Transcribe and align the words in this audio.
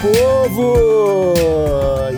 Povo! 0.00 1.34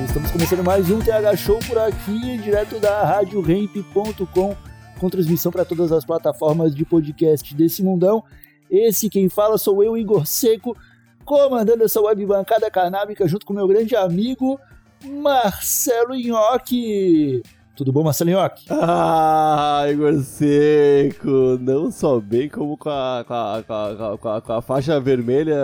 Estamos 0.05 0.31
começando 0.31 0.65
mais 0.65 0.91
um 0.91 0.99
TH 0.99 1.37
Show 1.37 1.59
por 1.67 1.79
aqui, 1.79 2.39
direto 2.39 2.79
da 2.79 3.03
RadioRamp.com, 3.05 4.57
com 4.99 5.11
transmissão 5.11 5.51
para 5.51 5.65
todas 5.65 5.93
as 5.93 6.05
plataformas 6.05 6.75
de 6.75 6.85
podcast 6.85 7.55
desse 7.55 7.83
mundão. 7.83 8.23
Esse 8.71 9.11
quem 9.11 9.29
fala 9.29 9.59
sou 9.59 9.83
eu, 9.83 9.97
Igor 9.97 10.27
Seco, 10.27 10.77
comandando 11.25 11.85
essa 11.85 12.01
web 12.01 12.25
bancada 12.25 12.71
canábica 12.71 13.27
junto 13.29 13.45
com 13.45 13.53
meu 13.53 13.67
grande 13.67 13.95
amigo 13.97 14.59
Marcelo 15.05 16.15
Nhoque. 16.15 17.43
Tudo 17.77 17.93
bom, 17.93 18.03
Marcelo 18.03 18.31
Nhoque? 18.31 18.65
Ah, 18.71 19.85
Igor 19.91 20.21
Seco, 20.23 21.59
não 21.61 21.91
só 21.91 22.19
bem 22.21 22.49
como 22.49 22.77
com 22.77 22.89
a, 22.89 23.25
com 23.27 23.35
a, 23.35 23.63
com 23.63 23.75
a, 23.75 24.19
com 24.19 24.29
a, 24.29 24.41
com 24.41 24.53
a 24.55 24.63
faixa 24.63 24.99
vermelha 24.99 25.59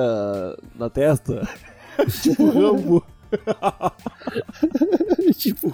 na 0.78 0.90
testa. 0.90 1.48
tipo 2.22 2.50
Rambo. 2.50 3.04
tipo, 5.38 5.72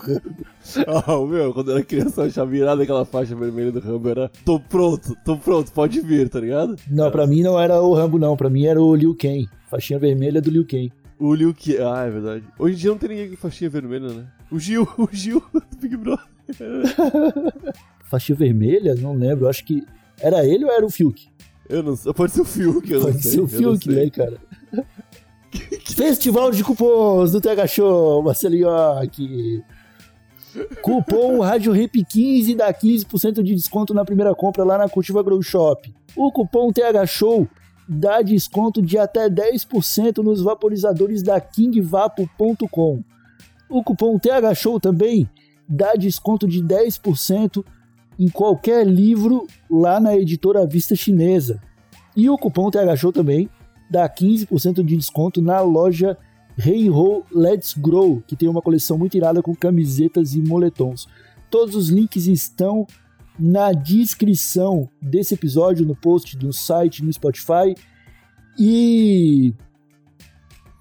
Ah, 0.86 1.27
meu, 1.27 1.52
quando 1.52 1.70
eu 1.70 1.77
era 1.77 1.84
criança, 1.84 2.22
eu 2.22 2.27
achava 2.27 2.50
virada 2.50 2.83
aquela 2.83 3.05
faixa 3.05 3.34
vermelha 3.34 3.72
do 3.72 3.80
Rambo 3.80 4.08
era 4.08 4.30
tô 4.44 4.60
pronto, 4.60 5.16
tô 5.25 5.36
pronto, 5.36 5.72
pode 5.72 6.00
vir, 6.00 6.28
tá 6.28 6.38
ligado? 6.41 6.77
não, 6.88 7.10
pra 7.10 7.27
mim 7.27 7.42
não 7.42 7.58
era 7.58 7.80
o 7.83 7.92
Rambo, 7.94 8.19
não. 8.19 8.36
Pra 8.36 8.48
mim 8.48 8.66
era 8.66 8.80
o 8.80 8.94
Liu 8.94 9.16
Kang. 9.16 9.48
Faixinha 9.69 9.98
vermelha 9.98 10.41
do 10.41 10.50
Liu 10.50 10.64
Kang. 10.66 10.92
O 11.19 11.34
Liu 11.34 11.52
que 11.52 11.77
Ah, 11.78 12.05
é 12.06 12.10
verdade. 12.10 12.44
Hoje 12.58 12.75
em 12.75 12.78
dia 12.78 12.91
não 12.91 12.98
tem 12.98 13.08
ninguém 13.08 13.30
com 13.30 13.36
faixinha 13.36 13.70
vermelha, 13.70 14.08
né? 14.08 14.27
O 14.50 14.58
Gil, 14.58 14.86
o 14.97 15.08
Gil 15.10 15.42
do 15.53 15.62
Big 15.80 15.97
Brother. 15.97 16.25
Faixinha 18.05 18.36
vermelha? 18.38 18.94
Não 18.94 19.14
lembro. 19.14 19.48
Acho 19.48 19.64
que 19.64 19.84
era 20.20 20.47
ele 20.47 20.64
ou 20.64 20.70
era 20.70 20.86
o 20.86 20.91
Fiuk? 20.91 21.28
Eu 21.69 21.82
não 21.82 21.97
sei, 21.97 22.12
pode 22.14 22.32
ser 22.32 22.41
o 22.41 22.44
Fiuk, 22.44 22.91
eu 22.91 23.00
não 23.00 23.06
Pode 23.06 23.22
sei. 23.22 23.32
ser 23.32 23.38
o 23.41 23.42
não 23.42 23.48
Fiuk, 23.48 23.88
né, 23.91 24.10
cara? 24.10 24.38
Festival 25.94 26.50
de 26.50 26.62
cupons 26.62 27.33
do 27.33 27.41
TH 27.41 27.67
Show, 27.67 28.22
Marcelinho 28.22 28.70
aqui. 28.70 29.62
Cupom 30.83 31.41
Rádio 31.41 31.72
Rap 31.72 32.05
15 32.05 32.55
dá 32.55 32.72
15% 32.72 33.42
de 33.42 33.55
desconto 33.55 33.94
na 33.94 34.05
primeira 34.05 34.34
compra 34.34 34.64
lá 34.64 34.78
na 34.78 34.89
Cultiva 34.89 35.22
Grow 35.22 35.42
Shop. 35.42 35.92
O 36.16 36.31
cupom 36.31 36.72
TH 36.72 37.06
Show 37.06 37.48
dá 37.89 38.22
desconto 38.22 38.83
de 38.83 38.98
até 38.98 39.28
10% 39.28 40.19
nos 40.19 40.42
vaporizadores 40.42 41.22
da 41.22 41.41
kingvapo.com. 41.41 43.03
O 43.69 43.83
cupom 43.83 44.19
TH 44.19 44.55
Show 44.55 44.78
também 44.78 45.28
dá 45.69 45.94
desconto 45.94 46.47
de 46.47 46.62
10% 46.62 47.64
em 48.19 48.28
qualquer 48.28 48.86
livro 48.86 49.47
lá 49.70 49.98
na 49.98 50.16
editora 50.16 50.66
Vista 50.66 50.94
Chinesa. 50.94 51.61
E 52.16 52.28
o 52.28 52.36
cupom 52.36 52.70
TH 52.70 52.97
Show 52.97 53.12
também 53.12 53.48
dá 53.91 54.08
15% 54.08 54.84
de 54.84 54.97
desconto 54.97 55.41
na 55.41 55.61
loja 55.61 56.17
Hey 56.58 56.91
Ho 56.91 57.25
Let's 57.31 57.75
Grow, 57.75 58.22
que 58.26 58.34
tem 58.34 58.49
uma 58.49 58.60
coleção 58.60 58.99
muito 58.99 59.16
irada 59.16 59.43
com 59.43 59.54
camisetas 59.54 60.34
e 60.34 60.41
moletons. 60.41 61.06
Todos 61.50 61.75
os 61.75 61.88
links 61.88 62.27
estão 62.27 62.87
na 63.38 63.72
descrição 63.72 64.88
desse 65.00 65.34
episódio, 65.34 65.87
no 65.87 65.94
post 65.94 66.37
do 66.37 66.53
site, 66.53 67.04
no 67.04 67.12
Spotify. 67.12 67.75
E 68.59 69.54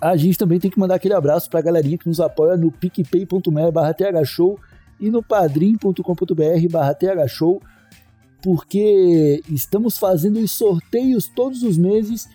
a 0.01 0.17
gente 0.17 0.38
também 0.38 0.59
tem 0.59 0.72
que 0.72 0.79
mandar 0.79 0.96
aquele 0.96 1.13
abraço 1.13 1.50
para 1.50 1.59
a 1.59 1.63
galerinha 1.63 1.97
que 1.97 2.07
nos 2.07 2.19
apoia 2.19 2.57
no 2.57 2.72
picpay.me 2.72 3.72
barra 3.72 3.96
e 5.00 5.12
no 5.12 5.22
padrim.com.br 5.22 6.72
barra 6.72 6.97
porque 8.41 9.41
estamos 9.50 9.97
fazendo 9.97 10.40
os 10.40 10.51
sorteios 10.51 11.28
todos 11.28 11.63
os 11.63 11.78
meses 11.78 12.28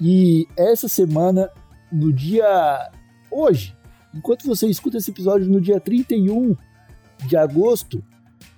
e 0.00 0.48
essa 0.56 0.88
semana, 0.88 1.50
no 1.92 2.12
dia 2.12 2.90
hoje, 3.30 3.76
enquanto 4.14 4.46
você 4.46 4.66
escuta 4.66 4.96
esse 4.96 5.10
episódio 5.10 5.48
no 5.48 5.60
dia 5.60 5.80
31 5.80 6.56
de 7.26 7.36
agosto, 7.36 8.02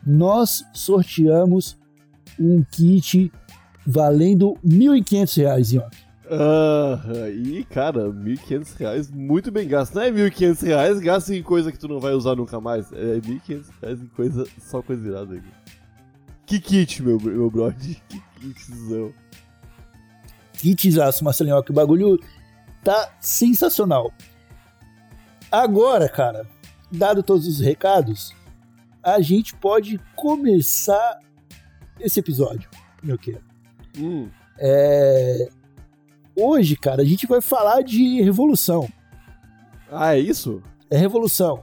nós 0.06 0.64
sorteamos 0.72 1.76
um 2.38 2.62
kit 2.70 3.32
valendo 3.86 4.54
R$ 4.64 4.68
1.500, 4.68 5.74
Ion. 5.74 5.88
Ah, 6.34 7.28
e 7.28 7.64
cara, 7.64 8.08
1.500 8.10 8.76
reais, 8.78 9.10
muito 9.10 9.50
bem 9.50 9.68
gasto. 9.68 9.94
Não 9.94 10.02
é 10.02 10.10
1.500 10.10 10.66
reais, 10.66 11.00
gasto 11.00 11.30
em 11.30 11.42
coisa 11.42 11.70
que 11.70 11.78
tu 11.78 11.88
não 11.88 12.00
vai 12.00 12.14
usar 12.14 12.36
nunca 12.36 12.60
mais. 12.60 12.90
É 12.92 13.20
1.500 13.20 13.64
reais 13.82 14.02
em 14.02 14.06
coisa, 14.06 14.46
só 14.58 14.80
coisa 14.80 15.06
irada. 15.06 15.34
Aqui. 15.34 15.48
Que 16.46 16.60
kit, 16.60 17.02
meu, 17.02 17.20
meu 17.20 17.50
brother. 17.50 17.96
Que 18.42 18.54
kitzão. 18.54 19.12
Kitzaço, 20.52 21.24
Marcelinho, 21.24 21.62
que 21.62 21.70
o 21.70 21.74
bagulho 21.74 22.18
tá 22.84 23.12
sensacional. 23.20 24.12
Agora, 25.50 26.08
cara, 26.08 26.46
dado 26.90 27.22
todos 27.22 27.46
os 27.46 27.60
recados, 27.60 28.34
a 29.02 29.20
gente 29.20 29.54
pode 29.56 29.98
começar 30.16 31.18
esse 32.00 32.20
episódio, 32.20 32.68
meu 33.02 33.18
querido. 33.18 33.44
Hum, 33.98 34.28
É... 34.58 35.48
Hoje, 36.34 36.76
cara, 36.76 37.02
a 37.02 37.04
gente 37.04 37.26
vai 37.26 37.40
falar 37.42 37.82
de 37.82 38.22
revolução. 38.22 38.88
Ah, 39.90 40.16
é 40.16 40.20
isso? 40.20 40.62
É 40.90 40.96
revolução. 40.96 41.62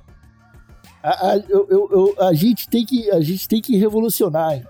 A, 1.02 1.32
a, 1.32 1.38
eu- 1.38 1.68
eu- 1.70 2.16
a 2.24 2.34
gente, 2.34 2.68
tem 2.70 2.86
que, 2.86 3.10
a 3.10 3.20
gente 3.22 3.48
tem 3.48 3.62
que 3.62 3.76
revolucionar. 3.78 4.62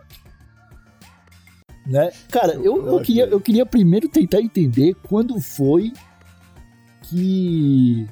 Né? 1.89 2.11
Cara, 2.29 2.53
eu, 2.53 2.85
eu, 2.85 2.94
Ok. 2.95 3.05
queria, 3.05 3.25
eu 3.25 3.41
queria 3.41 3.66
primeiro 3.66 4.07
tentar 4.07 4.39
entender 4.39 4.94
quando 5.07 5.41
foi 5.41 5.91
que 7.01 8.05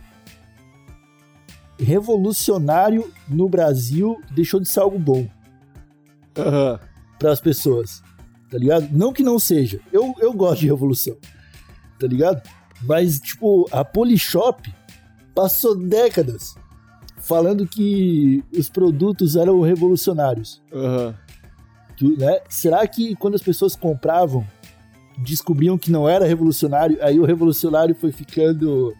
revolucionário 1.77 3.13
no 3.29 3.47
Brasil 3.47 4.19
deixou 4.31 4.59
de 4.59 4.67
ser 4.67 4.79
algo 4.79 4.97
bom 4.97 5.27
Aham. 6.35 6.79
para 7.19 7.31
as 7.31 7.39
pessoas. 7.39 8.01
Tá 8.49 8.57
ligado? 8.57 8.87
Não 8.91 9.13
que 9.13 9.21
não 9.21 9.37
seja. 9.37 9.79
Eu, 9.93 10.15
eu 10.19 10.33
gosto 10.33 10.61
de 10.61 10.67
revolução. 10.67 11.15
Tá 11.99 12.07
ligado? 12.07 12.41
Mas, 12.81 13.19
tipo, 13.19 13.67
a 13.71 13.85
Polishop 13.85 14.73
passou 15.35 15.75
décadas 15.75 16.55
falando 17.17 17.67
que 17.67 18.43
os 18.57 18.69
produtos 18.69 19.35
eram 19.35 19.61
revolucionários. 19.61 20.63
Aham. 20.73 21.15
Que, 21.97 22.15
né? 22.17 22.39
Será 22.47 22.87
que 22.87 23.15
quando 23.15 23.35
as 23.35 23.41
pessoas 23.41 23.75
compravam, 23.75 24.45
descobriam 25.17 25.77
que 25.77 25.91
não 25.91 26.07
era 26.07 26.25
revolucionário, 26.25 26.97
aí 27.01 27.19
o 27.19 27.25
revolucionário 27.25 27.93
foi 27.95 28.11
ficando. 28.11 28.93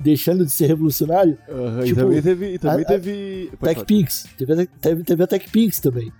deixando 0.00 0.44
de 0.44 0.50
ser 0.50 0.66
revolucionário? 0.66 1.38
Aham. 1.48 1.84
Tipo, 1.84 2.00
e 2.00 2.02
também 2.02 2.22
teve. 2.22 2.54
E 2.54 2.58
também 2.58 2.78
a- 2.78 2.82
a- 2.82 2.90
teve. 2.92 3.50
pode 3.58 3.74
falar. 3.74 3.74
TechPix. 3.86 4.26
Teve, 4.36 4.52
a- 4.62 4.66
teve, 4.80 5.04
teve 5.04 5.22
a 5.22 5.26
TechPix 5.26 5.80
também. 5.80 6.12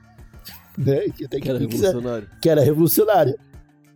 Né? 0.78 1.08
Que 1.10 1.24
a 1.24 1.28
Que 1.28 1.48
era 1.48 1.58
revolucionário. 1.58 2.28
que 2.40 2.48
era 2.50 2.62
revolucionária. 2.62 3.36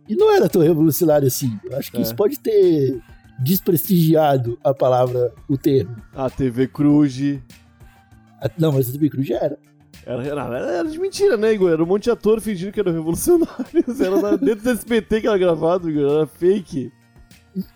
E 0.07 0.15
não 0.15 0.33
era 0.35 0.49
tão 0.49 0.61
revolucionário 0.61 1.27
assim. 1.27 1.57
Eu 1.63 1.77
acho 1.77 1.91
que 1.91 1.97
É. 1.97 2.01
isso 2.01 2.15
pode 2.15 2.39
ter 2.39 2.99
desprestigiado 3.41 4.57
a 4.63 4.73
palavra, 4.73 5.31
o 5.47 5.57
termo. 5.57 5.95
A 6.13 6.29
TV 6.29 6.67
Cruz. 6.67 7.17
A- 8.41 8.49
Não, 8.57 8.71
mas 8.71 8.89
a 8.89 8.91
TV 8.91 9.09
Cruz 9.09 9.27
já 9.27 9.37
era. 9.37 9.57
Era, 10.05 10.23
era, 10.25 10.57
era 10.57 10.87
de 10.89 10.97
mentira, 10.99 11.37
né, 11.37 11.53
Igor? 11.53 11.71
Era 11.71 11.83
um 11.83 11.85
monte 11.85 12.03
de 12.05 12.11
ator 12.11 12.39
fingindo 12.41 12.71
que 12.71 12.79
eram 12.79 12.91
revolucionários. 12.93 13.99
Era 14.01 14.37
dentro 14.37 14.63
do 14.63 14.69
SBT 14.71 15.21
que 15.21 15.27
era 15.27 15.37
gravado, 15.37 15.89
Igor. 15.89 16.11
Era 16.17 16.25
fake. 16.27 16.91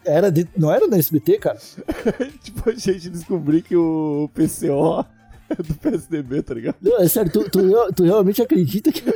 era 0.06 0.32
de- 0.32 0.48
Não 0.58 0.72
era 0.72 0.88
na 0.88 0.98
SBT, 0.98 1.38
cara? 1.38 1.58
tipo, 2.42 2.70
a 2.70 2.74
gente 2.74 3.10
descobrir 3.10 3.62
que 3.62 3.76
o 3.76 4.30
PCO 4.34 5.06
é 5.50 5.56
do 5.62 5.74
PSDB, 5.76 6.42
tá 6.42 6.54
ligado? 6.54 6.76
Não, 6.82 6.98
é 7.00 7.08
sério, 7.08 7.32
tu, 7.32 7.48
tu 7.50 7.94
tu 7.94 8.04
realmente 8.04 8.42
acredita 8.42 8.92
que. 8.92 9.04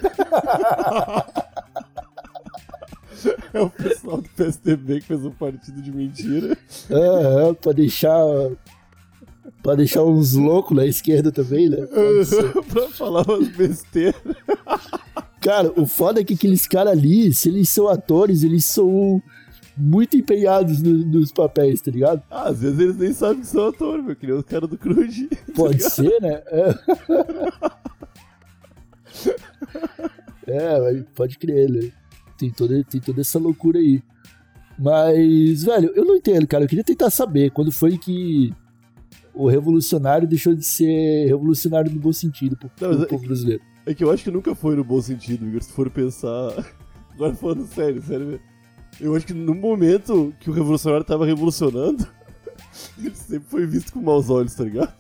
É 3.52 3.60
o 3.60 3.70
pessoal 3.70 4.22
do 4.22 4.30
PSDB 4.30 5.02
que 5.02 5.08
fez 5.08 5.26
um 5.26 5.32
partido 5.32 5.82
de 5.82 5.92
mentira. 5.92 6.56
Ah, 6.92 7.50
ah, 7.50 7.54
pra 7.56 7.72
deixar. 7.72 8.14
Pra 9.68 9.76
deixar 9.76 10.02
uns 10.06 10.32
loucos 10.34 10.78
na 10.78 10.86
esquerda 10.86 11.30
também, 11.30 11.68
né? 11.68 11.76
Pra 12.72 12.88
falar 12.88 13.28
umas 13.28 13.50
besteiras. 13.50 14.16
Cara, 15.42 15.74
o 15.76 15.86
foda 15.86 16.22
é 16.22 16.24
que 16.24 16.36
aqueles 16.36 16.66
caras 16.66 16.94
ali, 16.94 17.34
se 17.34 17.50
eles 17.50 17.68
são 17.68 17.90
atores, 17.90 18.44
eles 18.44 18.64
são 18.64 19.22
muito 19.76 20.16
empenhados 20.16 20.82
no- 20.82 21.06
nos 21.08 21.34
papéis, 21.34 21.82
tá 21.82 21.92
ligado? 21.92 22.24
Ah, 22.32 22.48
às 22.48 22.62
vezes 22.62 22.80
eles 22.80 22.96
nem 22.96 23.12
sabem 23.12 23.42
que 23.42 23.48
são 23.48 23.68
atores, 23.68 24.06
meu. 24.06 24.16
Que 24.16 24.28
nem 24.28 24.38
os 24.38 24.46
caras 24.46 24.70
do 24.70 24.78
Cruz. 24.78 25.28
Pode 25.54 25.84
ser, 25.92 26.18
né? 26.22 26.42
É, 30.48 30.56
é 30.98 31.04
pode 31.14 31.38
crer, 31.38 31.70
né? 31.70 31.92
Tem 32.38 32.50
toda, 32.52 32.82
tem 32.86 33.02
toda 33.02 33.20
essa 33.20 33.38
loucura 33.38 33.80
aí. 33.80 34.02
Mas, 34.80 35.64
velho, 35.66 35.92
eu 35.94 36.06
não 36.06 36.16
entendo, 36.16 36.48
cara. 36.48 36.64
Eu 36.64 36.70
queria 36.70 36.86
tentar 36.86 37.10
saber 37.10 37.52
quando 37.52 37.70
foi 37.70 37.98
que 37.98 38.54
o 39.44 39.48
revolucionário 39.48 40.28
deixou 40.28 40.54
de 40.56 40.64
ser 40.66 41.26
revolucionário 41.28 41.92
no 41.92 42.00
bom 42.00 42.12
sentido 42.14 42.58
pro, 42.58 42.70
Não, 42.82 42.96
pro 42.96 43.04
é- 43.04 43.08
povo 43.08 43.26
brasileiro. 43.26 43.64
É 43.86 43.94
que 43.94 44.04
eu 44.04 44.12
acho 44.12 44.24
que 44.24 44.32
nunca 44.32 44.54
foi 44.54 44.76
no 44.76 44.84
bom 44.84 45.02
sentido, 45.02 45.48
Igor, 45.48 45.62
se 45.64 45.72
for 45.72 45.90
pensar. 45.90 46.52
Agora 47.16 47.34
falando 47.34 47.66
sério, 47.68 48.02
sério 48.02 48.26
mesmo. 48.28 48.42
Eu 49.00 49.16
acho 49.16 49.26
que 49.26 49.34
no 49.34 49.54
momento 49.56 50.34
que 50.40 50.50
o 50.50 50.54
revolucionário 50.54 51.06
tava 51.06 51.26
revolucionando, 51.26 52.06
ele 52.98 53.16
sempre 53.16 53.48
foi 53.50 53.66
visto 53.66 53.94
com 53.94 54.02
maus 54.02 54.30
olhos, 54.30 54.54
tá 54.56 54.64
ligado? 54.64 54.94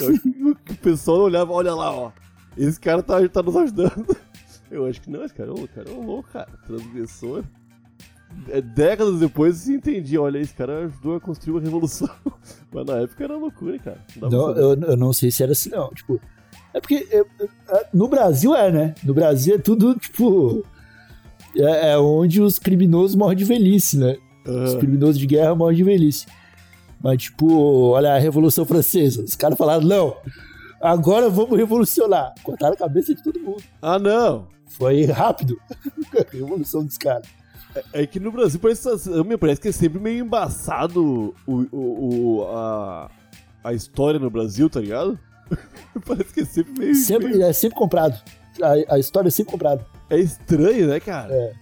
Eu 0.00 0.08
acho 0.10 0.20
que 0.20 0.72
o- 0.72 0.76
pessoal 0.78 1.18
olhava, 1.20 1.52
olha 1.52 1.74
lá, 1.74 1.92
ó. 1.94 2.10
Esse 2.56 2.80
cara 2.80 3.02
tá, 3.02 3.26
tá 3.28 3.42
nos 3.42 3.56
ajudando. 3.56 4.16
Eu 4.70 4.86
acho 4.86 5.02
que 5.02 5.10
não, 5.10 5.22
esse 5.22 5.34
cara, 5.34 5.50
é 5.50 5.52
um- 5.52 5.64
o 5.64 5.68
cara 5.68 5.90
é 5.90 5.92
louco, 5.94 6.30
cara. 6.32 6.48
Transgressor. 6.66 7.44
É, 8.48 8.60
décadas 8.60 9.18
depois 9.18 9.56
se 9.56 9.74
entendia, 9.74 10.20
olha, 10.20 10.38
esse 10.38 10.54
cara 10.54 10.86
ajudou 10.86 11.16
a 11.16 11.20
construir 11.20 11.54
uma 11.54 11.60
revolução. 11.60 12.08
Mas 12.72 12.86
na 12.86 12.98
época 12.98 13.24
era 13.24 13.36
loucura, 13.36 13.78
cara. 13.78 14.00
Não 14.16 14.28
Não, 14.30 14.50
eu, 14.50 14.80
eu 14.80 14.96
não 14.96 15.12
sei 15.12 15.30
se 15.30 15.42
era 15.42 15.52
assim, 15.52 15.70
não. 15.70 15.90
Tipo, 15.90 16.20
é 16.74 16.80
porque 16.80 17.06
é, 17.10 17.20
é, 17.20 17.86
no 17.92 18.08
Brasil 18.08 18.54
é, 18.54 18.70
né? 18.70 18.94
No 19.04 19.14
Brasil 19.14 19.54
é 19.54 19.58
tudo, 19.58 19.94
tipo. 19.96 20.64
É, 21.56 21.92
é 21.92 21.98
onde 21.98 22.40
os 22.40 22.58
criminosos 22.58 23.14
morrem 23.14 23.36
de 23.36 23.44
velhice, 23.44 23.98
né? 23.98 24.16
Os 24.46 24.72
Aham. 24.72 24.78
criminosos 24.78 25.18
de 25.18 25.26
guerra 25.26 25.54
morrem 25.54 25.76
de 25.76 25.84
velhice. 25.84 26.26
Mas, 27.02 27.22
tipo, 27.22 27.90
olha 27.90 28.14
a 28.14 28.18
Revolução 28.18 28.64
Francesa. 28.64 29.22
Os 29.22 29.36
caras 29.36 29.58
falaram, 29.58 29.82
não, 29.82 30.16
agora 30.80 31.28
vamos 31.28 31.58
revolucionar. 31.58 32.32
Cortaram 32.42 32.74
a 32.74 32.76
cabeça 32.76 33.14
de 33.14 33.22
todo 33.22 33.40
mundo. 33.40 33.62
Ah, 33.82 33.98
não! 33.98 34.48
Foi 34.66 35.04
rápido. 35.04 35.58
revolução 36.32 36.84
dos 36.84 36.96
caras. 36.96 37.28
É 37.92 38.06
que 38.06 38.20
no 38.20 38.30
Brasil 38.32 38.60
parece, 38.60 38.88
me 39.24 39.36
parece 39.36 39.60
que 39.60 39.68
é 39.68 39.72
sempre 39.72 39.98
meio 40.00 40.24
embaçado 40.24 41.34
o, 41.46 41.52
o, 41.72 42.38
o- 42.40 42.44
a, 42.50 43.10
a 43.64 43.72
história 43.72 44.20
no 44.20 44.30
Brasil, 44.30 44.68
tá 44.68 44.80
ligado? 44.80 45.18
parece 46.06 46.32
que 46.34 46.40
é 46.40 46.44
sempre 46.44 46.72
meio. 46.78 46.94
Sempre, 46.94 47.28
meio- 47.28 47.42
é 47.44 47.52
sempre 47.52 47.78
comprado. 47.78 48.18
A, 48.62 48.94
a 48.94 48.98
história 48.98 49.28
é 49.28 49.30
sempre 49.30 49.52
comprada. 49.52 49.84
É 50.10 50.18
estranho, 50.18 50.88
né, 50.88 51.00
cara? 51.00 51.32
É. 51.34 51.52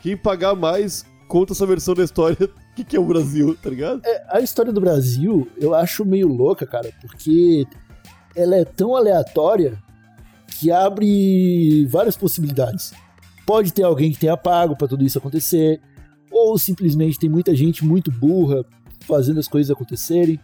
Quem 0.00 0.16
pagar 0.16 0.54
mais 0.54 1.04
conta 1.28 1.54
sua 1.54 1.66
versão 1.66 1.94
da 1.94 2.04
história 2.04 2.36
que, 2.76 2.84
que 2.84 2.96
é 2.96 3.00
o 3.00 3.04
Brasil, 3.04 3.56
tá 3.62 3.70
ligado? 3.70 4.02
A 4.28 4.40
história 4.40 4.72
do 4.72 4.80
Brasil 4.80 5.48
eu 5.58 5.74
acho 5.74 6.04
meio 6.04 6.28
louca, 6.28 6.66
cara, 6.66 6.90
porque 7.00 7.66
ela 8.36 8.56
é 8.56 8.64
tão 8.64 8.94
aleatória 8.96 9.78
que 10.46 10.70
abre 10.70 11.86
várias 11.86 12.16
possibilidades. 12.16 12.92
Pode 13.46 13.72
ter 13.72 13.82
alguém 13.82 14.12
que 14.12 14.18
tenha 14.18 14.36
pago 14.36 14.76
pra 14.76 14.86
tudo 14.88 15.04
isso 15.04 15.18
acontecer, 15.18 15.80
ou 16.30 16.56
simplesmente 16.58 17.18
tem 17.18 17.28
muita 17.28 17.54
gente 17.54 17.84
muito 17.84 18.10
burra 18.10 18.64
fazendo 19.06 19.40
as 19.40 19.48
coisas 19.48 19.70
acontecerem. 19.70 20.38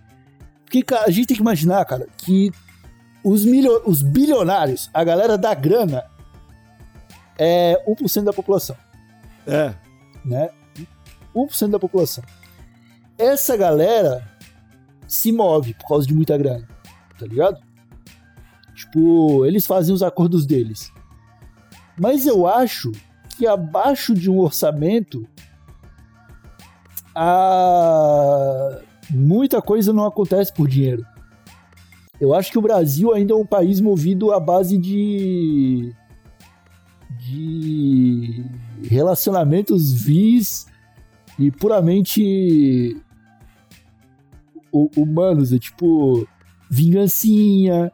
Porque, 0.65 0.83
cara, 0.83 1.05
a 1.07 1.11
gente 1.11 1.27
tem 1.27 1.37
que 1.37 1.43
imaginar, 1.43 1.85
cara, 1.85 2.07
que 2.19 2.51
os, 3.25 3.45
milio- 3.45 3.83
os 3.87 4.03
bilionários, 4.03 4.91
a 4.93 5.03
galera 5.05 5.39
da 5.39 5.55
grana, 5.55 6.05
é 7.39 7.83
1% 7.87 8.25
da 8.25 8.33
população 8.33 8.77
É. 9.47 9.73
né? 10.25 10.51
1% 11.35 11.71
da 11.71 11.79
população. 11.79 12.25
Essa 13.17 13.57
galera 13.57 14.27
se 15.07 15.31
move 15.33 15.73
por 15.75 15.89
causa 15.89 16.07
de 16.07 16.13
muita 16.15 16.37
grana, 16.37 16.69
tá 17.19 17.27
ligado? 17.27 17.59
Tipo, 18.75 19.47
eles 19.47 19.67
fazem 19.67 19.95
os 19.95 20.03
acordos 20.03 20.45
deles. 20.47 20.93
Mas 21.99 22.27
eu 22.27 22.47
acho 22.47 22.93
que 23.37 23.47
abaixo 23.47 24.15
de 24.15 24.31
um 24.31 24.39
orçamento 24.39 25.27
a 27.15 28.79
muita 29.11 29.61
coisa 29.63 29.93
não 29.93 30.07
acontece 30.07 30.53
por 30.53 30.69
dinheiro. 30.69 31.05
Eu 32.21 32.35
acho 32.35 32.51
que 32.51 32.59
o 32.59 32.63
Brasil 32.63 33.13
ainda 33.15 33.33
é 33.33 33.37
um 33.37 33.47
país 33.47 33.81
movido 33.81 34.33
à 34.33 34.41
base 34.41 34.77
de 34.79 35.93
de 37.21 38.45
relacionamentos 38.85 39.93
vis 39.93 40.67
e 41.39 41.51
puramente 41.51 42.97
hu- 44.73 44.91
humanos, 44.97 45.53
é 45.53 45.59
tipo 45.59 46.27
vingancinha, 46.71 47.93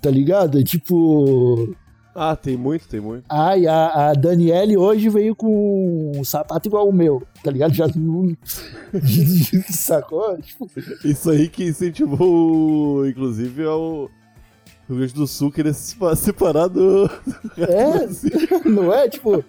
tá 0.00 0.10
ligado? 0.10 0.58
É 0.58 0.62
tipo, 0.62 1.74
Ah, 2.14 2.36
tem 2.36 2.56
muito, 2.56 2.86
tem 2.86 3.00
muito. 3.00 3.24
ai, 3.28 3.66
a, 3.66 4.10
a 4.10 4.14
Daniele 4.14 4.76
hoje 4.76 5.08
veio 5.08 5.34
com 5.34 6.12
um 6.16 6.22
sapato 6.24 6.68
igual 6.68 6.88
o 6.88 6.92
meu, 6.92 7.22
tá 7.42 7.50
ligado? 7.50 7.74
Já 7.74 7.88
não 7.88 8.36
sacou? 9.70 10.36
Tipo, 10.40 10.70
Isso 11.04 11.30
aí 11.30 11.48
que 11.48 11.64
incentivou, 11.64 13.06
inclusive, 13.06 13.64
ao 13.64 14.10
Rio 14.88 14.98
Grande 14.98 15.14
do 15.14 15.26
Sul 15.26 15.50
querer 15.50 15.74
se 15.74 15.92
sepa- 15.92 16.14
separar 16.16 16.68
do. 16.68 17.10
É, 17.58 18.06
não 18.68 18.92
é? 18.92 19.08
Tipo, 19.08 19.44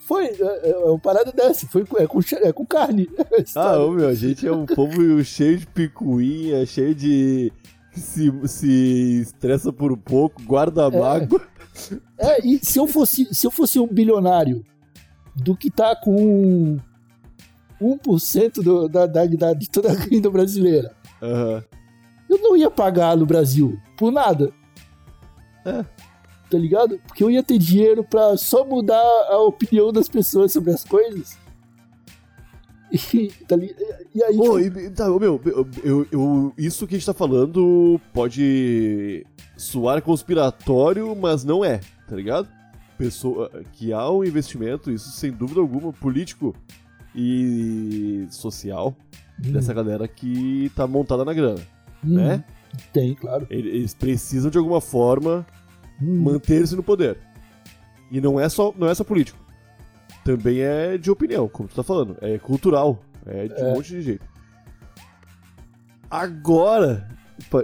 foi, 0.00 0.26
é, 0.26 0.70
é 0.70 0.76
uma 0.76 0.98
parada 0.98 1.32
dessa, 1.32 1.66
foi 1.68 1.82
é 1.96 2.06
com, 2.06 2.20
é 2.20 2.52
com 2.52 2.66
carne. 2.66 3.08
a 3.56 3.60
Ah, 3.72 3.78
ô, 3.78 3.92
meu, 3.92 4.08
a 4.08 4.14
gente 4.14 4.46
é 4.46 4.52
um 4.52 4.66
povo 4.66 5.22
cheio 5.24 5.58
de 5.58 5.66
picuinha, 5.66 6.66
cheio 6.66 6.94
de. 6.94 7.52
que 7.92 8.00
se, 8.00 8.32
se 8.48 9.20
estressa 9.22 9.72
por 9.72 9.92
um 9.92 9.96
pouco, 9.96 10.42
guarda 10.42 10.90
mágoa. 10.90 11.40
É, 12.18 12.46
e 12.46 12.58
se 12.64 12.78
eu 12.78 12.86
fosse, 12.86 13.32
se 13.34 13.46
eu 13.46 13.50
fosse 13.50 13.78
um 13.78 13.86
bilionário 13.86 14.64
do 15.34 15.56
que 15.56 15.70
tá 15.70 15.96
com 15.96 16.78
1% 17.80 18.62
do, 18.62 18.88
da, 18.88 19.06
da, 19.06 19.24
da, 19.26 19.54
de 19.54 19.68
toda 19.68 19.90
a 19.90 19.94
renda 19.94 20.30
brasileira, 20.30 20.94
Aham. 21.22 21.64
eu 22.28 22.38
não 22.38 22.56
ia 22.56 22.70
pagar 22.70 23.16
no 23.16 23.26
Brasil 23.26 23.78
por 23.96 24.12
nada. 24.12 24.52
É. 25.64 25.84
Tá 26.50 26.58
ligado? 26.58 27.00
Porque 27.06 27.24
eu 27.24 27.30
ia 27.30 27.42
ter 27.42 27.58
dinheiro 27.58 28.04
pra 28.04 28.36
só 28.36 28.64
mudar 28.64 29.02
a 29.28 29.38
opinião 29.38 29.90
das 29.90 30.08
pessoas 30.08 30.52
sobre 30.52 30.70
as 30.72 30.84
coisas. 30.84 31.38
E, 32.92 33.28
tá 33.48 33.56
li- 33.56 33.74
e 34.14 34.22
aí, 34.22 34.36
Pô, 34.36 34.60
tipo, 34.60 34.78
e, 34.78 34.90
tá, 34.90 35.08
meu, 35.08 35.40
eu, 35.82 36.06
eu- 36.12 36.52
isso 36.58 36.86
que 36.86 36.94
a 36.94 36.98
gente 36.98 37.06
tá 37.06 37.14
falando 37.14 37.98
pode 38.12 39.24
soar 39.56 40.02
conspiratório, 40.02 41.16
mas 41.16 41.42
não 41.42 41.64
é, 41.64 41.80
tá 42.08 42.14
ligado? 42.14 42.48
Pessoa, 42.98 43.50
que 43.72 43.92
há 43.92 44.10
um 44.10 44.22
investimento, 44.22 44.90
isso 44.90 45.10
sem 45.12 45.32
dúvida 45.32 45.60
alguma, 45.60 45.92
político 45.92 46.54
e 47.14 48.26
social 48.30 48.94
dessa 49.38 49.72
galera 49.72 50.06
que 50.06 50.70
tá 50.76 50.86
montada 50.86 51.24
na 51.24 51.32
grana, 51.32 51.60
hum, 52.04 52.14
né? 52.14 52.44
Tem, 52.92 53.14
claro. 53.14 53.46
Eles 53.50 53.94
precisam 53.94 54.50
de 54.50 54.58
alguma 54.58 54.80
forma 54.80 55.46
Hum, 56.00 56.20
manter-se 56.22 56.74
no 56.74 56.82
poder. 56.82 57.16
E 58.10 58.20
não 58.20 58.38
é 58.40 58.48
só, 58.48 58.74
não 58.76 58.88
é 58.88 58.94
só 58.94 59.04
político. 59.04 59.38
Também 60.24 60.60
é 60.60 60.96
de 60.96 61.10
opinião, 61.10 61.48
como 61.48 61.68
tu 61.68 61.74
tá 61.74 61.82
falando. 61.82 62.16
É 62.20 62.38
cultural. 62.38 63.02
É 63.26 63.48
de 63.48 63.62
um 63.62 63.74
monte 63.74 63.90
de 63.90 64.02
jeito. 64.02 64.24
Agora, 66.10 67.08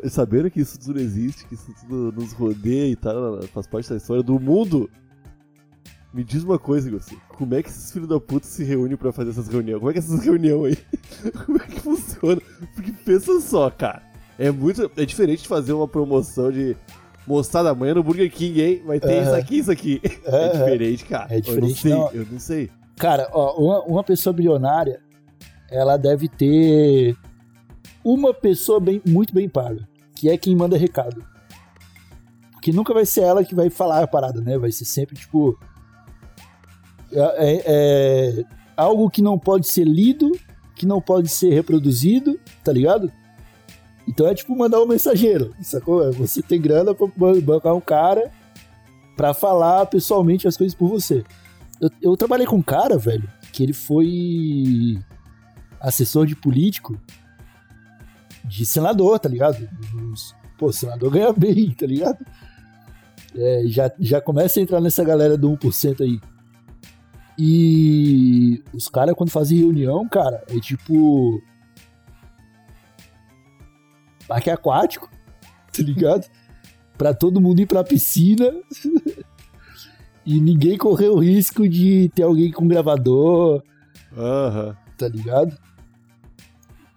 sabendo 0.09 0.50
que 0.50 0.61
isso 0.61 0.79
tudo 0.79 0.99
existe, 0.99 1.47
que 1.47 1.55
isso 1.55 1.75
tudo 1.81 2.12
nos 2.12 2.33
rodeia 2.33 2.91
e 2.91 2.97
tal, 2.97 3.43
faz 3.49 3.67
parte 3.67 3.91
da 3.91 3.97
história 3.97 4.23
do 4.23 4.41
mundo, 4.41 4.91
me 6.12 6.25
diz 6.25 6.43
uma 6.43 6.59
coisa, 6.59 6.91
Gossi. 6.91 7.17
Como 7.29 7.55
é 7.55 7.62
que 7.62 7.69
esses 7.69 7.93
filhos 7.93 8.09
da 8.09 8.19
puta 8.19 8.47
se 8.47 8.65
reúnem 8.65 8.97
pra 8.97 9.12
fazer 9.12 9.31
essas 9.31 9.49
reuniões? 9.49 9.79
Como 9.79 9.91
é 9.91 9.93
que 9.93 9.99
é 9.99 10.03
essas 10.03 10.21
reuniões 10.25 10.79
aí? 11.23 11.31
Como 11.45 11.59
é 11.59 11.67
que 11.67 11.81
funciona? 11.81 12.41
Porque 12.75 12.93
pensa 13.05 13.41
só, 13.41 13.71
cara. 13.71 14.03
É 14.38 14.50
muito. 14.50 14.91
É 14.97 15.05
diferente 15.05 15.43
de 15.43 15.49
fazer 15.49 15.73
uma 15.73 15.87
promoção 15.87 16.50
de 16.50 16.77
moçada 17.28 17.70
amanhã 17.70 17.94
no 17.94 18.02
Burger 18.02 18.30
King, 18.32 18.61
hein? 18.61 18.82
Vai 18.85 18.99
ter 18.99 19.12
Aham. 19.12 19.23
isso 19.23 19.35
aqui, 19.35 19.58
isso 19.58 19.70
aqui. 19.70 20.00
É, 20.25 20.30
Aham. 20.47 20.52
diferente, 20.52 21.04
cara. 21.04 21.35
É 21.35 21.40
diferente, 21.40 21.62
Eu 21.62 21.68
não 21.68 21.76
sei, 21.76 21.90
não. 21.92 22.23
eu 22.23 22.26
não 22.32 22.38
sei. 22.40 22.70
Cara, 22.97 23.28
ó, 23.32 23.56
uma, 23.62 23.80
uma 23.85 24.04
pessoa 24.04 24.32
bilionária, 24.32 25.00
ela 25.70 25.97
deve 25.97 26.28
ter 26.28 27.14
uma 28.04 28.32
pessoa 28.35 28.80
bem, 28.80 29.00
muito 29.06 29.32
bem 29.35 29.49
paga, 29.49 29.87
que 30.14 30.28
é 30.28 30.37
quem 30.37 30.56
manda 30.56 30.76
recado. 30.76 31.23
Porque 32.52 32.73
nunca 32.73 32.92
vai 32.92 33.06
ser 33.06 33.20
ela 33.23 33.44
que 33.44 33.54
vai 33.54 33.70
falar 33.70 34.02
a 34.02 34.06
parada, 34.06 34.40
né? 34.40 34.58
Vai 34.58 34.73
ser 34.73 34.85
sempre, 34.85 35.14
tipo... 35.16 35.56
É, 37.12 37.20
é- 37.20 38.40
é 38.40 38.44
algo 38.76 39.08
que 39.11 39.23
não 39.23 39.38
pode 39.38 39.66
ser 39.68 39.85
lido, 39.85 40.30
que 40.75 40.85
não 40.87 41.00
pode 41.00 41.28
ser 41.28 41.52
reproduzido, 41.52 42.38
tá 42.64 42.73
ligado? 42.73 43.11
Então 44.09 44.27
é 44.27 44.35
tipo 44.35 44.57
mandar 44.57 44.81
um 44.83 44.87
mensageiro, 44.87 45.55
sacou? 45.61 46.11
Você 46.15 46.41
tem 46.43 46.61
grana 46.61 46.95
pra 46.95 47.07
ban- 47.15 47.41
bancar 47.41 47.75
um 47.75 47.81
cara 47.81 48.31
pra 49.17 49.35
falar 49.35 49.85
pessoalmente 49.87 50.49
as 50.49 50.57
coisas 50.57 50.75
por 50.75 50.88
você. 50.88 51.23
Eu, 51.81 51.91
eu 52.03 52.17
trabalhei 52.17 52.47
com 52.47 52.57
um 52.57 52.62
cara, 52.62 52.97
velho, 52.97 53.29
que 53.53 53.62
ele 53.62 53.73
foi 53.75 54.99
assessor 55.81 56.27
de 56.27 56.35
político 56.35 56.99
de 58.45 58.65
senador, 58.65 59.19
tá 59.19 59.29
ligado? 59.29 59.69
Pô, 60.57 60.73
senador 60.73 61.11
ganha 61.11 61.33
bem, 61.37 61.71
tá 61.73 61.87
ligado? 61.87 62.25
É, 63.37 63.62
já, 63.67 63.93
já 64.00 64.21
começa 64.23 64.59
a 64.59 64.62
entrar 64.62 64.81
nessa 64.81 65.05
galera 65.05 65.37
do 65.37 65.50
1% 65.50 66.00
aí. 66.00 66.19
E 67.38 68.62
os 68.73 68.88
caras, 68.88 69.15
quando 69.15 69.31
fazem 69.31 69.59
reunião, 69.59 70.09
cara, 70.09 70.43
é 70.49 70.59
tipo. 70.59 71.41
Parque 74.28 74.50
aquático, 74.50 75.11
tá 75.73 75.82
ligado? 75.82 76.26
Pra 76.97 77.14
todo 77.14 77.40
mundo 77.40 77.61
ir 77.61 77.66
pra 77.66 77.82
piscina. 77.82 78.52
e 80.25 80.40
ninguém 80.40 80.76
correr 80.76 81.08
o 81.08 81.18
risco 81.18 81.66
de 81.68 82.11
ter 82.14 82.23
alguém 82.23 82.52
com 82.52 82.68
gravador, 82.68 83.62
Aham. 84.16 84.76
tá 84.99 85.08
ligado? 85.08 85.56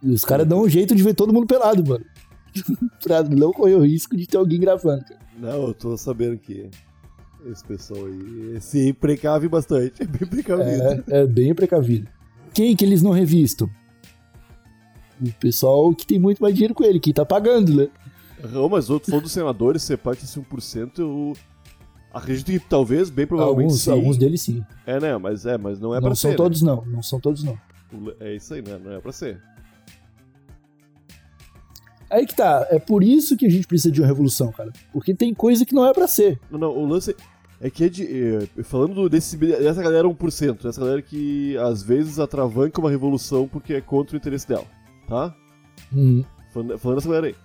E 0.03 0.11
os 0.11 0.25
caras 0.25 0.47
dão 0.47 0.63
um 0.63 0.69
jeito 0.69 0.93
de 0.93 1.01
ver 1.01 1.13
todo 1.13 1.33
mundo 1.33 1.47
pelado, 1.47 1.87
mano. 1.87 2.03
pra 3.01 3.23
não 3.23 3.53
correr 3.53 3.75
o 3.75 3.85
risco 3.85 4.17
de 4.17 4.27
ter 4.27 4.37
alguém 4.37 4.59
gravando, 4.59 5.05
cara. 5.05 5.21
Não, 5.39 5.67
eu 5.67 5.73
tô 5.73 5.95
sabendo 5.95 6.37
que 6.37 6.69
esse 7.45 7.63
pessoal 7.63 8.05
aí 8.05 8.59
se 8.59 8.93
precave 8.93 9.47
bastante. 9.47 10.01
É 10.01 10.05
bem 10.05 10.27
precavido. 10.27 10.83
É, 11.07 11.21
é 11.21 11.25
bem 11.25 11.55
precavido. 11.55 12.07
Quem 12.53 12.75
que 12.75 12.83
eles 12.83 13.01
não 13.01 13.11
revistam? 13.11 13.69
O 15.21 15.31
pessoal 15.39 15.93
que 15.93 16.05
tem 16.05 16.17
muito 16.19 16.41
mais 16.41 16.53
dinheiro 16.55 16.73
com 16.73 16.83
ele, 16.83 16.99
que 16.99 17.13
tá 17.13 17.25
pagando, 17.25 17.75
né? 17.75 17.87
Não, 18.51 18.67
mas 18.67 18.89
outro 18.89 19.09
falou 19.11 19.21
dos 19.21 19.31
senadores, 19.31 19.83
ser 19.83 19.97
parte 19.97 20.21
desse 20.21 20.39
1%, 20.39 20.97
eu 20.99 21.33
acredito 22.11 22.47
que 22.47 22.59
talvez, 22.59 23.09
bem 23.11 23.27
provavelmente 23.27 23.65
Alguns, 23.67 23.81
sim. 23.81 23.91
alguns 23.91 24.17
deles 24.17 24.41
sim. 24.41 24.63
É, 24.85 24.99
né? 24.99 25.15
Mas 25.17 25.45
é, 25.45 25.57
mas 25.59 25.79
não 25.79 25.93
é 25.93 25.99
não 25.99 26.07
pra 26.07 26.15
são 26.15 26.31
ser. 26.31 26.37
todos, 26.37 26.61
não. 26.63 26.83
Não 26.85 27.03
são 27.03 27.19
todos, 27.19 27.43
não. 27.43 27.53
né? 27.53 28.13
É 28.19 28.35
isso 28.35 28.53
aí, 28.53 28.61
né? 28.63 28.79
Não 28.83 28.93
é 28.93 28.99
pra 28.99 29.11
ser. 29.11 29.39
Aí 32.09 32.25
que 32.25 32.35
tá. 32.35 32.67
É 32.69 32.79
por 32.79 33.03
isso 33.03 33.37
que 33.37 33.45
a 33.45 33.49
gente 33.49 33.65
precisa 33.67 33.91
de 33.91 34.01
uma 34.01 34.07
revolução, 34.07 34.51
cara. 34.51 34.71
Porque 34.91 35.13
tem 35.13 35.33
coisa 35.33 35.65
que 35.65 35.73
não 35.73 35.85
é 35.85 35.93
pra 35.93 36.07
ser. 36.07 36.39
Não, 36.49 36.59
não, 36.59 36.71
o 36.77 36.85
lance 36.85 37.15
é 37.61 37.69
que 37.69 37.85
é 37.85 37.89
de. 37.89 38.05
é, 38.57 38.63
falando 38.63 38.93
do- 38.95 39.09
desse, 39.09 39.37
dessa 39.37 39.81
galera 39.81 40.07
1%, 40.07 40.63
dessa 40.63 40.81
galera 40.81 41.01
que 41.01 41.55
às 41.57 41.81
vezes 41.81 42.19
atravanca 42.19 42.81
uma 42.81 42.89
revolução 42.89 43.47
porque 43.47 43.75
é 43.75 43.81
contra 43.81 44.15
o 44.15 44.17
interesse 44.17 44.47
dela, 44.47 44.65
tá? 45.11 45.35
Hum, 45.93 46.23
Falando, 46.53 46.77
falando 46.79 46.97
dessa 46.97 47.07
galera 47.09 47.27
aí. 47.27 47.35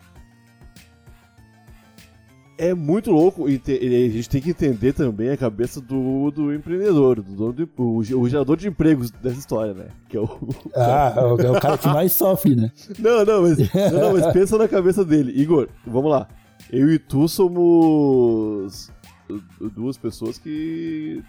É 2.58 2.72
muito 2.72 3.10
louco, 3.10 3.48
e 3.50 3.58
te- 3.58 3.78
e 3.78 4.06
a 4.06 4.08
gente 4.08 4.30
tem 4.30 4.40
que 4.40 4.48
entender 4.50 4.94
também 4.94 5.28
a 5.28 5.36
cabeça 5.36 5.78
do, 5.78 6.30
do 6.30 6.54
empreendedor, 6.54 7.20
do 7.20 7.34
dono 7.34 7.52
do, 7.52 7.68
o, 7.76 7.98
o 7.98 8.28
gerador 8.30 8.56
de 8.56 8.66
empregos 8.66 9.10
dessa 9.10 9.38
história, 9.38 9.74
né? 9.74 9.88
Que 10.08 10.16
é 10.16 10.20
o. 10.20 10.28
Ah, 10.74 11.12
é 11.16 11.20
o- 11.20 11.38
é 11.40 11.50
o 11.50 11.60
cara 11.60 11.76
que 11.76 11.86
mais 11.88 12.12
sofre, 12.12 12.56
né? 12.56 12.72
Não, 12.98 13.24
não, 13.26 13.42
mas, 13.42 13.58
não, 13.58 14.00
não, 14.00 14.12
mas 14.14 14.32
pensa 14.32 14.56
na 14.56 14.66
cabeça 14.66 15.04
dele. 15.04 15.32
Igor, 15.38 15.68
vamos 15.86 16.10
lá. 16.10 16.26
Eu 16.72 16.90
e 16.90 16.98
tu 16.98 17.28
somos 17.28 18.90
du- 19.28 19.70
duas 19.70 19.98
pessoas 19.98 20.38
que. 20.38 21.22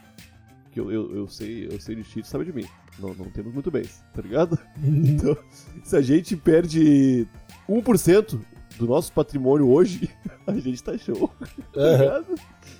Que 0.77 0.81
eu, 0.81 0.91
eu, 0.91 1.15
eu 1.15 1.27
sei, 1.27 1.65
eu 1.71 1.79
sei 1.81 1.95
de 1.95 2.03
tu 2.03 2.23
sabe 2.27 2.45
de 2.45 2.53
mim. 2.53 2.65
Não, 2.99 3.11
não 3.15 3.25
temos 3.31 3.51
muito 3.53 3.71
bens, 3.71 4.03
tá 4.13 4.21
ligado? 4.21 4.57
Então, 4.83 5.35
se 5.83 5.95
a 5.95 6.01
gente 6.01 6.35
perde 6.37 7.27
1% 7.67 8.39
do 8.77 8.85
nosso 8.85 9.11
patrimônio 9.11 9.67
hoje, 9.67 10.07
a 10.45 10.53
gente 10.53 10.83
tá 10.83 10.95
show. 10.97 11.31
Tá 11.73 11.81
Aham. 11.81 11.97
ligado? 11.97 12.35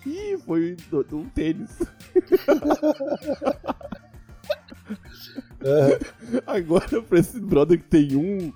Ih, 0.06 0.38
foi 0.46 0.77
um 1.12 1.25
tênis. 1.30 1.72
Agora 6.46 7.01
pra 7.01 7.20
esse 7.20 7.39
brother 7.39 7.80
que 7.80 7.88
tem 7.88 8.16
um. 8.16 8.51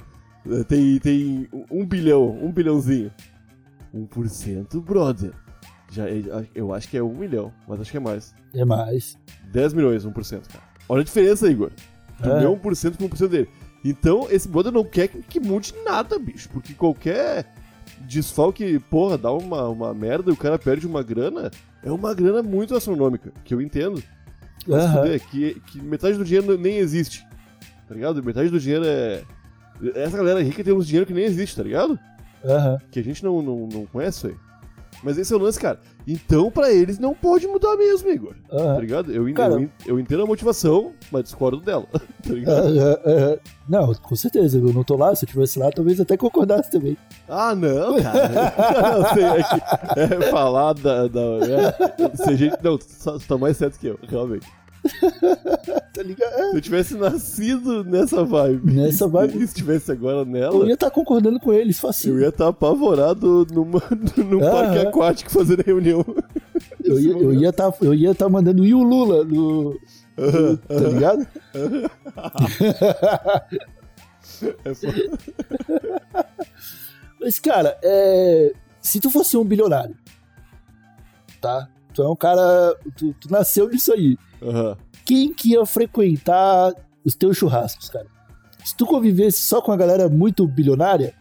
eh, 0.51 0.63
Tem, 0.63 0.99
tem 0.99 1.47
um 1.69 1.85
bilhão, 1.85 2.29
um 2.43 2.51
bilhãozinho. 2.51 3.11
1%, 3.93 4.81
brother. 4.81 5.33
Já, 5.91 6.05
eu 6.55 6.73
acho 6.73 6.87
que 6.87 6.97
é 6.97 7.03
um 7.03 7.13
milhão, 7.13 7.51
mas 7.67 7.81
acho 7.81 7.91
que 7.91 7.97
é 7.97 7.99
mais. 7.99 8.33
É 8.53 8.63
mais. 8.65 9.17
10 9.51 9.73
milhões, 9.73 10.05
1%, 10.05 10.47
cara. 10.47 10.63
Olha 10.87 11.01
a 11.01 11.03
diferença, 11.03 11.47
Igor. 11.49 11.69
Do 12.19 12.31
É. 12.31 12.39
meu 12.39 12.55
1% 12.55 12.97
com 12.97 13.09
1% 13.09 13.27
dele. 13.27 13.49
Então, 13.83 14.27
esse 14.29 14.47
brother 14.47 14.71
não 14.71 14.83
quer 14.85 15.07
que, 15.09 15.21
que 15.23 15.39
mude 15.39 15.73
nada, 15.83 16.17
bicho. 16.17 16.47
Porque 16.49 16.73
qualquer 16.73 17.45
desfalque, 18.01 18.79
porra, 18.79 19.17
dá 19.17 19.31
uma, 19.31 19.67
uma 19.67 19.93
merda 19.93 20.29
e 20.29 20.33
o 20.33 20.37
cara 20.37 20.57
perde 20.57 20.87
uma 20.87 21.03
grana, 21.03 21.51
é 21.83 21.91
uma 21.91 22.13
grana 22.13 22.41
muito 22.41 22.75
astronômica, 22.75 23.31
que 23.43 23.53
eu 23.53 23.61
entendo. 23.61 24.01
Mas 24.67 24.83
fuder, 24.93 25.19
que, 25.27 25.59
que 25.67 25.81
metade 25.81 26.17
do 26.17 26.23
dinheiro 26.23 26.57
nem 26.57 26.77
existe. 26.77 27.25
Tá 27.87 27.95
ligado? 27.95 28.23
Metade 28.23 28.49
do 28.49 28.59
dinheiro 28.59 28.85
é. 28.85 29.23
Essa 29.95 30.15
galera 30.15 30.41
rica 30.43 30.63
tem 30.63 30.71
uns 30.73 30.85
dinheiro 30.85 31.05
que 31.07 31.13
nem 31.13 31.25
existe, 31.25 31.55
tá 31.55 31.63
ligado? 31.63 31.99
Que 32.91 32.99
a 32.99 33.03
gente 33.03 33.23
não, 33.23 33.41
não, 33.41 33.67
não 33.67 33.85
conhece 33.87 34.17
isso 34.19 34.27
aí. 34.27 34.35
Mas 35.03 35.17
esse 35.17 35.33
é 35.33 35.35
o 35.35 35.39
lance, 35.39 35.59
cara. 35.59 35.79
Então, 36.07 36.49
pra 36.51 36.71
eles, 36.71 36.99
não 36.99 37.13
pode 37.13 37.47
mudar 37.47 37.75
mesmo, 37.75 38.09
Igor. 38.09 38.33
Aham. 38.51 38.75
Tá 38.75 38.79
ligado? 38.81 39.11
Eu, 39.11 39.33
Cara- 39.33 39.53
eu, 39.53 39.69
eu 39.85 39.99
entendo 39.99 40.23
a 40.23 40.25
motivação, 40.25 40.93
mas 41.11 41.23
discordo 41.23 41.61
dela. 41.61 41.85
Tá 42.21 42.33
ligado? 42.33 42.67
Aham, 42.67 42.97
aham. 43.05 43.37
Não, 43.67 43.93
com 43.95 44.15
certeza. 44.15 44.59
Eu 44.59 44.71
não 44.73 44.83
tô 44.83 44.95
lá. 44.95 45.15
Se 45.15 45.25
eu 45.25 45.27
estivesse 45.27 45.57
lá, 45.57 45.71
talvez 45.71 45.99
até 45.99 46.15
concordasse 46.15 46.69
também. 46.69 46.95
Ah, 47.27 47.55
não, 47.55 47.99
cara. 48.01 48.53
não, 48.99 49.13
sei, 49.13 49.23
é, 49.23 49.43
que, 49.43 49.99
é 50.25 50.29
falar 50.29 50.73
da. 50.73 51.07
da 51.07 51.19
é, 51.19 52.15
se 52.15 52.29
a 52.29 52.35
gente, 52.35 52.57
não, 52.63 52.77
tu 52.77 53.19
tá 53.27 53.37
mais 53.39 53.57
certo 53.57 53.79
que 53.79 53.87
eu, 53.87 53.97
realmente. 54.07 54.47
Tá 55.93 56.01
ligado? 56.03 56.33
Se 56.51 56.55
eu 56.55 56.61
tivesse 56.61 56.95
nascido 56.95 57.83
nessa 57.83 58.23
vibe. 58.23 58.71
Nessa 58.73 59.07
vibe. 59.07 59.35
E 59.35 59.39
se 59.39 59.43
estivesse 59.45 59.91
agora 59.91 60.19
Eu 60.19 60.25
nela. 60.25 60.65
ia 60.65 60.73
estar 60.73 60.89
concordando 60.89 61.39
com 61.39 61.51
eles, 61.53 61.79
facinho. 61.79 62.15
Eu 62.15 62.21
ia 62.21 62.29
estar 62.29 62.47
apavorado 62.47 63.45
numa, 63.51 63.81
num 64.17 64.41
Aham. 64.41 64.51
parque 64.51 64.79
aquático 64.87 65.29
fazendo 65.31 65.61
reunião. 65.61 66.03
Eu 66.83 66.99
ia 66.99 67.11
eu 67.11 67.33
ia 67.33 67.53
tá, 67.53 67.71
eu 67.81 67.93
ia 67.93 68.13
tá 68.15 68.27
mandando 68.27 68.65
ir 68.65 68.73
o 68.73 68.81
Lula 68.83 69.23
no. 69.23 69.71
no- 70.17 70.57
tá 70.57 70.87
ligado? 70.89 71.27
É 74.65 74.73
foda. 74.73 75.09
Mas, 77.19 77.39
cara, 77.39 77.77
é... 77.83 78.53
se 78.81 78.99
tu 78.99 79.09
fosse 79.11 79.37
um 79.37 79.45
bilionário, 79.45 79.95
tá? 81.39 81.67
Tu 81.93 82.01
é 82.01 82.09
um 82.09 82.15
cara. 82.15 82.75
Tu, 82.95 83.13
tu 83.19 83.31
nasceu 83.31 83.69
disso 83.69 83.93
aí. 83.93 84.17
Aham. 84.41 84.77
Quem 85.05 85.33
que 85.33 85.51
ia 85.51 85.65
frequentar 85.65 86.73
os 87.03 87.15
teus 87.15 87.37
churrascos, 87.37 87.89
cara? 87.89 88.07
Se 88.63 88.75
tu 88.75 88.85
convivesse 88.85 89.39
só 89.39 89.61
com 89.61 89.71
a 89.71 89.77
galera 89.77 90.07
muito 90.07 90.47
bilionária, 90.47 91.13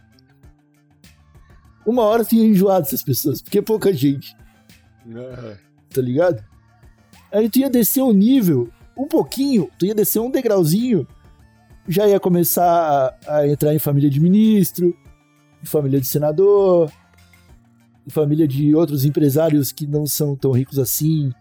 uma 1.87 2.03
hora 2.03 2.25
tu 2.25 2.35
ia 2.35 2.45
enjoar 2.45 2.81
dessas 2.81 3.03
pessoas, 3.03 3.41
porque 3.41 3.59
é 3.59 3.62
pouca 3.62 3.93
gente, 3.93 4.37
Aham. 5.09 5.57
tá 5.93 6.03
ligado? 6.03 6.45
Aí 7.33 7.49
tu 7.49 7.59
ia 7.59 7.71
descer 7.71 8.03
o 8.03 8.12
nível 8.12 8.71
um 8.97 9.07
pouquinho, 9.07 9.71
tu 9.79 9.87
ia 9.87 9.95
descer 9.95 10.21
um 10.21 10.31
degrauzinho, 10.31 11.07
já 11.89 12.07
ia 12.07 12.21
começar 12.21 13.17
a, 13.27 13.37
a 13.37 13.49
entrar 13.49 13.75
em 13.75 13.79
família 13.79 14.11
de 14.11 14.21
ministro, 14.21 14.95
em 15.62 15.67
família 15.67 16.00
de 16.00 16.07
senador, 16.07 16.93
em 18.07 18.11
família 18.11 18.47
de 18.47 18.75
outros 18.75 19.05
empresários 19.05 19.73
que 19.73 19.87
não 19.87 20.07
são 20.07 20.37
tão 20.37 20.53
ricos 20.53 20.79
assim, 20.79 21.33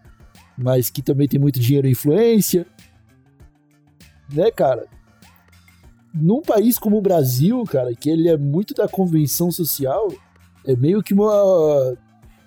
mas 0.62 0.90
que 0.90 1.02
também 1.02 1.26
tem 1.26 1.40
muito 1.40 1.58
dinheiro 1.58 1.86
e 1.86 1.92
influência. 1.92 2.66
Né, 4.32 4.50
cara? 4.50 4.86
Num 6.12 6.42
país 6.42 6.78
como 6.78 6.98
o 6.98 7.02
Brasil, 7.02 7.62
cara, 7.64 7.94
que 7.94 8.10
ele 8.10 8.28
é 8.28 8.36
muito 8.36 8.74
da 8.74 8.88
convenção 8.88 9.50
social, 9.50 10.12
é 10.66 10.74
meio 10.76 11.02
que 11.02 11.14
uma 11.14 11.96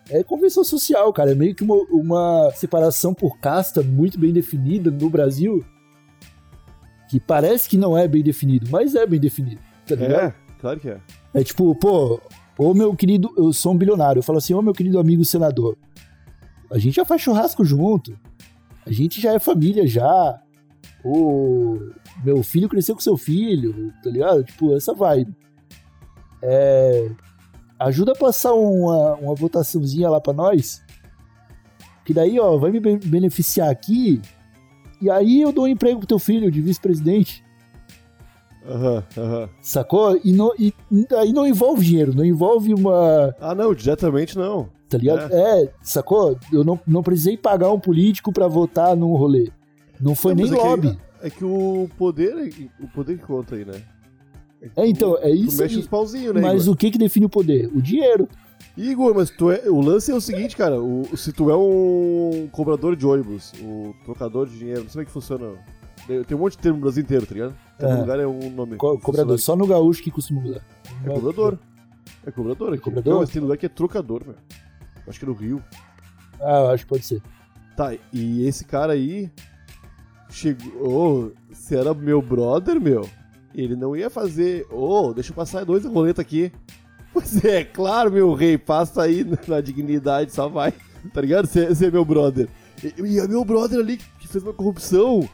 é 0.09 0.23
convenção 0.23 0.63
social, 0.63 1.11
cara. 1.13 1.31
É 1.31 1.35
meio 1.35 1.55
que 1.55 1.63
uma, 1.63 1.75
uma 1.89 2.51
separação 2.55 3.13
por 3.13 3.37
casta 3.39 3.81
muito 3.81 4.19
bem 4.19 4.33
definida 4.33 4.91
no 4.91 5.09
Brasil. 5.09 5.63
Que 7.09 7.19
parece 7.19 7.69
que 7.69 7.77
não 7.77 7.97
é 7.97 8.07
bem 8.07 8.23
definido, 8.23 8.67
mas 8.69 8.95
é 8.95 9.05
bem 9.05 9.19
definido. 9.19 9.61
Tá 9.85 9.95
ligado? 9.95 10.25
É, 10.25 10.33
claro 10.59 10.79
que 10.79 10.89
é. 10.89 10.99
É 11.33 11.43
tipo, 11.43 11.73
pô, 11.75 12.19
ô 12.57 12.73
meu 12.73 12.95
querido, 12.95 13.33
eu 13.37 13.53
sou 13.53 13.73
um 13.73 13.77
bilionário. 13.77 14.19
Eu 14.19 14.23
falo 14.23 14.39
assim, 14.39 14.53
ô 14.53 14.61
meu 14.61 14.73
querido 14.73 14.99
amigo 14.99 15.23
senador, 15.23 15.77
a 16.73 16.79
gente 16.79 16.95
já 16.95 17.05
faz 17.05 17.21
churrasco 17.21 17.63
junto. 17.63 18.17
A 18.85 18.91
gente 18.91 19.21
já 19.21 19.33
é 19.33 19.39
família 19.39 19.87
já. 19.87 20.39
Ô, 21.05 21.77
meu 22.23 22.41
filho 22.43 22.67
cresceu 22.69 22.95
com 22.95 23.01
seu 23.01 23.15
filho, 23.17 23.93
tá 24.03 24.09
ligado? 24.09 24.43
Tipo, 24.43 24.75
essa 24.75 24.93
vibe. 24.93 25.33
É, 26.41 27.09
ajuda 27.79 28.11
a 28.13 28.15
passar 28.15 28.53
uma, 28.53 29.15
uma 29.15 29.35
votaçãozinha 29.35 30.09
lá 30.09 30.19
pra 30.19 30.33
nós. 30.33 30.81
Que 32.05 32.13
daí, 32.13 32.39
ó, 32.39 32.57
vai 32.57 32.71
me 32.71 32.79
be- 32.79 32.99
beneficiar 33.05 33.69
aqui. 33.69 34.21
E 35.01 35.09
aí 35.09 35.41
eu 35.41 35.51
dou 35.51 35.65
um 35.65 35.67
emprego 35.67 35.99
pro 35.99 36.07
teu 36.07 36.19
filho 36.19 36.51
de 36.51 36.61
vice-presidente. 36.61 37.43
Aham, 38.65 39.03
aham. 39.17 39.49
Sacou? 39.61 40.19
E, 40.23 40.31
não, 40.33 40.53
e 40.57 40.73
aí 41.17 41.33
não 41.33 41.45
envolve 41.45 41.83
dinheiro, 41.85 42.13
não 42.15 42.23
envolve 42.23 42.73
uma. 42.73 43.35
Ah, 43.39 43.53
não, 43.53 43.73
diretamente 43.73 44.37
não. 44.37 44.69
Tá 44.97 44.97
ligado? 44.97 45.33
É, 45.33 45.69
sacou? 45.81 46.37
Eu 46.51 46.63
não, 46.63 46.79
não 46.85 47.03
precisei 47.03 47.37
pagar 47.37 47.71
um 47.71 47.79
político 47.79 48.31
pra 48.31 48.47
votar 48.47 48.95
num 48.95 49.13
rolê. 49.15 49.49
Não 49.99 50.15
foi 50.15 50.33
Não, 50.35 50.43
nem 50.43 50.53
é 50.53 50.55
que- 50.55 50.63
lobby. 50.67 50.99
É 51.21 51.29
que 51.29 51.45
o 51.45 51.89
poder, 51.97 52.33
o 52.81 52.87
poder 52.89 53.17
que 53.17 53.23
conta 53.25 53.55
aí, 53.55 53.63
né? 53.63 53.81
que 54.59 54.71
É, 54.79 54.85
então, 54.87 55.17
é 55.21 55.29
isso 55.31 55.57
Tu 55.57 55.61
mexe 55.63 55.77
os 55.79 55.87
pauzinhos, 55.87 56.33
né, 56.35 56.41
Mas 56.41 56.63
Igor? 56.63 56.73
o 56.73 56.77
que 56.77 56.91
que 56.91 56.97
define 56.97 57.25
o 57.25 57.29
poder? 57.29 57.69
O 57.73 57.81
dinheiro. 57.81 58.27
Igor, 58.77 59.13
mas 59.15 59.29
tu 59.29 59.51
é, 59.51 59.69
o 59.69 59.79
lance 59.81 60.11
é 60.11 60.15
o 60.15 60.19
seguinte, 60.21 60.55
cara. 60.57 60.81
O, 60.81 61.15
se 61.15 61.31
tu 61.31 61.49
é 61.49 61.55
um 61.55 62.47
cobrador 62.51 62.95
de 62.95 63.05
ônibus, 63.05 63.53
o 63.61 63.93
trocador 64.03 64.47
de 64.47 64.57
dinheiro, 64.57 64.81
não 64.81 64.89
sei 64.89 64.93
como 64.93 65.01
é 65.03 65.05
que 65.05 65.11
funciona. 65.11 65.51
Tem 66.07 66.23
tem 66.23 66.35
um 66.35 66.39
monte 66.41 66.53
de 66.53 66.57
termo 66.59 66.77
no 66.77 66.83
Brasil 66.83 67.03
inteiro, 67.03 67.25
tá 67.25 67.33
ligado? 67.33 67.55
Cada 67.79 67.93
É. 67.93 67.99
lugar 67.99 68.19
é 68.19 68.27
um 68.27 68.49
nome. 68.49 68.75
Co- 68.77 68.97
cobrador. 68.99 69.37
Só 69.39 69.55
no 69.55 69.65
gaúcho 69.67 70.01
que 70.03 70.11
costuma 70.11 70.41
mudar. 70.41 70.61
É 71.05 71.09
cobrador. 71.09 71.59
É 72.25 72.31
cobrador 72.31 72.73
aqui. 72.73 72.81
cobrador? 72.83 73.13
Não, 73.13 73.19
mas 73.21 73.29
tem 73.29 73.41
lugar 73.41 73.57
que 73.57 73.65
é 73.65 73.69
trocador, 73.69 74.23
meu. 74.25 74.35
Acho 75.07 75.19
que 75.19 75.25
é 75.25 75.27
no 75.27 75.33
Rio. 75.33 75.63
Ah, 76.39 76.59
eu 76.59 76.69
acho 76.71 76.83
que 76.83 76.89
pode 76.89 77.05
ser. 77.05 77.21
Tá, 77.75 77.93
e 78.11 78.45
esse 78.45 78.65
cara 78.65 78.93
aí 78.93 79.31
chegou. 80.29 81.33
Se 81.51 81.75
era 81.75 81.93
meu 81.93 82.21
brother, 82.21 82.79
meu, 82.79 83.09
ele 83.53 83.75
não 83.75 83.95
ia 83.95 84.09
fazer. 84.09 84.65
Ô, 84.71 85.13
deixa 85.13 85.31
eu 85.31 85.35
passar 85.35 85.65
dois 85.65 85.85
roleta 85.85 86.21
aqui. 86.21 86.51
Pois 87.13 87.45
é, 87.45 87.63
claro, 87.63 88.11
meu 88.11 88.33
rei, 88.33 88.57
passa 88.57 89.03
aí 89.03 89.25
na 89.47 89.61
dignidade, 89.61 90.33
só 90.33 90.49
vai. 90.49 90.73
Tá 91.13 91.21
ligado? 91.21 91.47
Você 91.47 91.85
é 91.85 91.91
meu 91.91 92.03
brother. 92.03 92.47
E, 92.83 93.19
é 93.19 93.27
meu 93.27 93.45
brother 93.45 93.79
ali 93.79 93.97
que 94.19 94.27
fez 94.27 94.43
uma 94.43 94.53
corrupção. 94.53 95.29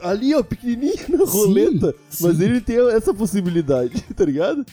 Ali, 0.00 0.34
ó, 0.34 0.42
pequenininho 0.42 0.94
na 1.10 1.26
Sim, 1.26 1.38
roleta. 1.38 1.94
Mas 2.20 2.36
sim. 2.36 2.44
ele 2.44 2.60
tem 2.60 2.76
essa 2.90 3.14
possibilidade, 3.14 4.02
tá 4.14 4.24
ligado? 4.24 4.64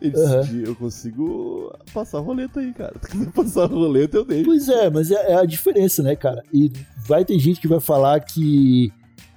Ele 0.00 0.14
Aham. 0.16 0.40
disse, 0.42 0.62
eu 0.64 0.76
consigo 0.76 1.72
passar 1.94 2.18
a 2.18 2.20
roleta 2.20 2.60
aí, 2.60 2.72
cara. 2.74 2.94
Se 3.02 3.10
quiser 3.10 3.32
passar 3.32 3.62
a 3.64 3.66
roleta, 3.66 4.18
eu 4.18 4.24
deixo. 4.24 4.44
Pois 4.44 4.68
é, 4.68 4.90
mas 4.90 5.10
é, 5.10 5.32
é 5.32 5.34
a 5.36 5.44
diferença, 5.46 6.02
né, 6.02 6.14
cara? 6.14 6.42
E 6.52 6.70
vai 7.06 7.24
ter 7.24 7.38
gente 7.38 7.60
que 7.60 7.68
vai 7.68 7.80
falar 7.80 8.20
que. 8.20 8.92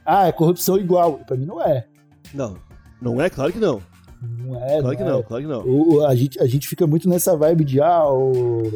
Ah, 0.05 0.27
é 0.27 0.31
corrupção 0.31 0.77
igual. 0.77 1.19
Pra 1.25 1.37
mim 1.37 1.45
não 1.45 1.61
é. 1.61 1.85
Não, 2.33 2.57
não 3.01 3.21
é? 3.21 3.29
Claro 3.29 3.53
que 3.53 3.59
não. 3.59 3.81
Não 4.21 4.61
é. 4.61 4.81
Claro 4.81 4.97
que 4.97 5.03
é. 5.03 5.05
não, 5.05 5.23
claro 5.23 5.43
que 5.43 5.49
não. 5.49 5.63
O- 5.65 6.05
a, 6.05 6.13
gente, 6.13 6.37
a 6.41 6.45
gente 6.45 6.67
fica 6.67 6.85
muito 6.85 7.07
nessa 7.07 7.37
vibe 7.37 7.63
de 7.63 7.79
ah, 7.79 8.05
o, 8.09 8.69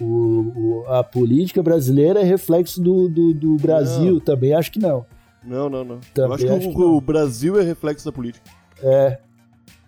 o- 0.00 0.84
a 0.88 1.04
política 1.04 1.62
brasileira 1.62 2.20
é 2.20 2.24
reflexo 2.24 2.82
do, 2.82 3.08
do, 3.08 3.32
do 3.34 3.56
Brasil. 3.56 4.20
Também 4.20 4.52
acho 4.54 4.72
que 4.72 4.78
não. 4.80 5.06
Não, 5.44 5.70
não, 5.70 5.84
não. 5.84 5.94
eu 5.94 6.00
Também 6.14 6.34
acho 6.34 6.44
que, 6.46 6.50
acho 6.52 6.68
que 6.70 6.78
não. 6.78 6.96
o 6.96 7.00
Brasil 7.00 7.58
é 7.60 7.62
reflexo 7.62 8.04
da 8.04 8.12
política. 8.12 8.50
É. 8.82 9.18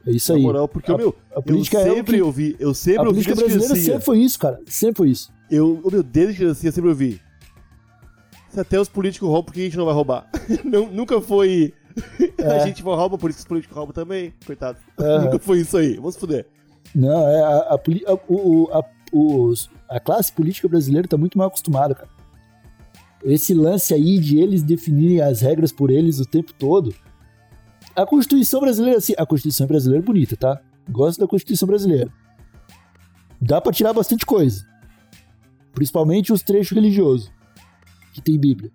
É 0.06 0.11
isso 0.11 0.32
Na 0.32 0.38
aí. 0.38 0.42
moral, 0.42 0.66
porque, 0.68 0.90
A- 0.92 0.97
meu, 0.97 1.14
a 1.35 1.40
política 1.40 1.78
eu 1.78 1.80
é 1.92 1.94
sempre 1.97 2.16
que- 2.16 2.23
ouvi, 2.23 2.56
eu 2.59 2.75
sempre 2.75 2.99
A 2.99 3.02
ouvi 3.02 3.12
política 3.25 3.35
brasileira 3.37 3.75
sempre 3.76 4.00
foi 4.04 4.18
isso, 4.18 4.38
cara. 4.38 4.61
Sempre 4.66 4.97
foi 4.97 5.11
isso. 5.11 5.32
Eu, 5.50 5.80
meu, 5.90 6.02
desde 6.02 6.35
criancinha 6.37 6.68
eu 6.71 6.73
sempre 6.73 6.88
ouvi. 6.90 7.21
Se 8.50 8.61
até 8.61 8.80
os 8.80 8.88
políticos 8.88 9.28
roubam, 9.28 9.44
por 9.44 9.54
que 9.54 9.61
a 9.61 9.64
gente 9.64 9.76
não 9.76 9.85
vai 9.87 9.94
roubar? 9.94 10.28
Não- 10.64 10.90
nunca 10.90 11.21
foi. 11.21 11.73
É. 12.38 12.47
A 12.47 12.66
gente 12.66 12.82
vai 12.82 12.97
roubar, 12.97 13.18
por 13.18 13.28
isso 13.30 13.38
que 13.38 13.42
os 13.42 13.49
políticos 13.49 13.76
roubam 13.76 13.92
também. 13.92 14.32
Coitado. 14.47 14.78
Aham. 14.99 15.25
Nunca 15.26 15.38
foi 15.38 15.61
isso 15.61 15.76
aí. 15.76 15.97
Vamos 15.97 16.16
fuder. 16.16 16.47
Não, 16.94 17.28
é 17.28 17.40
a, 17.42 17.56
a- 17.75 18.18
o- 18.28 18.68
a- 18.73 18.85
os- 19.12 19.71
a 19.88 20.00
classe 20.00 20.32
política 20.32 20.66
brasileira 20.68 21.06
tá 21.06 21.16
muito 21.18 21.37
mal 21.38 21.47
acostumada, 21.49 21.94
cara. 21.94 22.09
Esse 23.25 23.54
lance 23.54 23.94
aí 23.94 24.18
de 24.18 24.38
eles 24.38 24.62
definirem 24.62 25.21
as 25.21 25.40
regras 25.42 25.71
por 25.71 25.90
eles 25.90 26.18
o 26.18 26.25
tempo 26.26 26.52
todo. 26.52 26.94
A 27.94 28.06
Constituição 28.06 28.61
brasileira, 28.61 28.99
assim, 28.99 29.14
a 29.18 29.26
Constituição 29.26 29.66
brasileira 29.66 30.02
é 30.02 30.06
bonita, 30.06 30.37
tá? 30.37 30.61
Gosto 30.88 31.20
da 31.20 31.26
Constituição 31.26 31.66
brasileira. 31.66 32.11
Dá 33.40 33.61
pra 33.61 33.72
tirar 33.72 33.92
bastante 33.92 34.25
coisa. 34.25 34.66
Principalmente 35.75 36.32
os 36.32 36.42
trechos 36.42 36.72
religiosos 36.75 37.30
que 38.12 38.20
tem 38.20 38.38
Bíblia. 38.38 38.70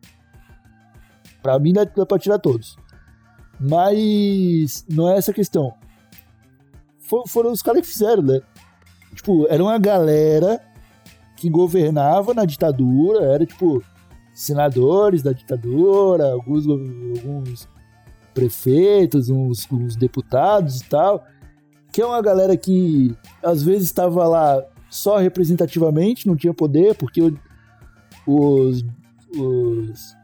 Pra 1.42 1.58
mim 1.60 1.74
dá, 1.74 1.84
dá 1.84 2.06
pra 2.06 2.20
tirar 2.20 2.40
todos. 2.40 2.78
Mas 3.60 4.86
não 4.90 5.10
é 5.10 5.18
essa 5.18 5.32
a 5.32 5.34
questão. 5.34 5.74
For- 7.00 7.28
foram 7.28 7.52
os 7.52 7.62
caras 7.62 7.82
que 7.82 7.88
fizeram, 7.88 8.22
né? 8.22 8.40
Tipo, 9.16 9.48
era 9.48 9.64
uma 9.64 9.78
galera 9.80 10.62
que 11.38 11.50
governava 11.50 12.34
na 12.34 12.46
ditadura, 12.46 13.26
era 13.26 13.46
tipo 13.46 13.84
senadores 14.34 15.24
da 15.24 15.32
ditadura, 15.32 16.32
alguns, 16.34 16.68
alguns 16.68 17.68
prefeitos, 18.38 19.30
uns, 19.30 19.68
uns 19.72 19.96
deputados 19.96 20.82
e 20.82 20.84
tal, 20.86 21.26
que 21.92 22.00
é 22.00 22.06
uma 22.06 22.22
galera 22.22 22.56
que 22.56 23.16
às 23.42 23.64
vezes 23.64 23.86
estava 23.86 24.28
lá 24.28 24.64
só 24.92 25.18
representativamente, 25.18 26.28
não 26.28 26.36
tinha 26.36 26.54
poder, 26.54 26.94
porque 26.94 27.34
os, 28.28 28.86
os 29.36 30.16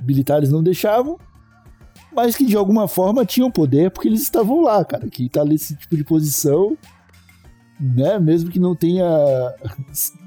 militares 0.00 0.52
não 0.52 0.62
deixavam, 0.62 1.18
mas 2.14 2.36
que 2.36 2.46
de 2.46 2.56
alguma 2.56 2.86
forma 2.86 3.26
tinham 3.26 3.50
poder 3.50 3.90
porque 3.90 4.06
eles 4.06 4.22
estavam 4.22 4.62
lá, 4.62 4.84
cara, 4.84 5.08
que 5.08 5.28
tá 5.28 5.44
nesse 5.44 5.74
tipo 5.74 5.96
de 5.96 6.04
posição, 6.04 6.78
né, 7.80 8.16
mesmo 8.20 8.48
que 8.48 8.60
não 8.60 8.76
tenha 8.76 9.04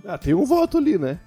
Ah, 0.05 0.17
tem 0.17 0.33
um 0.33 0.43
voto 0.43 0.77
ali, 0.77 0.97
né? 0.97 1.17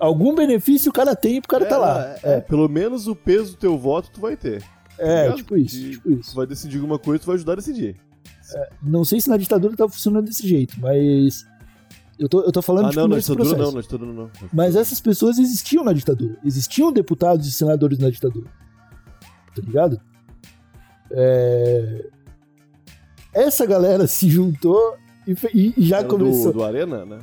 algum 0.00 0.34
benefício 0.34 0.90
o 0.90 0.94
cara 0.94 1.14
tem 1.14 1.42
pro 1.42 1.48
cara 1.50 1.64
é, 1.64 1.68
tá 1.68 1.76
lá. 1.76 2.16
É, 2.22 2.36
É, 2.36 2.40
pelo 2.40 2.68
menos 2.68 3.06
o 3.06 3.14
peso 3.14 3.52
do 3.52 3.58
teu 3.58 3.78
voto 3.78 4.10
tu 4.10 4.20
vai 4.20 4.34
ter. 4.34 4.62
É, 4.98 5.22
ligado? 5.24 5.36
tipo 5.38 5.56
isso, 5.56 5.76
Que 5.76 5.90
tipo 5.90 6.02
Tu 6.10 6.20
isso. 6.20 6.34
vai 6.36 6.46
decidir 6.46 6.76
alguma 6.76 6.98
coisa, 6.98 7.22
tu 7.22 7.26
vai 7.26 7.36
ajudar 7.36 7.52
a 7.52 7.56
decidir. 7.56 7.96
Não 8.82 9.04
sei 9.04 9.20
se 9.20 9.28
na 9.28 9.36
ditadura 9.36 9.76
tá 9.76 9.88
funcionando 9.88 10.26
desse 10.26 10.46
jeito, 10.46 10.78
mas 10.80 11.44
eu 12.18 12.28
tô, 12.28 12.42
eu 12.42 12.52
tô 12.52 12.62
falando 12.62 12.86
Ah, 12.86 12.90
tipo, 12.90 13.00
não, 13.00 13.08
na 13.08 13.18
ditadura 13.18 13.44
processo. 13.44 13.62
não, 13.62 13.72
na 13.72 13.80
ditadura 13.80 14.12
não. 14.12 14.30
Mas 14.52 14.76
essas 14.76 15.00
pessoas 15.00 15.38
existiam 15.38 15.82
na 15.84 15.92
ditadura. 15.92 16.36
Existiam 16.44 16.92
deputados 16.92 17.46
e 17.46 17.52
senadores 17.52 17.98
na 17.98 18.08
ditadura. 18.08 18.48
Tá 19.54 19.62
ligado? 19.62 20.00
É... 21.10 22.06
Essa 23.34 23.66
galera 23.66 24.06
se 24.08 24.28
juntou 24.30 24.96
e, 25.26 25.32
e- 25.54 25.74
e 25.76 25.82
já 25.86 25.98
Era 25.98 26.08
começou. 26.08 26.52
Do, 26.52 26.58
do 26.58 26.64
Arena, 26.64 27.04
né? 27.04 27.18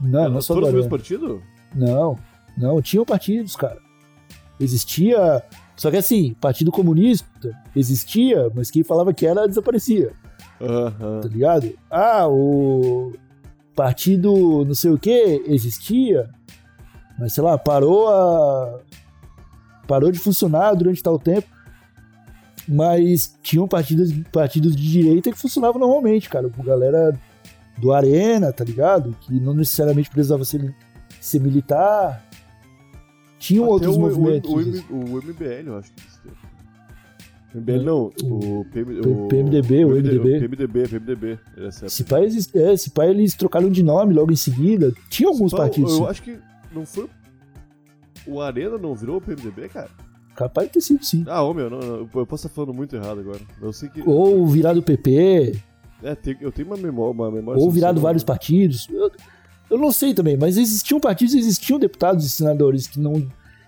Não, 0.00 0.20
Era 0.20 0.30
não 0.30 0.40
só 0.42 0.54
do 0.54 0.60
Arena. 0.60 0.72
mesmos 0.72 0.90
partidos? 0.90 1.40
Não, 1.74 2.18
não, 2.56 2.80
tinham 2.80 3.04
partidos, 3.04 3.54
cara. 3.56 3.78
Existia. 4.58 5.42
Só 5.78 5.90
que 5.90 5.96
assim, 5.96 6.34
Partido 6.40 6.72
Comunista 6.72 7.26
existia, 7.74 8.50
mas 8.54 8.70
quem 8.70 8.82
falava 8.82 9.14
que 9.14 9.24
era 9.24 9.46
desaparecia, 9.46 10.10
Aham. 10.60 11.20
tá 11.20 11.28
ligado? 11.28 11.72
Ah, 11.88 12.26
o 12.28 13.12
Partido 13.76 14.64
não 14.64 14.74
sei 14.74 14.90
o 14.90 14.98
que 14.98 15.42
existia, 15.46 16.28
mas 17.16 17.32
sei 17.32 17.44
lá, 17.44 17.56
parou 17.56 18.08
a. 18.08 18.80
parou 19.86 20.10
de 20.10 20.18
funcionar 20.18 20.74
durante 20.74 21.02
tal 21.02 21.18
tempo. 21.18 21.46
Mas 22.70 23.38
tinham 23.42 23.66
partidos, 23.66 24.12
partidos 24.30 24.76
de 24.76 24.82
direita 24.82 25.30
que 25.30 25.38
funcionavam 25.38 25.80
normalmente, 25.80 26.28
cara. 26.28 26.50
Com 26.50 26.62
galera 26.62 27.18
do 27.78 27.92
Arena, 27.92 28.52
tá 28.52 28.62
ligado? 28.62 29.16
Que 29.20 29.40
não 29.40 29.54
necessariamente 29.54 30.10
precisava 30.10 30.44
ser, 30.44 30.74
ser 31.20 31.40
militar. 31.40 32.27
Tinham 33.38 33.64
Até 33.64 33.72
outros 33.72 33.96
o, 33.96 34.00
movimentos. 34.00 34.50
O, 34.50 34.94
o, 34.94 35.14
o 35.14 35.22
MBL, 35.22 35.66
eu 35.66 35.76
acho 35.78 35.92
que 35.92 36.00
existia. 36.00 36.32
MBL 37.54 37.82
não, 37.82 38.12
o, 38.24 38.64
PM, 38.72 39.00
o 39.00 39.28
PMDB, 39.28 39.84
o 39.84 39.88
MDB. 39.90 40.18
O 40.18 40.40
PMDB, 40.40 40.88
PMDB. 40.88 41.38
Se 41.88 42.04
pá, 42.04 42.20
exist- 42.22 42.54
é, 42.54 42.76
se 42.76 42.90
pá, 42.90 43.06
eles 43.06 43.34
trocaram 43.34 43.70
de 43.70 43.82
nome 43.82 44.12
logo 44.12 44.30
em 44.30 44.36
seguida. 44.36 44.92
Tinha 45.08 45.28
alguns 45.28 45.52
partidos. 45.52 45.92
Eu 45.92 45.98
sim. 45.98 46.06
acho 46.06 46.22
que 46.22 46.38
não 46.72 46.84
foi. 46.84 47.08
O 48.26 48.40
Arena 48.42 48.76
não 48.76 48.94
virou 48.94 49.16
o 49.16 49.20
PMDB, 49.20 49.68
cara? 49.70 49.88
Capaz 50.36 50.68
de 50.68 50.74
ter 50.74 50.80
sido 50.82 51.04
sim. 51.04 51.24
Ah, 51.26 51.42
ô 51.42 51.54
meu, 51.54 51.70
não, 51.70 51.78
não, 51.80 51.96
eu 52.14 52.26
posso 52.26 52.46
estar 52.46 52.48
falando 52.54 52.74
muito 52.74 52.94
errado 52.94 53.20
agora. 53.20 53.40
Eu 53.60 53.72
sei 53.72 53.88
que. 53.88 54.02
Ou 54.06 54.46
virado 54.46 54.82
PP, 54.82 55.56
É, 56.02 56.14
tem- 56.14 56.36
eu 56.40 56.52
tenho 56.52 56.68
uma 56.68 56.76
memória. 56.76 57.12
Uma 57.12 57.30
memória 57.30 57.60
ou 57.60 57.70
virado 57.70 58.00
vários 58.00 58.22
né? 58.22 58.26
partidos. 58.26 58.86
Eu, 58.90 59.10
eu 59.70 59.78
não 59.78 59.90
sei 59.92 60.14
também, 60.14 60.36
mas 60.36 60.56
existiam 60.56 60.98
partidos, 61.00 61.34
existiam 61.34 61.78
deputados 61.78 62.24
e 62.24 62.30
senadores 62.30 62.86
que 62.86 62.98
não, 62.98 63.26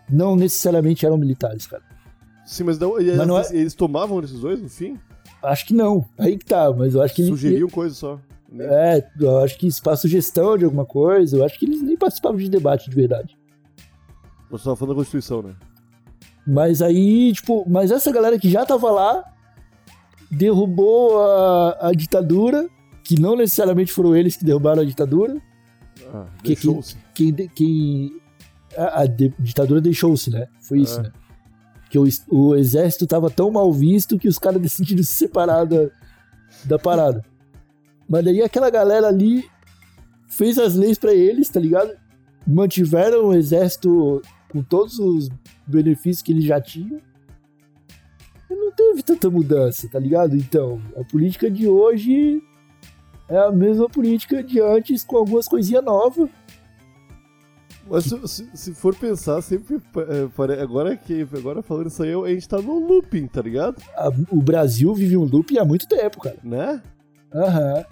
não 0.08 0.34
necessariamente 0.36 1.04
eram 1.06 1.16
militares, 1.18 1.66
cara. 1.66 1.82
Sim, 2.46 2.64
mas, 2.64 2.78
não, 2.78 2.98
eles, 2.98 3.16
Mas 3.16 3.26
não 3.28 3.38
é- 3.38 3.46
eles 3.52 3.74
tomavam 3.74 4.20
decisões 4.20 4.60
no 4.60 4.68
fim? 4.68 4.98
Acho 5.42 5.66
que 5.66 5.74
não. 5.74 6.04
Aí 6.18 6.36
que 6.36 6.44
tá, 6.44 6.72
mas 6.72 6.94
eu 6.94 7.02
acho 7.02 7.14
que 7.14 7.22
eles. 7.22 7.30
Sugeriam 7.30 7.68
coisa 7.68 7.94
só. 7.94 8.20
né? 8.50 8.64
É, 8.98 9.08
eu 9.20 9.38
acho 9.38 9.56
que 9.56 9.68
para 9.82 9.96
sugestão 9.96 10.58
de 10.58 10.64
alguma 10.64 10.84
coisa, 10.84 11.36
eu 11.36 11.44
acho 11.44 11.58
que 11.58 11.64
eles 11.64 11.80
nem 11.82 11.96
participavam 11.96 12.36
de 12.38 12.48
debate 12.50 12.90
de 12.90 12.96
verdade. 12.96 13.38
Só 14.50 14.58
tava 14.58 14.76
falando 14.76 14.94
da 14.94 14.98
Constituição, 14.98 15.42
né? 15.42 15.54
Mas 16.46 16.82
aí, 16.82 17.32
tipo, 17.32 17.64
mas 17.68 17.90
essa 17.92 18.10
galera 18.10 18.38
que 18.38 18.50
já 18.50 18.66
tava 18.66 18.90
lá 18.90 19.22
derrubou 20.30 21.20
a, 21.20 21.88
a 21.88 21.92
ditadura, 21.92 22.68
que 23.04 23.20
não 23.20 23.36
necessariamente 23.36 23.92
foram 23.92 24.14
eles 24.16 24.36
que 24.36 24.44
derrubaram 24.44 24.82
a 24.82 24.84
ditadura. 24.84 25.36
Ah, 26.12 26.26
Que- 26.42 26.54
deixou-se. 26.54 26.96
Quem, 27.14 28.20
a, 28.76 29.02
a 29.02 29.06
ditadura 29.06 29.80
deixou-se, 29.80 30.30
né? 30.30 30.46
Foi 30.60 30.80
isso, 30.80 30.98
É. 31.00 31.02
né? 31.04 31.12
Que 31.90 31.98
o, 31.98 32.04
o 32.30 32.54
exército 32.54 33.06
tava 33.06 33.28
tão 33.30 33.50
mal 33.50 33.72
visto 33.72 34.18
que 34.18 34.28
os 34.28 34.38
caras 34.38 34.62
decidiram 34.62 35.02
se 35.02 35.12
separar 35.12 35.64
da, 35.64 35.88
da 36.64 36.78
parada. 36.78 37.24
Mas 38.08 38.24
daí 38.24 38.40
aquela 38.42 38.70
galera 38.70 39.08
ali 39.08 39.44
fez 40.28 40.56
as 40.58 40.74
leis 40.74 40.98
pra 40.98 41.12
eles, 41.12 41.48
tá 41.48 41.58
ligado? 41.58 41.92
Mantiveram 42.46 43.26
o 43.26 43.34
exército 43.34 44.22
com 44.50 44.62
todos 44.62 44.98
os 44.98 45.28
benefícios 45.66 46.22
que 46.22 46.32
eles 46.32 46.44
já 46.44 46.60
tinham. 46.60 47.00
E 48.48 48.54
não 48.54 48.72
teve 48.72 49.02
tanta 49.02 49.28
mudança, 49.30 49.88
tá 49.88 49.98
ligado? 49.98 50.36
Então, 50.36 50.80
a 50.96 51.04
política 51.04 51.50
de 51.50 51.68
hoje 51.68 52.42
é 53.30 53.38
a 53.38 53.50
mesma 53.52 53.88
política 53.88 54.42
de 54.42 54.60
antes, 54.60 55.04
com 55.04 55.16
algumas 55.16 55.46
coisinhas 55.48 55.84
novas. 55.84 56.28
Mas 57.88 58.04
se, 58.04 58.48
se- 58.54 58.74
for 58.74 58.94
pensar, 58.94 59.40
sempre. 59.42 59.76
é, 59.76 60.62
agora 60.62 60.96
que 60.96 61.26
agora 61.36 61.60
falando 61.62 61.88
isso 61.88 62.02
aí, 62.02 62.12
a 62.12 62.28
gente 62.28 62.48
tá 62.48 62.60
no 62.60 62.78
looping, 62.78 63.26
tá 63.26 63.42
ligado? 63.42 63.82
A- 63.96 64.10
o 64.30 64.40
Brasil 64.42 64.94
vive 64.94 65.16
um 65.16 65.24
loop 65.24 65.58
há 65.58 65.64
muito 65.64 65.88
tempo, 65.88 66.20
cara. 66.20 66.36
Né? 66.44 66.80
Aham. 67.34 67.84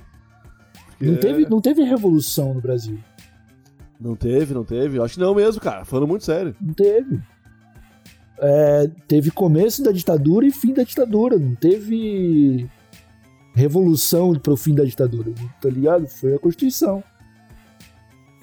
Não, 1.01 1.15
É. 1.15 1.17
teve, 1.17 1.49
não 1.49 1.61
teve 1.61 1.83
revolução 1.83 2.55
no 2.55 2.61
Brasil. 2.61 2.99
Não 4.01 4.15
teve, 4.15 4.55
não 4.55 4.65
teve. 4.65 5.01
Acho 5.01 5.15
que 5.15 5.21
não 5.21 5.35
mesmo, 5.35 5.61
cara. 5.61 5.85
Falando 5.85 6.07
muito 6.07 6.25
sério. 6.25 6.55
Não 6.61 6.75
teve. 6.75 7.21
É, 8.41 8.89
teve 9.09 9.33
começo 9.33 9.83
da 9.83 9.91
ditadura 9.91 10.47
e 10.47 10.53
fim 10.53 10.73
da 10.73 10.85
ditadura. 10.85 11.37
Não 11.37 11.57
teve 11.57 12.69
revolução 13.55 14.35
pro 14.35 14.57
fim 14.57 14.75
da 14.75 14.85
ditadura, 14.85 15.33
tá 15.61 15.69
ligado? 15.69 16.07
Foi 16.09 16.35
a 16.35 16.39
Constituição. 16.39 17.03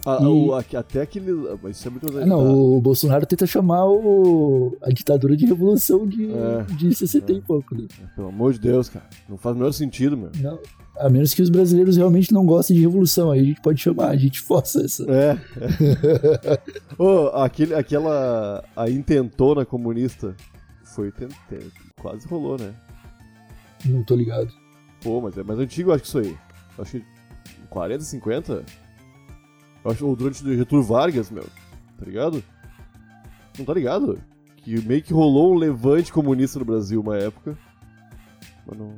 Ah, 0.08 0.20
E- 0.22 0.26
o- 0.26 0.54
até 0.54 1.02
aquele. 1.02 1.32
Isso 1.72 1.88
é 1.88 1.90
muito 1.92 2.16
Ah, 2.20 2.26
não, 2.28 2.76
o 2.78 2.80
Bolsonaro 2.80 3.26
tenta 3.26 3.48
chamar 3.48 3.86
o, 3.88 4.78
a 4.80 4.90
ditadura 4.92 5.36
de 5.36 5.48
revolução 5.48 6.06
de, 6.06 6.30
É, 6.32 6.62
de 6.76 6.94
60 6.94 7.32
e 7.34 7.42
pouco. 7.42 7.74
Né? 7.74 7.88
Pelo 8.16 8.28
amor 8.28 8.54
de 8.54 8.60
Deus, 8.60 8.88
cara. 8.88 9.10
Não 9.28 9.36
faz 9.36 9.56
o 9.56 9.58
menor 9.60 9.72
sentido, 9.72 10.16
meu. 10.16 10.30
Não, 10.40 10.60
a 11.00 11.10
menos 11.10 11.34
que 11.34 11.42
os 11.42 11.50
brasileiros 11.50 11.98
realmente 11.98 12.32
não 12.32 12.46
gostem 12.46 12.76
de 12.76 12.84
revolução. 12.84 13.32
Aí 13.32 13.40
a 13.40 13.44
gente 13.46 13.62
pode 13.62 13.82
chamar, 13.82 14.10
a 14.10 14.16
gente 14.16 14.42
força 14.42 14.82
essa. 14.86 15.04
É. 15.10 15.32
é. 15.32 16.62
Ô, 17.02 17.30
aquele, 17.30 17.74
aquela. 17.74 18.64
A 18.76 18.88
intentona 18.88 19.66
comunista 19.66 20.36
foi. 20.84 21.12
Quase 22.00 22.28
rolou, 22.28 22.60
né? 22.60 22.76
Não 23.84 24.04
tô 24.04 24.16
ligado. 24.16 24.54
Pô, 25.06 25.22
mas 25.22 25.38
é 25.38 25.44
mais 25.44 25.60
antigo, 25.60 25.92
eu 25.92 25.94
acho 25.94 26.02
que 26.04 26.08
isso 26.10 26.18
aí. 26.20 26.36
Eu 26.78 26.82
acho 26.84 26.92
que 27.00 27.06
40, 27.70 28.04
50? 28.04 28.66
Eu 29.86 29.92
acho, 29.92 30.06
ou 30.08 30.16
durante 30.16 30.44
o 30.44 30.58
Getúlio 30.58 30.84
Vargas, 30.84 31.30
meu. 31.30 31.44
Tá 31.44 32.06
ligado? 32.06 32.44
Não 33.58 33.64
tá 33.66 33.74
ligado? 33.74 34.20
Que 34.58 34.82
meio 34.82 35.04
que 35.04 35.14
rolou 35.14 35.54
um 35.54 35.58
levante 35.58 36.12
comunista 36.12 36.58
no 36.58 36.66
Brasil 36.66 37.00
uma 37.00 37.16
época. 37.18 37.56
Mas 38.66 38.78
não. 38.80 38.96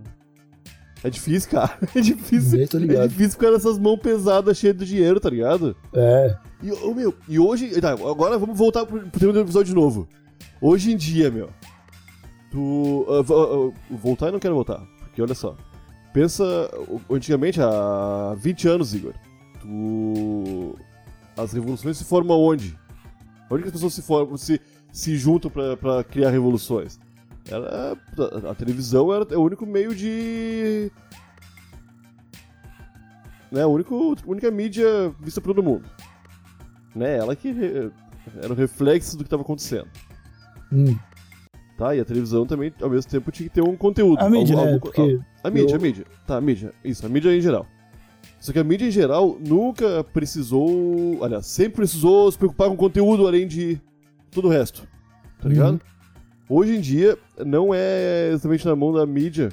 É 1.03 1.09
difícil, 1.09 1.51
cara. 1.51 1.77
É 1.93 1.99
difícil. 1.99 2.67
Tô 2.69 2.77
É 2.77 2.79
ligado. 2.79 3.09
difícil 3.09 3.31
ficar 3.33 3.51
nessas 3.51 3.77
mãos 3.77 3.97
pesadas 3.99 4.57
cheias 4.57 4.77
de 4.77 4.85
dinheiro, 4.85 5.19
tá 5.19 5.29
ligado? 5.29 5.75
É, 5.93 6.37
E, 6.63 6.71
ô, 6.71 6.93
meu, 6.93 7.13
e 7.27 7.37
hoje. 7.37 7.79
Tá, 7.81 7.91
agora 7.91 8.37
vamos 8.39 8.57
voltar 8.57 8.85
pro, 8.85 8.99
pro 9.01 9.19
tema 9.19 9.33
do 9.33 9.41
episódio 9.41 9.73
de 9.73 9.75
novo. 9.75 10.07
Hoje 10.61 10.93
em 10.93 10.97
dia, 10.97 11.29
meu. 11.29 11.49
Tu. 12.49 13.05
ah, 13.09 13.21
vo- 13.21 13.73
ah, 13.75 13.95
voltar 13.95 14.29
e 14.29 14.31
não 14.31 14.39
quero 14.39 14.55
voltar. 14.55 14.79
Porque 15.01 15.21
olha 15.21 15.35
só. 15.35 15.55
Pensa. 16.13 16.43
Antigamente, 17.09 17.59
há 17.61 18.35
20 18.37 18.67
anos, 18.67 18.93
Igor. 18.93 19.13
Tu. 19.61 20.75
As 21.35 21.53
revoluções 21.53 21.97
se 21.97 22.03
formam 22.03 22.39
onde? 22.39 22.77
Onde 23.49 23.61
que 23.61 23.67
as 23.67 23.73
pessoas 23.73 23.93
se 23.93 24.01
formam, 24.01 24.35
se, 24.37 24.59
se 24.91 25.15
juntam 25.15 25.51
pra 25.51 26.03
criar 26.03 26.31
revoluções? 26.31 26.99
Era, 27.49 27.93
a, 27.93 28.51
a 28.51 28.55
televisão 28.55 29.13
era 29.13 29.25
é 29.31 29.37
o 29.37 29.41
único 29.43 29.65
meio 29.65 29.95
de. 29.95 30.91
Né, 33.51 33.61
a 33.61 33.67
único, 33.67 34.15
a 34.25 34.29
única 34.29 34.51
mídia 34.51 35.13
vista 35.21 35.39
por 35.39 35.53
todo 35.53 35.63
mundo. 35.63 35.85
Né, 36.95 37.17
ela 37.17 37.35
que 37.35 37.51
re- 37.51 37.91
era 38.41 38.51
o 38.51 38.55
reflexo 38.55 39.15
do 39.15 39.19
que 39.23 39.27
estava 39.27 39.43
acontecendo. 39.43 39.87
hum, 40.71 40.97
Tá, 41.77 41.95
e 41.95 41.99
a 41.99 42.05
televisão 42.05 42.45
também, 42.45 42.73
ao 42.81 42.89
mesmo 42.89 43.09
tempo, 43.11 43.31
tinha 43.31 43.47
que 43.47 43.53
ter 43.53 43.61
um 43.61 43.77
conteúdo. 43.77 44.19
a 44.19 44.29
mídia, 44.29 44.55
né? 44.55 44.79
Porque 44.79 45.19
a 45.47 45.51
mídia, 45.51 45.73
eu- 45.73 45.79
a 45.79 45.81
mídia. 45.81 46.05
Tá, 46.25 46.37
a 46.37 46.41
mídia. 46.41 46.73
Isso, 46.83 47.05
a 47.05 47.09
mídia 47.09 47.35
em 47.35 47.41
geral. 47.41 47.65
Só 48.39 48.51
que 48.53 48.59
a 48.59 48.63
mídia 48.63 48.85
em 48.87 48.91
geral 48.91 49.37
nunca 49.39 50.03
precisou. 50.03 51.23
Aliás, 51.23 51.45
sempre 51.47 51.77
precisou 51.77 52.31
se 52.31 52.37
preocupar 52.37 52.69
com 52.69 52.75
conteúdo 52.77 53.27
além 53.27 53.47
de 53.47 53.79
todo 54.31 54.45
o 54.47 54.51
resto. 54.51 54.87
Tá 55.41 55.49
ligado? 55.49 55.73
Uhum. 56.49 56.57
Hoje 56.57 56.75
em 56.75 56.79
dia, 56.79 57.17
não 57.45 57.73
é 57.73 58.29
exatamente 58.31 58.65
na 58.65 58.75
mão 58.75 58.93
da 58.93 59.05
mídia 59.05 59.51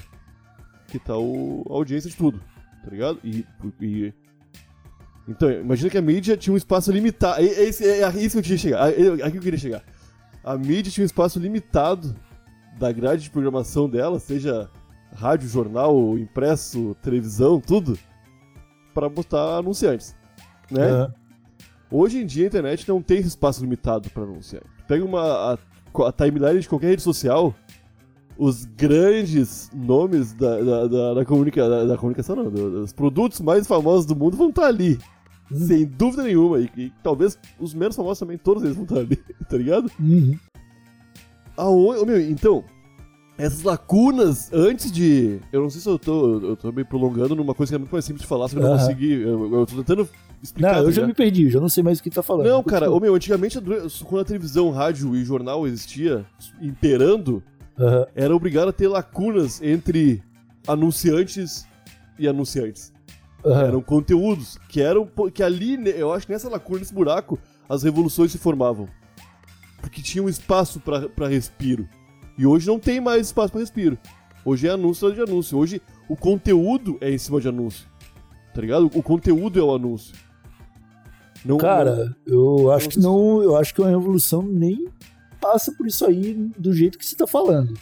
que 0.88 0.98
tá 0.98 1.16
o, 1.16 1.64
a 1.68 1.72
audiência 1.72 2.08
de 2.10 2.16
tudo. 2.16 2.40
Tá 2.84 2.90
ligado? 2.90 3.18
E. 3.24 3.44
e- 3.80 4.12
então, 5.26 5.50
imagina 5.50 5.88
que 5.88 5.96
a 5.98 6.02
mídia 6.02 6.36
tinha 6.36 6.52
um 6.52 6.56
espaço 6.56 6.92
limitado. 6.92 7.40
É, 7.40 7.46
é, 7.46 7.68
isso 7.68 7.80
que 7.82 8.38
eu 8.38 8.42
queria 8.42 8.58
chegar. 8.58 8.90
É, 8.90 9.00
é 9.00 9.08
aqui 9.22 9.30
que 9.32 9.38
eu 9.38 9.42
queria 9.42 9.58
chegar. 9.58 9.82
A 10.44 10.56
mídia 10.58 10.92
tinha 10.92 11.02
um 11.02 11.06
espaço 11.06 11.38
limitado 11.38 12.14
da 12.78 12.92
grade 12.92 13.22
de 13.22 13.30
programação 13.30 13.88
dela, 13.88 14.20
seja 14.20 14.68
rádio, 15.14 15.48
jornal, 15.48 16.18
impresso, 16.18 16.94
televisão, 17.02 17.60
tudo, 17.60 17.98
para 18.92 19.08
botar 19.08 19.58
anunciantes. 19.58 20.14
Né? 20.70 20.86
Aham. 20.86 21.14
Hoje 21.90 22.18
em 22.22 22.26
dia 22.26 22.44
a 22.44 22.48
internet 22.48 22.88
não 22.88 23.00
tem 23.00 23.18
esse 23.18 23.28
espaço 23.28 23.60
limitado 23.62 24.10
para 24.10 24.24
anunciante. 24.24 24.66
Pega 24.88 25.04
uma, 25.04 25.22
a, 25.52 25.58
a 26.08 26.12
timeline 26.12 26.60
de 26.60 26.68
qualquer 26.68 26.88
rede 26.88 27.02
social, 27.02 27.54
os 28.36 28.64
grandes 28.64 29.70
nomes 29.72 30.32
da, 30.32 30.60
da, 30.60 30.86
da, 30.88 31.14
da 31.14 31.24
comunica, 31.24 31.68
da, 31.68 31.84
da 31.84 31.96
comunicação, 31.96 32.34
não, 32.34 32.50
do- 32.50 32.80
dos 32.80 32.92
produtos 32.92 33.40
mais 33.40 33.66
famosos 33.66 34.06
do 34.06 34.16
mundo 34.16 34.36
vão 34.36 34.48
estar 34.48 34.66
ali. 34.66 34.98
Sem 35.52 35.84
dúvida 35.84 36.24
nenhuma. 36.24 36.58
E, 36.58 36.70
e 36.76 36.92
talvez 37.02 37.38
os 37.60 37.74
menos 37.74 37.94
famosos 37.94 38.18
também, 38.18 38.36
todos 38.38 38.64
eles 38.64 38.74
vão 38.74 38.84
estar 38.84 38.98
ali, 38.98 39.16
tá 39.48 39.56
ligado? 39.56 39.88
Uhum. 40.00 40.36
Aonde, 41.56 42.04
meu, 42.06 42.20
então, 42.20 42.64
essas 43.36 43.62
lacunas 43.62 44.52
antes 44.52 44.90
de. 44.92 45.40
Eu 45.52 45.62
não 45.62 45.70
sei 45.70 45.80
se 45.80 45.88
eu 45.88 45.98
tô, 45.98 46.40
eu 46.40 46.56
tô 46.56 46.70
me 46.70 46.84
prolongando 46.84 47.34
numa 47.34 47.54
coisa 47.54 47.70
que 47.70 47.74
é 47.74 47.78
muito 47.78 47.90
mais 47.92 48.04
simples 48.04 48.22
de 48.22 48.28
falar, 48.28 48.48
que 48.48 48.56
eu 48.56 48.60
não 48.62 48.68
Aham. 48.72 48.78
consegui. 48.78 49.12
Eu, 49.12 49.52
eu 49.52 49.66
tô 49.66 49.76
tentando 49.76 50.08
explicar. 50.42 50.68
Não, 50.68 50.74
tá 50.74 50.80
eu 50.80 50.92
já 50.92 51.02
ligado? 51.02 51.08
me 51.08 51.14
perdi, 51.14 51.50
já 51.50 51.60
não 51.60 51.68
sei 51.68 51.82
mais 51.82 51.98
o 51.98 52.02
que 52.02 52.10
tá 52.10 52.22
falando. 52.22 52.46
Não, 52.46 52.62
cara, 52.62 52.90
ô 52.90 53.00
meu, 53.00 53.14
antigamente, 53.14 53.58
quando 54.04 54.20
a 54.20 54.24
televisão, 54.24 54.70
rádio 54.70 55.16
e 55.16 55.24
jornal 55.24 55.66
existia, 55.66 56.24
imperando, 56.62 57.42
Aham. 57.78 58.06
era 58.14 58.34
obrigado 58.34 58.68
a 58.68 58.72
ter 58.72 58.86
lacunas 58.88 59.60
entre 59.62 60.22
anunciantes 60.66 61.66
e 62.18 62.28
anunciantes. 62.28 62.92
Aham. 63.44 63.62
Eram 63.66 63.82
conteúdos 63.82 64.58
que 64.68 64.80
eram. 64.80 65.08
que 65.32 65.42
ali, 65.42 65.76
né, 65.76 65.92
eu 65.96 66.12
acho 66.12 66.26
que 66.26 66.32
nessa 66.32 66.48
lacuna, 66.48 66.78
nesse 66.78 66.94
buraco, 66.94 67.38
as 67.68 67.82
revoluções 67.82 68.30
se 68.30 68.38
formavam. 68.38 68.88
Porque 69.80 70.00
tinha 70.00 70.22
um 70.22 70.28
espaço 70.28 70.80
pra 70.80 71.28
respiro. 71.28 71.86
E 72.36 72.46
hoje 72.46 72.66
não 72.66 72.78
tem 72.78 73.00
mais 73.00 73.26
espaço 73.26 73.52
pra 73.52 73.60
respiro. 73.60 73.98
Hoje 74.44 74.66
é 74.66 74.70
anúncio 74.70 75.12
de 75.12 75.20
anúncio. 75.20 75.56
Hoje 75.56 75.80
o 76.08 76.16
conteúdo 76.16 76.98
é 77.00 77.10
em 77.10 77.18
cima 77.18 77.40
de 77.40 77.48
anúncio. 77.48 77.86
Tá 78.54 78.60
ligado? 78.60 78.86
O 78.94 79.02
conteúdo 79.02 79.58
é 79.58 79.62
o 79.62 79.74
anúncio. 79.74 80.14
Não, 81.44 81.58
Cara, 81.58 82.16
eu 82.26 82.70
acho 82.72 82.86
não 82.86 82.90
que 82.90 83.00
não. 83.00 83.42
Eu 83.42 83.56
acho 83.56 83.74
que 83.74 83.80
uma 83.80 83.90
revolução 83.90 84.42
nem 84.42 84.88
passa 85.40 85.72
por 85.72 85.86
isso 85.86 86.06
aí 86.06 86.34
do 86.58 86.72
jeito 86.72 86.98
que 86.98 87.04
você 87.04 87.14
tá 87.14 87.26
falando. 87.26 87.74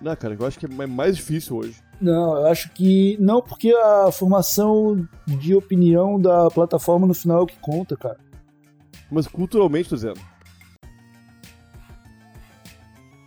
Não, 0.00 0.14
cara, 0.14 0.36
eu 0.38 0.46
acho 0.46 0.58
que 0.58 0.66
é 0.66 0.86
mais 0.86 1.16
difícil 1.16 1.56
hoje. 1.56 1.76
Não, 2.00 2.36
eu 2.36 2.46
acho 2.46 2.70
que. 2.72 3.16
Não, 3.20 3.42
porque 3.42 3.72
a 3.72 4.10
formação 4.12 5.08
de 5.26 5.54
opinião 5.54 6.20
da 6.20 6.48
plataforma 6.48 7.06
no 7.06 7.14
final 7.14 7.40
é 7.40 7.42
o 7.42 7.46
que 7.46 7.58
conta, 7.58 7.96
cara. 7.96 8.18
Mas 9.10 9.26
culturalmente, 9.26 9.88
tô 9.88 9.96
dizendo. 9.96 10.20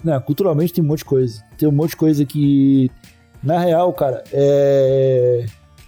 Não, 0.03 0.19
culturalmente 0.21 0.73
tem 0.73 0.83
um 0.83 0.87
monte 0.87 0.99
de 0.99 1.05
coisa. 1.05 1.43
Tem 1.57 1.67
um 1.67 1.71
monte 1.71 1.91
de 1.91 1.97
coisa 1.97 2.25
que. 2.25 2.89
Na 3.43 3.59
real, 3.59 3.91
cara, 3.93 4.23
é. 4.31 5.45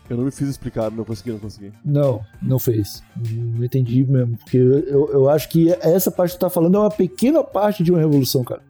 Eu 0.10 0.18
não 0.18 0.26
me 0.26 0.32
fiz 0.32 0.50
explicar, 0.50 0.92
não 0.92 1.06
consegui, 1.06 1.32
não 1.32 1.40
consegui. 1.40 1.72
Não, 1.84 2.22
não 2.42 2.60
fez. 2.60 3.02
Não 3.16 3.64
entendi 3.64 4.04
mesmo. 4.04 4.38
Porque 4.38 4.58
eu, 4.58 5.10
eu 5.12 5.30
acho 5.30 5.50
que 5.50 5.72
essa 5.82 6.12
parte 6.12 6.34
que 6.34 6.38
tu 6.38 6.42
tá 6.42 6.50
falando 6.50 6.76
é 6.76 6.80
uma 6.80 6.92
pequena 6.92 7.44
parte 7.44 7.84
de 7.84 7.92
uma 7.92 8.00
revolução, 8.00 8.44
cara. 8.44 8.62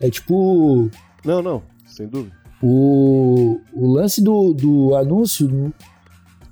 É 0.00 0.08
tipo. 0.10 0.90
Não, 1.24 1.42
não, 1.42 1.62
sem 1.86 2.08
dúvida. 2.08 2.34
O, 2.62 3.60
o 3.72 3.92
lance 3.92 4.22
do, 4.22 4.52
do 4.52 4.94
anúncio 4.94 5.72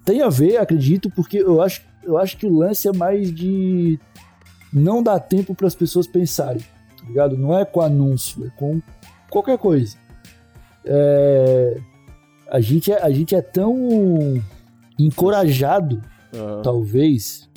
tem 0.05 0.23
a 0.23 0.29
ver, 0.29 0.57
acredito, 0.57 1.11
porque 1.11 1.39
eu 1.39 1.61
acho, 1.61 1.83
eu 2.03 2.17
acho 2.17 2.37
que 2.37 2.47
o 2.47 2.55
lance 2.55 2.89
é 2.89 2.93
mais 2.93 3.33
de 3.35 3.99
não 4.73 5.03
dar 5.03 5.21
tempo 5.21 5.55
para 5.55 5.67
as 5.67 5.75
pessoas 5.75 6.07
pensarem, 6.07 6.63
ligado? 7.09 7.37
Não 7.37 7.59
é 7.59 7.65
com 7.65 7.81
anúncio, 7.81 8.47
é 8.47 8.51
com 8.51 8.81
qualquer 9.31 9.59
coisa. 9.59 9.97
É, 10.85 11.81
a, 12.51 12.61
gente 12.61 12.93
é, 12.93 13.03
a 13.03 13.11
gente 13.11 13.35
é 13.35 13.43
tão 13.43 13.75
encorajado, 14.99 16.03
Ah, 16.33 16.61
talvez, 16.63 17.49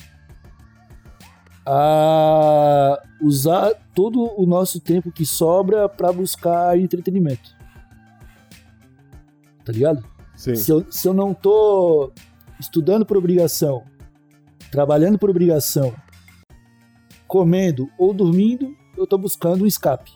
a 1.66 3.02
usar 3.22 3.74
todo 3.94 4.34
o 4.38 4.46
nosso 4.46 4.80
tempo 4.80 5.12
que 5.12 5.26
sobra 5.26 5.88
para 5.88 6.12
buscar 6.12 6.78
entretenimento. 6.78 7.56
Tá 9.64 9.72
ligado? 9.72 10.04
sim. 10.36 10.56
Se 10.56 10.72
eu, 10.72 10.86
se 10.90 11.08
eu 11.08 11.14
não 11.14 11.34
tô 11.34 12.12
estudando 12.60 13.06
por 13.06 13.16
obrigação 13.18 13.84
trabalhando 14.72 15.20
por 15.20 15.30
obrigação, 15.30 15.94
comendo 17.28 17.90
ou 17.98 18.14
dormindo, 18.14 18.76
eu 18.98 19.08
tô 19.08 19.18
buscando 19.18 19.64
um 19.64 19.68
escape. 19.68 20.12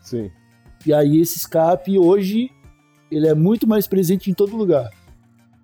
Sim. 0.00 0.30
E 0.86 0.92
aí 0.92 1.20
esse 1.20 1.38
escape 1.38 1.98
hoje 1.98 2.50
ele 3.10 3.28
é 3.28 3.34
muito 3.34 3.66
mais 3.66 3.86
presente 3.86 4.30
em 4.30 4.34
todo 4.34 4.56
lugar. 4.56 4.90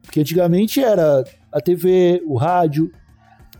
Porque 0.02 0.20
antigamente 0.20 0.82
era 0.82 1.24
a 1.52 1.60
TV, 1.60 2.22
o 2.26 2.36
rádio. 2.36 2.90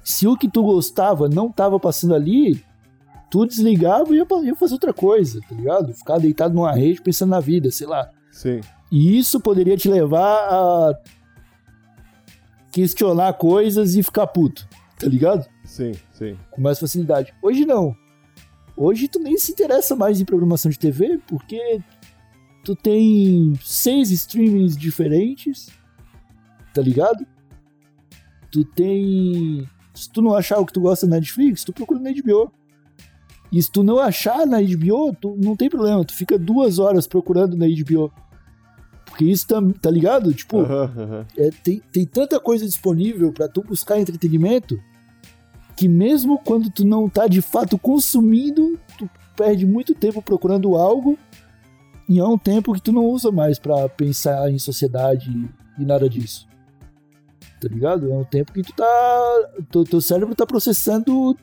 Se 0.03 0.27
o 0.27 0.37
que 0.37 0.49
tu 0.49 0.63
gostava 0.63 1.29
não 1.29 1.51
tava 1.51 1.79
passando 1.79 2.15
ali, 2.15 2.65
tu 3.31 3.47
desligava 3.47 4.13
e 4.15 4.19
ia, 4.19 4.27
ia 4.45 4.55
fazer 4.57 4.75
outra 4.75 4.93
coisa, 4.93 5.41
tá 5.49 5.55
ligado? 5.55 5.93
Ficar 5.95 6.19
deitado 6.19 6.55
numa 6.55 6.73
rede 6.73 7.03
pensando 7.03 7.31
na 7.31 7.41
vida, 7.41 7.71
sei 7.71 7.87
lá. 7.87 8.11
Sim. 8.33 8.61
E 8.91 9.19
isso 9.19 9.41
poderia 9.41 9.77
te 9.77 9.89
levar 9.89 10.49
a 10.49 10.99
questionar 12.73 13.33
coisas 13.35 13.95
e 13.95 14.03
ficar 14.03 14.27
puto, 14.27 14.67
tá 14.99 15.07
ligado? 15.07 15.47
Sim, 15.65 15.93
sim. 16.13 16.37
Com 16.51 16.61
mais 16.61 16.79
facilidade. 16.79 17.33
Hoje 17.43 17.65
não. 17.65 17.95
Hoje 18.83 19.09
tu 19.09 19.19
nem 19.19 19.37
se 19.37 19.53
interessa 19.53 19.95
mais 19.95 20.19
em 20.23 20.25
programação 20.25 20.71
de 20.71 20.79
TV, 20.79 21.21
porque 21.29 21.83
tu 22.65 22.75
tem 22.75 23.53
seis 23.63 24.11
streamings 24.11 24.75
diferentes, 24.75 25.69
tá 26.73 26.81
ligado? 26.81 27.27
Tu 28.51 28.65
tem. 28.65 29.69
Se 29.93 30.11
tu 30.11 30.23
não 30.23 30.35
achar 30.35 30.59
o 30.59 30.65
que 30.65 30.73
tu 30.73 30.81
gosta 30.81 31.07
na 31.07 31.17
Netflix, 31.17 31.63
tu 31.63 31.75
procura 31.75 32.01
na 32.01 32.11
HBO. 32.11 32.51
E 33.53 33.63
se 33.63 33.71
tu 33.71 33.83
não 33.83 33.99
achar 33.99 34.47
na 34.47 34.63
HBO, 34.63 35.15
tu 35.15 35.37
não 35.37 35.55
tem 35.55 35.69
problema, 35.69 36.03
tu 36.03 36.15
fica 36.15 36.39
duas 36.39 36.79
horas 36.79 37.07
procurando 37.07 37.59
na 37.59 37.67
HBO. 37.67 38.11
Porque 39.05 39.27
isso 39.27 39.47
tá, 39.47 39.57
tá 39.83 39.91
ligado? 39.91 40.33
Tipo, 40.33 40.61
Aham, 40.61 40.91
aham. 40.97 41.27
é, 41.37 41.51
tem, 41.51 41.83
tem 41.93 42.07
tanta 42.07 42.41
coisa 42.41 42.65
disponível 42.65 43.31
pra 43.31 43.47
tu 43.47 43.63
buscar 43.63 44.01
entretenimento 44.01 44.81
que 45.81 45.89
mesmo 45.89 46.39
quando 46.45 46.69
tu 46.71 46.85
não 46.85 47.09
tá 47.09 47.27
de 47.27 47.41
fato 47.41 47.79
consumindo, 47.79 48.79
tu 48.99 49.09
perde 49.35 49.65
muito 49.65 49.95
tempo 49.95 50.21
procurando 50.21 50.77
algo 50.77 51.19
e 52.07 52.19
é 52.19 52.25
um 52.27 52.37
tempo 52.37 52.75
que 52.75 52.83
tu 52.83 52.93
não 52.93 53.07
usa 53.07 53.33
mais 53.33 53.59
pra 53.59 53.89
pensar 53.89 54.51
em 54.51 54.59
sociedade 54.59 55.31
e 55.79 55.85
nada 55.87 56.07
disso. 56.07 56.47
Tá 57.59 57.67
ligado? 57.67 58.11
É 58.13 58.15
um 58.15 58.25
tempo 58.25 58.53
que 58.53 58.63
tu 58.63 58.75
tá. 58.75 58.85
Teu, 59.71 59.85
teu 59.85 60.03
cérebro 60.03 60.35
tá 60.35 60.45
processando 60.45 61.35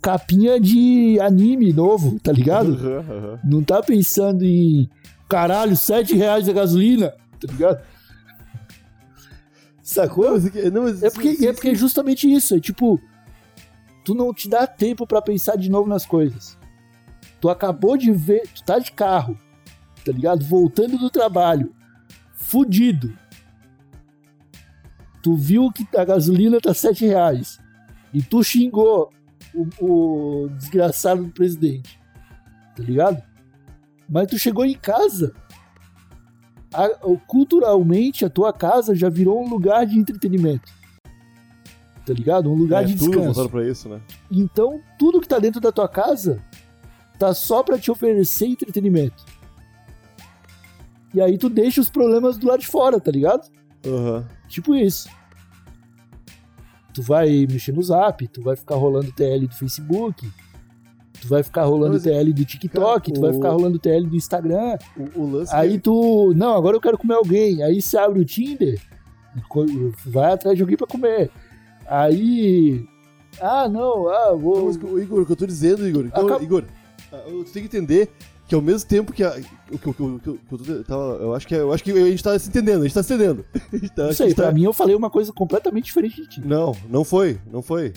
capinha 0.00 0.58
de 0.58 1.20
anime 1.20 1.70
novo, 1.70 2.18
tá 2.20 2.32
ligado? 2.32 2.74
Não 3.44 3.62
tá 3.62 3.82
pensando 3.82 4.46
em 4.46 4.88
caralho, 5.28 5.76
7 5.76 6.14
reais 6.16 6.48
a 6.48 6.54
gasolina, 6.54 7.10
tá 7.38 7.52
ligado? 7.52 7.82
Sacou? 9.82 10.24
Não, 10.24 10.32
mas 10.32 10.48
que- 10.48 10.70
não, 10.70 10.82
mas 10.84 11.02
É 11.02 11.10
porque, 11.10 11.46
é 11.46 11.52
porque 11.52 11.68
é 11.68 11.74
justamente 11.74 12.30
isso, 12.32 12.54
é 12.54 12.60
tipo, 12.60 12.98
tu 14.08 14.14
não 14.14 14.32
te 14.32 14.48
dá 14.48 14.66
tempo 14.66 15.06
pra 15.06 15.20
pensar 15.20 15.54
de 15.58 15.68
novo 15.70 15.86
nas 15.86 16.06
coisas. 16.06 16.56
Tu 17.42 17.50
acabou 17.50 17.94
de 17.94 18.10
ver, 18.10 18.40
tu 18.54 18.64
tá 18.64 18.78
de 18.78 18.90
carro, 18.90 19.36
tá 20.02 20.10
ligado? 20.10 20.42
Voltando 20.46 20.96
do 20.96 21.10
trabalho, 21.10 21.74
fudido. 22.32 23.12
Tu 25.22 25.36
viu 25.36 25.70
que 25.70 25.86
a 25.94 26.06
gasolina 26.06 26.58
tá 26.58 26.72
7 26.72 27.04
reais 27.04 27.60
e 28.14 28.22
tu 28.22 28.42
xingou 28.42 29.12
o, 29.54 29.66
o 29.84 30.48
desgraçado 30.56 31.24
do 31.24 31.30
presidente, 31.30 32.00
tá 32.74 32.82
ligado? 32.82 33.22
Mas 34.08 34.26
tu 34.28 34.38
chegou 34.38 34.64
em 34.64 34.72
casa, 34.74 35.34
a- 36.72 36.88
culturalmente 37.26 38.24
a 38.24 38.30
tua 38.30 38.54
casa 38.54 38.94
já 38.94 39.10
virou 39.10 39.44
um 39.44 39.50
lugar 39.50 39.84
de 39.84 39.98
entretenimento. 39.98 40.72
Tá 42.08 42.14
ligado? 42.14 42.50
Um 42.50 42.54
lugar 42.54 42.84
é, 42.84 42.86
de 42.86 42.96
tudo 42.96 43.10
descanso. 43.10 43.48
pra 43.50 43.68
isso, 43.68 43.86
né? 43.86 44.00
Então, 44.30 44.80
tudo 44.98 45.20
que 45.20 45.28
tá 45.28 45.38
dentro 45.38 45.60
da 45.60 45.70
tua 45.70 45.86
casa 45.86 46.42
tá 47.18 47.34
só 47.34 47.62
pra 47.62 47.78
te 47.78 47.90
oferecer 47.90 48.46
entretenimento. 48.46 49.26
E 51.12 51.20
aí 51.20 51.36
tu 51.36 51.50
deixa 51.50 51.82
os 51.82 51.90
problemas 51.90 52.38
do 52.38 52.46
lado 52.46 52.60
de 52.60 52.66
fora, 52.66 52.98
tá 52.98 53.10
ligado? 53.10 53.46
Aham. 53.86 54.26
Tipo 54.48 54.74
isso. 54.74 55.10
Tu 56.94 57.02
vai 57.02 57.46
mexer 57.46 57.72
no 57.72 57.82
zap, 57.82 58.26
tu 58.28 58.40
vai 58.40 58.56
ficar 58.56 58.76
rolando 58.76 59.12
TL 59.12 59.46
do 59.46 59.54
Facebook, 59.54 60.26
tu 61.20 61.28
vai 61.28 61.42
ficar 61.42 61.64
rolando 61.64 61.92
Mas, 61.92 62.04
TL 62.04 62.32
do 62.32 62.44
TikTok, 62.44 63.10
cara, 63.10 63.14
tu 63.14 63.20
vai 63.20 63.32
ficar 63.34 63.50
rolando 63.50 63.78
TL 63.78 64.06
do 64.06 64.16
Instagram. 64.16 64.78
O, 65.14 65.20
o 65.20 65.30
lance 65.30 65.54
Aí 65.54 65.72
que- 65.72 65.80
tu, 65.80 66.32
não, 66.34 66.56
agora 66.56 66.74
eu 66.74 66.80
quero 66.80 66.96
comer 66.96 67.14
alguém. 67.16 67.62
Aí 67.62 67.82
você 67.82 67.98
abre 67.98 68.18
o 68.20 68.24
Tinder, 68.24 68.80
vai 70.06 70.32
atrás 70.32 70.56
de 70.56 70.62
alguém 70.62 70.76
pra 70.78 70.86
comer. 70.86 71.30
Aí, 71.88 72.86
ah, 73.40 73.68
não, 73.68 74.08
ah, 74.08 74.34
vou. 74.34 74.66
mas, 74.66 74.76
Igor, 74.76 75.22
o 75.22 75.26
que 75.26 75.32
eu 75.32 75.36
tô 75.36 75.46
dizendo, 75.46 75.86
Igor, 75.88 76.04
então, 76.06 76.26
Acab- 76.26 76.42
Igor, 76.42 76.64
ah, 77.12 77.16
tu 77.26 77.44
tem 77.52 77.66
que 77.66 77.76
entender 77.76 78.10
que 78.46 78.54
ao 78.54 78.60
mesmo 78.62 78.88
tempo 78.88 79.12
que 79.12 79.22
a, 79.24 79.30
que, 79.32 79.42
que, 79.42 79.78
que, 79.78 79.92
que 79.94 80.28
eu, 80.28 80.38
tô, 80.48 80.84
tava- 80.84 81.16
eu 81.20 81.34
acho 81.34 81.46
que 81.46 81.54
é- 81.54 81.60
eu 81.60 81.72
acho 81.72 81.82
que 81.84 81.90
a 81.92 82.06
gente 82.10 82.22
tá 82.22 82.38
se 82.38 82.48
entendendo, 82.48 82.80
a 82.80 82.84
gente 82.84 82.94
tá 82.94 83.02
se 83.02 83.12
entendendo. 83.14 83.44
Tá- 83.94 84.04
Não 84.06 84.12
sei, 84.12 84.34
tá- 84.34 84.42
pra 84.44 84.52
mim 84.52 84.64
eu 84.64 84.72
falei 84.72 84.94
uma 84.94 85.10
coisa 85.10 85.32
completamente 85.32 85.84
diferente 85.86 86.20
de 86.22 86.28
ti. 86.28 86.40
Não, 86.46 86.74
não 86.88 87.04
foi, 87.04 87.38
não 87.50 87.62
foi. 87.62 87.92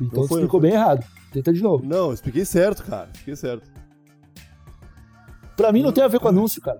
Então 0.00 0.22
Não 0.22 0.28
foi, 0.28 0.38
explicou 0.40 0.42
não 0.42 0.50
foi. 0.50 0.60
bem 0.60 0.72
errado. 0.72 1.04
Tenta 1.32 1.52
de 1.52 1.62
novo. 1.62 1.84
Não, 1.86 2.08
eu 2.08 2.12
expliquei 2.14 2.44
certo, 2.44 2.84
cara. 2.84 3.08
Expliquei 3.12 3.36
certo. 3.36 3.70
Pra 5.56 5.72
mim 5.72 5.82
não 5.82 5.92
tem 5.92 6.02
a 6.04 6.08
ver 6.08 6.18
com 6.18 6.28
anúncio, 6.28 6.60
cara. 6.60 6.78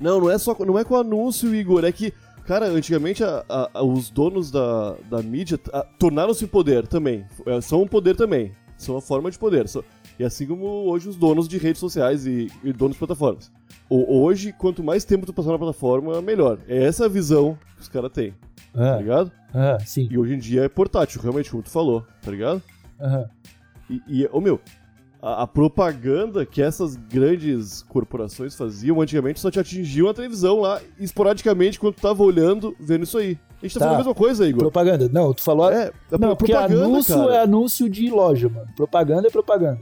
Não, 0.00 0.20
não 0.20 0.30
é 0.30 0.38
só 0.38 0.56
não 0.64 0.78
é 0.78 0.84
com 0.84 0.96
anúncio, 0.96 1.54
Igor, 1.54 1.84
é 1.84 1.92
que, 1.92 2.12
cara, 2.46 2.66
antigamente 2.66 3.22
a- 3.24 3.44
a- 3.74 3.82
os 3.82 4.10
donos 4.10 4.50
da, 4.50 4.94
da 5.10 5.22
mídia 5.22 5.58
tornaram-se 5.98 6.46
poder 6.46 6.86
também. 6.86 7.24
É, 7.46 7.60
São 7.60 7.82
um 7.82 7.86
poder 7.88 8.16
também. 8.16 8.52
São 8.76 8.94
uma 8.94 9.00
forma 9.00 9.30
de 9.30 9.38
poder. 9.38 9.68
Só- 9.68 9.82
E 10.18 10.24
assim 10.24 10.46
como 10.46 10.64
hoje 10.88 11.08
os 11.08 11.16
donos 11.16 11.48
de 11.48 11.58
redes 11.58 11.80
sociais 11.80 12.26
e, 12.26 12.48
e 12.62 12.72
donos 12.72 12.94
de 12.94 12.98
plataformas. 12.98 13.50
O- 13.88 14.22
hoje, 14.22 14.52
quanto 14.52 14.82
mais 14.82 15.04
tempo 15.04 15.26
tu 15.26 15.32
passar 15.32 15.50
na 15.52 15.58
plataforma, 15.58 16.20
melhor. 16.22 16.58
É 16.68 16.84
essa 16.84 17.06
a 17.06 17.08
visão 17.08 17.58
que 17.76 17.82
os 17.82 17.88
caras 17.88 18.10
têm, 18.12 18.32
tá 18.72 18.94
Ah, 18.94 18.98
ligado? 18.98 19.32
ah, 19.52 19.78
sim. 19.84 20.08
E 20.10 20.16
hoje 20.18 20.34
em 20.34 20.38
dia 20.38 20.62
é 20.64 20.68
portátil, 20.68 21.20
realmente, 21.20 21.50
como 21.50 21.62
tu 21.62 21.70
falou, 21.70 22.04
tá 22.22 22.30
ligado? 22.30 22.62
Aham. 23.00 23.28
E, 23.90 24.00
e 24.08 24.28
ô 24.32 24.40
meu, 24.40 24.60
a, 25.26 25.42
a 25.42 25.46
propaganda 25.46 26.44
que 26.44 26.60
essas 26.60 26.96
grandes 26.96 27.82
corporações 27.84 28.54
faziam 28.54 29.00
antigamente 29.00 29.40
só 29.40 29.50
te 29.50 29.58
atingiam 29.58 30.08
a 30.08 30.14
televisão 30.14 30.60
lá, 30.60 30.80
esporadicamente, 31.00 31.80
quando 31.80 31.94
tu 31.94 32.02
tava 32.02 32.22
olhando, 32.22 32.76
vendo 32.78 33.04
isso 33.04 33.16
aí. 33.16 33.38
A 33.62 33.66
gente 33.66 33.74
tá, 33.74 33.80
Tá. 33.80 33.84
falando 33.86 33.94
a 33.94 33.98
mesma 33.98 34.14
coisa, 34.14 34.46
Igor. 34.46 34.60
Propaganda. 34.60 35.08
Não, 35.10 35.32
tu 35.32 35.42
falou. 35.42 35.70
É, 35.70 35.90
a 36.12 36.18
não, 36.18 36.36
porque 36.36 36.52
propaganda, 36.52 36.84
anúncio 36.84 37.16
cara. 37.16 37.34
é 37.34 37.40
anúncio 37.42 37.88
de 37.88 38.10
loja, 38.10 38.48
mano. 38.50 38.66
Propaganda 38.76 39.26
é 39.28 39.30
propaganda. 39.30 39.80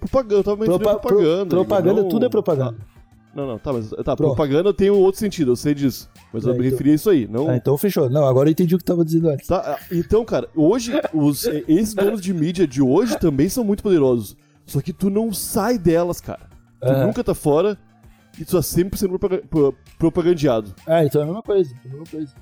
Propaganda, 0.00 0.34
eu 0.36 0.42
tava 0.44 0.56
Propa- 0.64 0.98
propaganda. 0.98 1.46
pro- 1.46 1.58
propaganda, 1.58 1.90
Igor, 1.90 2.02
não- 2.04 2.08
tudo 2.08 2.24
é 2.24 2.28
propaganda. 2.30 2.76
Ah, 2.80 3.00
não, 3.34 3.46
não, 3.46 3.58
tá, 3.58 3.72
mas 3.72 3.90
tá, 3.90 4.16
Pronto. 4.16 4.34
propaganda 4.34 4.72
tem 4.72 4.90
um 4.90 4.98
outro 4.98 5.20
sentido, 5.20 5.52
eu 5.52 5.56
sei 5.56 5.74
disso. 5.74 6.08
Mas 6.32 6.44
eu 6.44 6.50
É, 6.50 6.52
me 6.54 6.60
então. 6.60 6.70
referi 6.70 6.90
a 6.92 6.94
isso 6.94 7.10
aí, 7.10 7.28
não. 7.28 7.48
Ah, 7.50 7.56
então 7.56 7.76
fechou. 7.76 8.08
Não, 8.08 8.24
agora 8.26 8.48
eu 8.48 8.52
entendi 8.52 8.74
o 8.74 8.78
que 8.78 8.84
tava 8.84 9.04
dizendo 9.04 9.28
antes. 9.28 9.46
Tá, 9.46 9.76
ah, 9.78 9.84
então, 9.92 10.24
cara, 10.24 10.48
hoje, 10.56 10.92
os, 11.12 11.44
eh, 11.46 11.62
esses 11.68 11.92
donos 11.94 12.20
de 12.22 12.32
mídia 12.32 12.66
de 12.66 12.80
hoje 12.82 13.18
também 13.18 13.48
são 13.50 13.62
muito 13.62 13.82
poderosos. 13.82 14.34
Só 14.70 14.80
que 14.80 14.92
tu 14.92 15.10
não 15.10 15.32
sai 15.32 15.76
delas, 15.76 16.20
cara. 16.20 16.48
Tu 16.80 16.86
Aham. 16.88 17.06
nunca 17.06 17.24
tá 17.24 17.34
fora 17.34 17.76
e 18.38 18.44
tu 18.44 18.52
tá 18.52 18.62
sempre 18.62 18.96
sendo 18.98 19.18
propaga- 19.18 19.42
pro- 19.50 19.74
propagandeado. 19.98 20.72
Ah, 20.86 21.04
então 21.04 21.20
é 21.20 21.24
a 21.24 21.26
mesma 21.26 21.42
coisa. 21.42 21.74
É 21.84 21.88
a 21.88 21.90
mesma 21.90 22.06
coisa. 22.06 22.32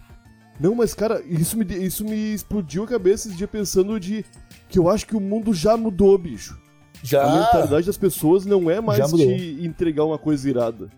Não, 0.61 0.75
mas, 0.75 0.93
cara, 0.93 1.23
isso 1.25 1.57
me, 1.57 1.65
isso 1.65 2.05
me 2.05 2.35
explodiu 2.35 2.85
a 2.85 2.87
cabeça 2.87 3.29
esse 3.29 3.37
dia 3.37 3.49
pensando 3.49 3.99
de 3.99 4.25
que 4.69 4.79
eu 4.79 4.91
acho 4.91 5.07
que 5.07 5.17
o 5.17 5.21
mundo 5.21 5.55
já 5.55 5.75
mudou, 5.77 6.19
bicho. 6.19 6.61
A 7.03 7.07
Já. 7.07 7.35
mentalidade 7.41 7.87
das 7.87 7.97
pessoas 7.97 8.45
não 8.45 8.69
é 8.69 8.79
mais 8.81 9.11
te 9.11 9.59
entregar 9.65 10.05
uma 10.05 10.19
coisa 10.19 10.51
irada. 10.51 10.91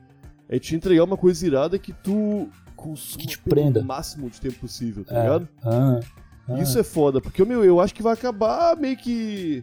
É 0.48 0.58
te 0.58 0.74
entregar 0.74 1.04
uma 1.04 1.16
coisa 1.16 1.46
irada 1.46 1.78
que 1.78 1.92
tu 1.92 2.48
consuma 2.74 3.20
Que 3.20 3.26
te 3.28 3.38
prenda. 3.38 3.84
máximo 3.84 4.28
de 4.28 4.40
tempo 4.40 4.58
possível, 4.60 5.04
tá 5.04 5.14
É. 5.16 5.22
ligado? 5.22 5.48
Ah, 5.62 6.00
ah. 6.48 6.58
Isso 6.58 6.76
é 6.78 6.82
foda, 6.82 7.20
porque, 7.20 7.44
meu, 7.44 7.62
eu 7.64 7.78
acho 7.80 7.94
que 7.94 8.02
vai 8.02 8.14
acabar 8.14 8.74
meio 8.76 8.96
que 8.96 9.62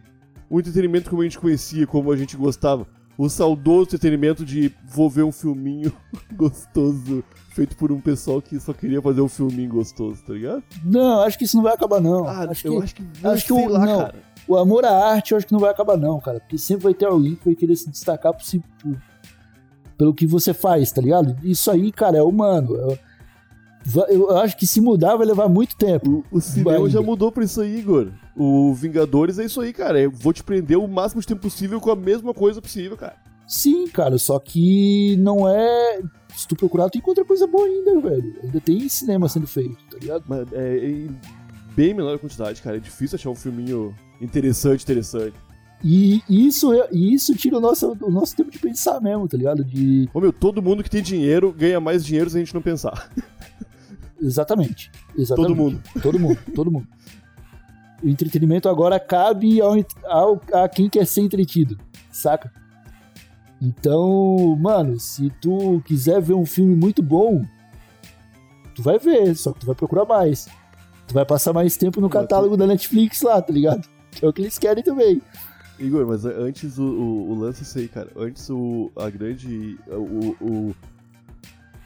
o 0.50 0.58
entretenimento 0.60 1.08
como 1.10 1.22
a 1.22 1.24
gente 1.24 1.38
conhecia, 1.38 1.86
como 1.86 2.10
a 2.12 2.16
gente 2.16 2.36
gostava. 2.36 2.86
O 3.16 3.28
saudoso 3.28 3.82
entretenimento 3.88 4.44
de 4.44 4.72
vou 4.86 5.10
ver 5.10 5.24
um 5.24 5.32
filminho 5.32 5.92
gostoso 6.36 7.24
feito 7.50 7.76
por 7.76 7.90
um 7.90 8.00
pessoal 8.00 8.40
que 8.40 8.60
só 8.60 8.72
queria 8.72 9.02
fazer 9.02 9.20
um 9.20 9.28
filminho 9.28 9.68
gostoso, 9.70 10.22
tá 10.24 10.32
ligado? 10.32 10.62
Não, 10.84 11.22
acho 11.22 11.36
que 11.36 11.44
isso 11.44 11.56
não 11.56 11.64
vai 11.64 11.74
acabar, 11.74 12.00
não. 12.00 12.26
Ah, 12.28 12.46
acho 12.50 12.66
eu 12.68 12.76
que 12.78 12.82
acho 12.84 12.94
que, 12.94 13.02
acho 13.24 13.42
que 13.46 13.54
sei 13.54 13.66
o- 13.66 13.68
lá, 13.68 13.84
não. 13.84 13.98
cara. 13.98 14.14
o 14.46 14.56
amor 14.56 14.84
à 14.84 14.92
arte 15.12 15.32
eu 15.32 15.38
acho 15.38 15.46
que 15.48 15.52
não 15.52 15.58
vai 15.58 15.70
acabar, 15.70 15.96
não, 15.96 16.20
cara. 16.20 16.38
Porque 16.38 16.56
sempre 16.56 16.84
vai 16.84 16.94
ter 16.94 17.06
alguém 17.06 17.34
que 17.34 17.44
vai 17.44 17.54
querer 17.56 17.74
se 17.74 17.90
destacar 17.90 18.32
por 18.32 18.44
si, 18.44 18.62
por- 18.80 18.96
pelo 19.96 20.14
que 20.14 20.24
você 20.24 20.54
faz, 20.54 20.92
tá 20.92 21.02
ligado? 21.02 21.36
Isso 21.42 21.68
aí, 21.72 21.90
cara, 21.90 22.18
é 22.18 22.22
humano. 22.22 22.76
Va- 22.86 22.98
eu 24.08 24.36
acho 24.38 24.56
que 24.56 24.66
se 24.66 24.80
mudar 24.80 25.16
vai 25.16 25.26
levar 25.26 25.48
muito 25.48 25.76
tempo. 25.76 26.24
O, 26.30 26.38
o 26.38 26.40
cinema 26.40 26.80
Vai. 26.80 26.90
já 26.90 27.00
mudou 27.00 27.30
pra 27.32 27.44
isso 27.44 27.60
aí, 27.60 27.78
Igor. 27.78 28.08
O 28.36 28.72
Vingadores 28.74 29.38
é 29.38 29.44
isso 29.44 29.60
aí, 29.60 29.72
cara. 29.72 30.00
Eu 30.00 30.10
vou 30.10 30.32
te 30.32 30.42
prender 30.42 30.78
o 30.78 30.86
máximo 30.88 31.20
de 31.20 31.26
tempo 31.26 31.40
possível 31.42 31.80
com 31.80 31.90
a 31.90 31.96
mesma 31.96 32.34
coisa 32.34 32.60
possível, 32.60 32.96
cara. 32.96 33.16
Sim, 33.46 33.86
cara, 33.88 34.18
só 34.18 34.38
que 34.38 35.16
não 35.18 35.48
é. 35.48 36.00
Se 36.36 36.46
tu 36.46 36.54
procurar, 36.54 36.90
tu 36.90 36.98
encontra 36.98 37.24
coisa 37.24 37.46
boa 37.46 37.66
ainda, 37.66 37.98
velho. 38.00 38.34
Ainda 38.42 38.60
tem 38.60 38.88
cinema 38.88 39.28
sendo 39.28 39.46
feito, 39.46 39.76
tá 39.90 39.96
ligado? 40.00 40.24
Mas 40.28 40.52
é, 40.52 40.76
é 40.76 41.06
bem 41.74 41.94
menor 41.94 42.18
quantidade, 42.18 42.60
cara. 42.60 42.76
É 42.76 42.80
difícil 42.80 43.16
achar 43.16 43.30
um 43.30 43.34
filminho 43.34 43.94
interessante, 44.20 44.82
interessante. 44.82 45.34
E 45.82 46.22
isso, 46.28 46.72
é- 46.74 46.88
isso 46.92 47.34
tira 47.36 47.56
o 47.56 47.60
nosso, 47.60 47.96
o 48.02 48.10
nosso 48.10 48.36
tempo 48.36 48.50
de 48.50 48.58
pensar 48.58 49.00
mesmo, 49.00 49.26
tá 49.28 49.36
ligado? 49.36 49.64
De. 49.64 50.08
Ô 50.12 50.20
meu, 50.20 50.32
todo 50.32 50.60
mundo 50.60 50.82
que 50.82 50.90
tem 50.90 51.02
dinheiro 51.02 51.52
ganha 51.56 51.80
mais 51.80 52.04
dinheiro 52.04 52.28
se 52.28 52.36
a 52.36 52.40
gente 52.40 52.52
não 52.54 52.60
pensar. 52.62 53.10
Exatamente. 54.20 54.90
exatamente. 55.16 55.48
Todo 55.48 55.56
mundo. 55.56 55.80
Todo 56.02 56.18
mundo, 56.18 56.38
todo 56.54 56.70
mundo. 56.70 56.88
O 58.02 58.08
entretenimento 58.08 58.68
agora 58.68 58.98
cabe 59.00 59.60
ao, 59.60 59.74
ao- 60.04 60.40
a 60.52 60.68
quem 60.68 60.88
quer 60.88 61.06
ser 61.06 61.22
entretido, 61.22 61.76
saca? 62.12 62.52
Então, 63.60 64.56
mano, 64.60 65.00
se 65.00 65.30
tu 65.40 65.82
quiser 65.84 66.20
ver 66.22 66.34
um 66.34 66.46
filme 66.46 66.76
muito 66.76 67.02
bom, 67.02 67.44
tu 68.74 68.82
vai 68.82 68.98
ver, 68.98 69.34
só 69.36 69.52
que 69.52 69.60
tu 69.60 69.66
vai 69.66 69.74
procurar 69.74 70.04
mais. 70.04 70.48
Tu 71.08 71.14
vai 71.14 71.24
passar 71.24 71.52
mais 71.52 71.76
tempo 71.76 72.00
no 72.00 72.08
catálogo 72.08 72.56
da 72.56 72.66
Netflix 72.66 73.22
lá, 73.22 73.40
tá 73.42 73.52
ligado? 73.52 73.88
Que 74.12 74.24
é 74.24 74.28
o 74.28 74.32
que 74.32 74.42
eles 74.42 74.58
querem 74.58 74.84
também. 74.84 75.20
Igor, 75.78 76.06
mas 76.06 76.24
antes 76.24 76.78
o, 76.78 76.84
o, 76.84 77.30
o 77.30 77.34
lance 77.38 77.60
é 77.60 77.62
isso 77.62 77.78
aí, 77.78 77.88
cara. 77.88 78.10
Antes 78.16 78.48
o, 78.50 78.90
a 78.96 79.08
grande. 79.10 79.78
O, 79.88 80.36
o, 80.40 80.74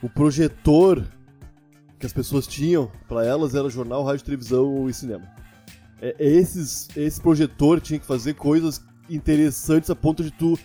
o 0.03 0.09
projetor 0.09 1.03
que 2.03 2.07
as 2.07 2.11
pessoas 2.11 2.45
tinham 2.45 2.91
pra 3.07 3.25
elas 3.25 3.55
era 3.55 3.69
jornal, 3.69 4.03
rádio, 4.03 4.25
televisão 4.25 4.89
e 4.89 4.93
cinema. 4.93 5.23
É, 6.01 6.13
é 6.19 6.27
esses, 6.27 6.89
esse 6.97 7.21
projetor 7.21 7.79
tinha 7.79 7.97
que 7.97 8.05
fazer 8.05 8.33
coisas 8.33 8.81
interessantes 9.09 9.89
a 9.89 9.95
ponto 9.95 10.21
de 10.21 10.29
tu 10.29 10.59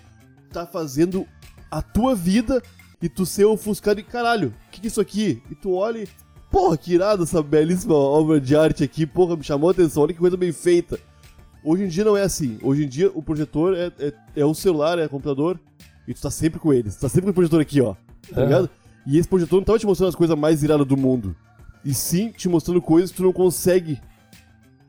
tá 0.52 0.66
fazendo 0.66 1.24
a 1.70 1.80
tua 1.80 2.16
vida 2.16 2.60
e 3.00 3.08
tu 3.08 3.24
ser 3.24 3.44
ofuscado 3.44 4.00
e 4.00 4.02
caralho, 4.02 4.48
o 4.48 4.70
que, 4.72 4.80
que 4.80 4.86
é 4.86 4.90
isso 4.90 5.00
aqui? 5.00 5.40
E 5.48 5.54
tu 5.54 5.74
olha 5.74 5.98
e, 6.02 6.08
porra, 6.50 6.76
que 6.76 6.92
irado 6.94 7.22
essa 7.22 7.40
belíssima 7.40 7.94
obra 7.94 8.40
de 8.40 8.56
arte 8.56 8.82
aqui, 8.82 9.06
porra, 9.06 9.36
me 9.36 9.44
chamou 9.44 9.68
a 9.68 9.70
atenção, 9.72 10.02
olha 10.02 10.12
que 10.12 10.18
coisa 10.18 10.36
bem 10.36 10.50
feita. 10.50 10.98
Hoje 11.62 11.84
em 11.84 11.88
dia 11.88 12.04
não 12.04 12.16
é 12.16 12.22
assim. 12.22 12.58
Hoje 12.64 12.84
em 12.84 12.88
dia 12.88 13.12
o 13.14 13.22
projetor 13.22 13.76
é, 13.76 13.92
é, 14.00 14.12
é 14.34 14.44
o 14.44 14.54
celular, 14.54 14.98
é 14.98 15.06
o 15.06 15.08
computador, 15.08 15.60
e 16.08 16.12
tu 16.14 16.20
tá 16.20 16.32
sempre 16.32 16.58
com 16.58 16.72
ele. 16.72 16.90
Tu 16.90 16.98
tá 16.98 17.08
sempre 17.08 17.26
com 17.26 17.30
o 17.30 17.34
projetor 17.34 17.60
aqui, 17.60 17.80
ó. 17.80 17.94
Tá 18.34 18.40
É. 18.42 18.44
ligado? 18.44 18.68
E 19.08 19.16
esse 19.16 19.26
projetor 19.26 19.58
não 19.58 19.64
tava 19.64 19.78
te 19.78 19.86
mostrando 19.86 20.10
as 20.10 20.14
coisas 20.14 20.38
mais 20.38 20.62
iradas 20.62 20.86
do 20.86 20.94
mundo. 20.94 21.34
E 21.82 21.94
sim 21.94 22.30
te 22.30 22.46
mostrando 22.46 22.82
coisas 22.82 23.10
que 23.10 23.16
tu 23.16 23.22
não 23.22 23.32
consegue 23.32 23.98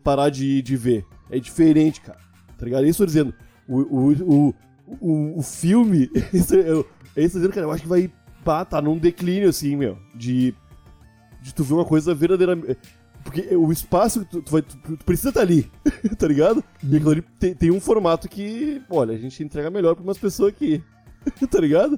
parar 0.03 0.29
de, 0.29 0.61
de 0.61 0.75
ver. 0.75 1.05
É 1.31 1.39
diferente, 1.39 2.01
cara. 2.01 2.19
Tá 2.57 2.65
ligado? 2.65 2.83
É 2.83 2.89
isso 2.89 2.97
que 2.97 3.03
eu 3.03 3.07
tô 3.07 3.11
dizendo. 3.13 3.33
O, 3.65 3.77
o, 3.79 4.11
o, 4.11 4.55
o, 4.99 5.39
o 5.39 5.41
filme. 5.41 6.09
Eu, 6.51 6.85
é 7.15 7.23
isso 7.23 7.31
que 7.31 7.37
eu 7.37 7.41
tô 7.41 7.47
dizendo, 7.47 7.53
cara. 7.53 7.65
Eu 7.67 7.71
acho 7.71 7.83
que 7.83 7.87
vai. 7.87 8.11
Pá, 8.43 8.65
tá 8.65 8.81
num 8.81 8.97
declínio, 8.97 9.47
assim, 9.47 9.77
meu. 9.77 9.97
De. 10.13 10.53
De 11.41 11.53
tu 11.53 11.63
ver 11.63 11.75
uma 11.75 11.85
coisa 11.85 12.13
verdadeiramente. 12.13 12.77
Porque 13.23 13.55
o 13.55 13.71
espaço 13.71 14.25
que 14.25 14.31
tu, 14.31 14.41
tu 14.41 14.51
vai. 14.51 14.61
Tu, 14.61 14.77
tu 14.97 15.05
precisa 15.05 15.29
estar 15.29 15.41
ali, 15.41 15.71
tá 16.19 16.27
ligado? 16.27 16.61
E 16.83 16.95
aquilo 16.97 17.11
ali 17.11 17.21
tem, 17.39 17.53
tem 17.53 17.71
um 17.71 17.79
formato 17.79 18.27
que. 18.27 18.81
Olha, 18.89 19.15
a 19.15 19.17
gente 19.17 19.41
entrega 19.41 19.69
melhor 19.69 19.95
pra 19.95 20.03
umas 20.03 20.17
pessoas 20.17 20.49
aqui. 20.49 20.83
tá 21.49 21.61
ligado? 21.61 21.97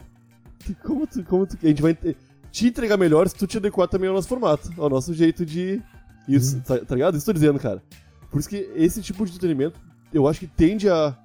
Como 0.84 1.06
tu, 1.08 1.24
como 1.24 1.45
tu. 1.47 1.58
A 1.63 1.67
gente 1.67 1.82
vai 1.82 1.93
te- 1.93 2.15
entregar 2.63 2.97
melhor 2.97 3.28
se 3.28 3.36
tu 3.36 3.45
te 3.47 3.58
adequar 3.58 3.88
também 3.88 4.10
ao 4.10 4.15
nosso 4.15 4.28
formato, 4.28 4.69
ao 4.78 4.89
nosso 4.89 5.13
jeito 5.13 5.45
de. 5.45 5.82
Isso, 6.28 6.62
tá, 6.62 6.78
tá 6.80 6.95
ligado? 6.95 7.17
Isso 7.17 7.26
tô 7.26 7.34
dizendo, 7.34 7.60
cara. 7.60 7.82
Por 8.30 8.39
isso 8.39 8.47
que 8.50 8.69
esse 8.76 9.02
tipo 9.02 9.26
de 9.26 9.32
entretenimento, 9.32 9.80
eu 10.13 10.28
acho 10.28 10.39
que 10.39 10.47
tende 10.47 10.89
a. 10.89 11.17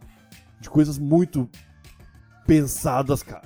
de 0.60 0.68
coisas 0.70 0.98
muito 0.98 1.48
pensadas, 2.46 3.22
cara. 3.22 3.42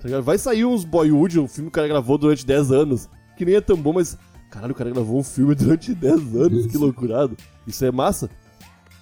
Tá? 0.00 0.20
Vai 0.20 0.38
sair 0.38 0.64
uns 0.64 0.84
Boyhood, 0.84 1.38
um 1.40 1.48
filme 1.48 1.70
que 1.70 1.74
o 1.74 1.76
cara 1.76 1.88
gravou 1.88 2.16
durante 2.18 2.44
10 2.46 2.72
anos, 2.72 3.08
que 3.36 3.44
nem 3.44 3.54
é 3.56 3.60
tão 3.60 3.76
bom, 3.76 3.92
mas. 3.92 4.16
Caralho, 4.50 4.72
o 4.72 4.74
cara 4.74 4.90
gravou 4.90 5.18
um 5.18 5.22
filme 5.22 5.54
durante 5.56 5.94
10 5.94 6.34
anos, 6.36 6.66
que 6.66 6.76
loucurado. 6.76 7.36
Isso 7.66 7.84
é 7.84 7.90
massa. 7.92 8.28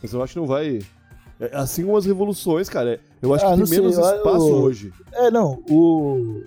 Mas 0.03 0.12
eu 0.12 0.22
acho 0.22 0.35
que 0.35 0.38
não 0.38 0.46
vai. 0.46 0.81
É 1.40 1.57
assim 1.57 1.85
como 1.85 1.96
as 1.96 2.05
revoluções, 2.05 2.68
cara. 2.68 2.94
é- 2.94 3.01
Eu 3.22 3.33
acho 3.35 3.44
Ah, 3.46 3.55
que 3.57 3.62
tem 3.62 3.70
menos 3.70 3.96
espaço 3.96 4.48
eu- 4.48 4.57
hoje. 4.62 4.92
É, 5.12 5.31
não, 5.31 5.62
o. 5.70 6.42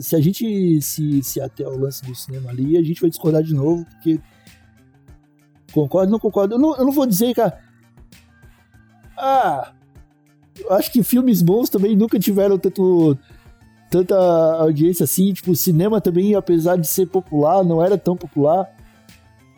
Se 0.00 0.14
a 0.16 0.20
gente 0.20 0.80
se, 0.82 1.22
se 1.22 1.40
até 1.40 1.64
ao 1.64 1.76
lance 1.76 2.04
do 2.04 2.14
cinema 2.14 2.50
ali, 2.50 2.76
a 2.76 2.82
gente 2.82 3.00
vai 3.00 3.10
discordar 3.10 3.42
de 3.42 3.54
novo, 3.54 3.84
porque. 3.86 4.20
Concordo, 5.72 6.10
não 6.10 6.18
concordo. 6.18 6.54
Eu 6.54 6.58
não, 6.58 6.76
eu 6.76 6.84
não 6.84 6.92
vou 6.92 7.06
dizer, 7.06 7.34
cara. 7.34 7.58
Ah! 9.16 9.72
Eu 10.58 10.72
acho 10.72 10.90
que 10.92 11.02
filmes 11.02 11.40
bons 11.42 11.68
também 11.70 11.94
nunca 11.96 12.18
tiveram 12.18 12.58
tanto. 12.58 13.16
Tanta 13.90 14.14
audiência 14.56 15.04
assim. 15.04 15.32
Tipo, 15.32 15.52
o 15.52 15.56
cinema 15.56 16.00
também, 16.00 16.34
apesar 16.34 16.76
de 16.76 16.86
ser 16.86 17.06
popular, 17.06 17.64
não 17.64 17.82
era 17.84 17.96
tão 17.96 18.16
popular. 18.16 18.64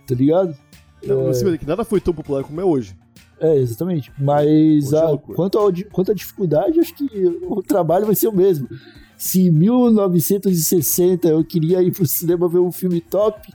Tá 0.07 0.15
ligado? 0.15 0.57
Não, 1.05 1.29
assim, 1.29 1.53
é 1.53 1.59
que 1.59 1.67
nada 1.67 1.85
foi 1.85 2.01
tão 2.01 2.13
popular 2.15 2.45
como 2.45 2.61
é 2.61 2.65
hoje. 2.65 2.97
É, 3.41 3.57
exatamente. 3.57 4.13
Mas 4.19 4.93
é 4.93 4.99
a- 4.99 5.09
loucura. 5.11 5.37
quanto, 5.37 5.59
ao 5.59 5.73
quanto 5.91 6.13
à 6.13 6.15
dificuldade, 6.15 6.79
acho 6.79 6.95
que 6.95 7.09
o 7.49 7.63
trabalho 7.63 8.07
vai 8.07 8.15
ser 8.15 8.29
o 8.29 8.33
mesmo. 8.37 8.69
Se 9.17 9.49
em 9.49 9.51
1960 9.51 11.29
eu 11.29 11.45
queria 11.45 11.83
ir 11.83 11.91
pro 11.93 12.07
cinema 12.07 12.49
ver 12.49 12.59
um 12.59 12.73
filme 12.73 13.01
top, 13.01 13.53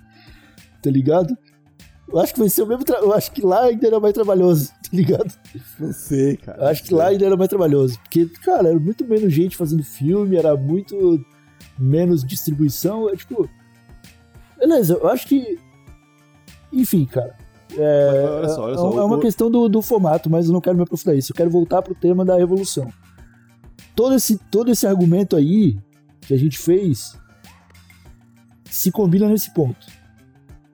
tá 0.82 0.90
ligado? 0.90 1.36
Eu 2.08 2.20
acho 2.20 2.34
que 2.34 2.40
vai 2.40 2.50
ser 2.50 2.62
o 2.64 2.68
mesmo. 2.68 2.84
tra- 2.84 3.00
Eu 3.00 3.12
acho 3.14 3.32
que 3.32 3.42
lá 3.42 3.64
ainda 3.66 3.88
era 3.88 4.00
mais 4.00 4.14
trabalhoso, 4.14 4.70
tá 4.84 4.90
ligado? 4.94 5.34
Não 5.80 5.92
sei, 5.92 6.38
cara. 6.38 6.62
Eu 6.64 6.68
acho 6.68 6.84
que 6.84 6.94
lá 6.94 7.08
ainda 7.08 7.26
era 7.26 7.36
mais 7.38 7.50
trabalhoso. 7.50 7.98
Porque, 8.00 8.26
cara, 8.44 8.70
era 8.70 8.80
muito 8.80 9.06
menos 9.08 9.34
gente 9.34 9.58
fazendo 9.58 9.84
filme, 9.84 10.36
era 10.36 10.56
muito 10.56 11.24
menos 11.80 12.24
distribuição. 12.24 13.10
É 13.10 13.16
tipo. 13.16 13.50
Beleza, 14.58 14.94
eu 14.94 15.08
acho 15.10 15.28
que. 15.28 15.58
Enfim, 16.72 17.06
cara. 17.06 17.36
É, 17.78 18.26
olha 18.38 18.50
só, 18.50 18.64
olha 18.64 18.74
é 18.74 18.78
só, 18.78 19.00
é 19.00 19.04
uma 19.04 19.18
o- 19.18 19.20
questão 19.20 19.50
do, 19.50 19.68
do 19.68 19.82
formato, 19.82 20.30
mas 20.30 20.46
eu 20.48 20.54
não 20.54 20.62
quero 20.62 20.76
me 20.78 20.84
aprofundar 20.84 21.18
isso. 21.18 21.32
Eu 21.32 21.36
quero 21.36 21.50
voltar 21.50 21.82
pro 21.82 21.96
tema 21.96 22.24
da 22.24 22.38
revolução. 22.38 22.92
Todo 23.96 24.16
esse, 24.16 24.38
todo 24.52 24.72
esse 24.72 24.86
argumento 24.86 25.36
aí 25.36 25.78
que 26.22 26.34
a 26.34 26.38
gente 26.38 26.58
fez 26.58 27.18
se 28.70 28.92
combina 28.92 29.28
nesse 29.28 29.54
ponto. 29.54 29.88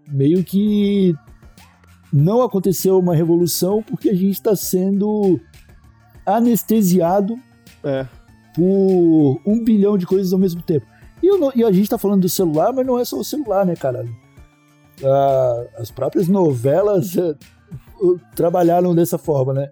Meio 0.08 0.44
que 0.44 1.16
não 2.12 2.42
aconteceu 2.42 3.00
uma 3.00 3.16
revolução 3.16 3.82
porque 3.84 4.10
a 4.10 4.14
gente 4.14 4.32
está 4.34 4.56
sendo 4.56 5.40
anestesiado 6.26 7.38
É. 7.84 8.06
por 8.56 9.40
um 9.46 9.64
bilhão 9.64 9.98
de 9.98 10.06
coisas 10.06 10.34
ao 10.34 10.40
mesmo 10.40 10.62
tempo. 10.62 10.86
E, 11.22 11.28
não- 11.38 11.52
e 11.56 11.64
a 11.64 11.72
gente 11.72 11.90
tá 11.90 11.98
falando 11.98 12.22
do 12.22 12.30
celular, 12.30 12.74
mas 12.74 12.86
não 12.86 12.98
é 13.00 13.06
só 13.06 13.18
o 13.18 13.24
celular, 13.24 13.66
né, 13.66 13.76
cara? 13.76 14.06
Ah, 15.04 15.66
as 15.78 15.90
próprias 15.92 16.28
novelas 16.28 17.18
eh, 17.18 17.36
trabalharam 18.36 18.94
dessa 18.94 19.18
forma, 19.18 19.54
né? 19.54 19.70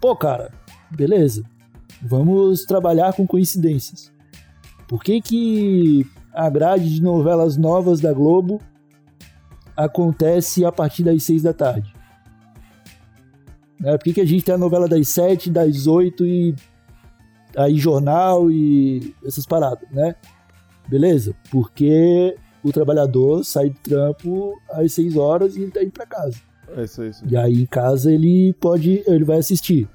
Pô, 0.00 0.14
cara, 0.16 0.52
beleza. 0.90 1.42
Vamos 2.00 2.64
trabalhar 2.64 3.12
com 3.14 3.26
coincidências. 3.26 4.12
Por 4.88 5.02
que 5.02 5.20
que 5.20 6.06
a 6.32 6.50
grade 6.50 6.94
de 6.94 7.02
novelas 7.02 7.56
novas 7.56 8.00
da 8.00 8.12
Globo 8.12 8.60
acontece 9.76 10.64
a 10.64 10.72
partir 10.72 11.04
das 11.04 11.22
seis 11.22 11.42
da 11.42 11.52
tarde? 11.52 11.94
Né? 13.78 13.96
Por 13.96 14.04
que, 14.04 14.12
que 14.14 14.20
a 14.20 14.26
gente 14.26 14.44
tem 14.44 14.54
a 14.54 14.58
novela 14.58 14.88
das 14.88 15.08
sete, 15.08 15.50
das 15.50 15.86
oito 15.86 16.24
e 16.24 16.54
aí 17.56 17.76
jornal 17.76 18.50
e 18.50 19.14
essas 19.24 19.44
paradas, 19.44 19.88
né? 19.90 20.14
Beleza? 20.88 21.34
Porque 21.50 22.36
o 22.62 22.72
trabalhador 22.72 23.44
sai 23.44 23.70
do 23.70 23.78
trampo 23.82 24.58
às 24.70 24.92
6 24.92 25.16
horas 25.16 25.56
e 25.56 25.62
ele 25.62 25.70
tá 25.70 25.82
indo 25.82 25.90
pra 25.90 26.06
casa. 26.06 26.36
É 26.76 26.84
isso 26.84 27.02
aí. 27.02 27.10
Isso. 27.10 27.24
E 27.28 27.36
aí 27.36 27.62
em 27.62 27.66
casa 27.66 28.12
ele 28.12 28.54
pode, 28.54 29.02
ele 29.06 29.24
vai 29.24 29.38
assistir 29.38 29.88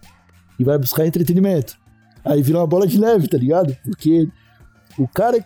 e 0.60 0.63
vai 0.63 0.77
buscar 0.77 1.06
entretenimento. 1.06 1.77
Aí 2.25 2.41
vira 2.41 2.60
uma 2.60 2.67
bola 2.67 2.86
de 2.86 2.99
neve, 2.99 3.27
tá 3.27 3.38
ligado? 3.38 3.75
Porque 3.84 4.27
o 4.97 5.08
cara 5.08 5.43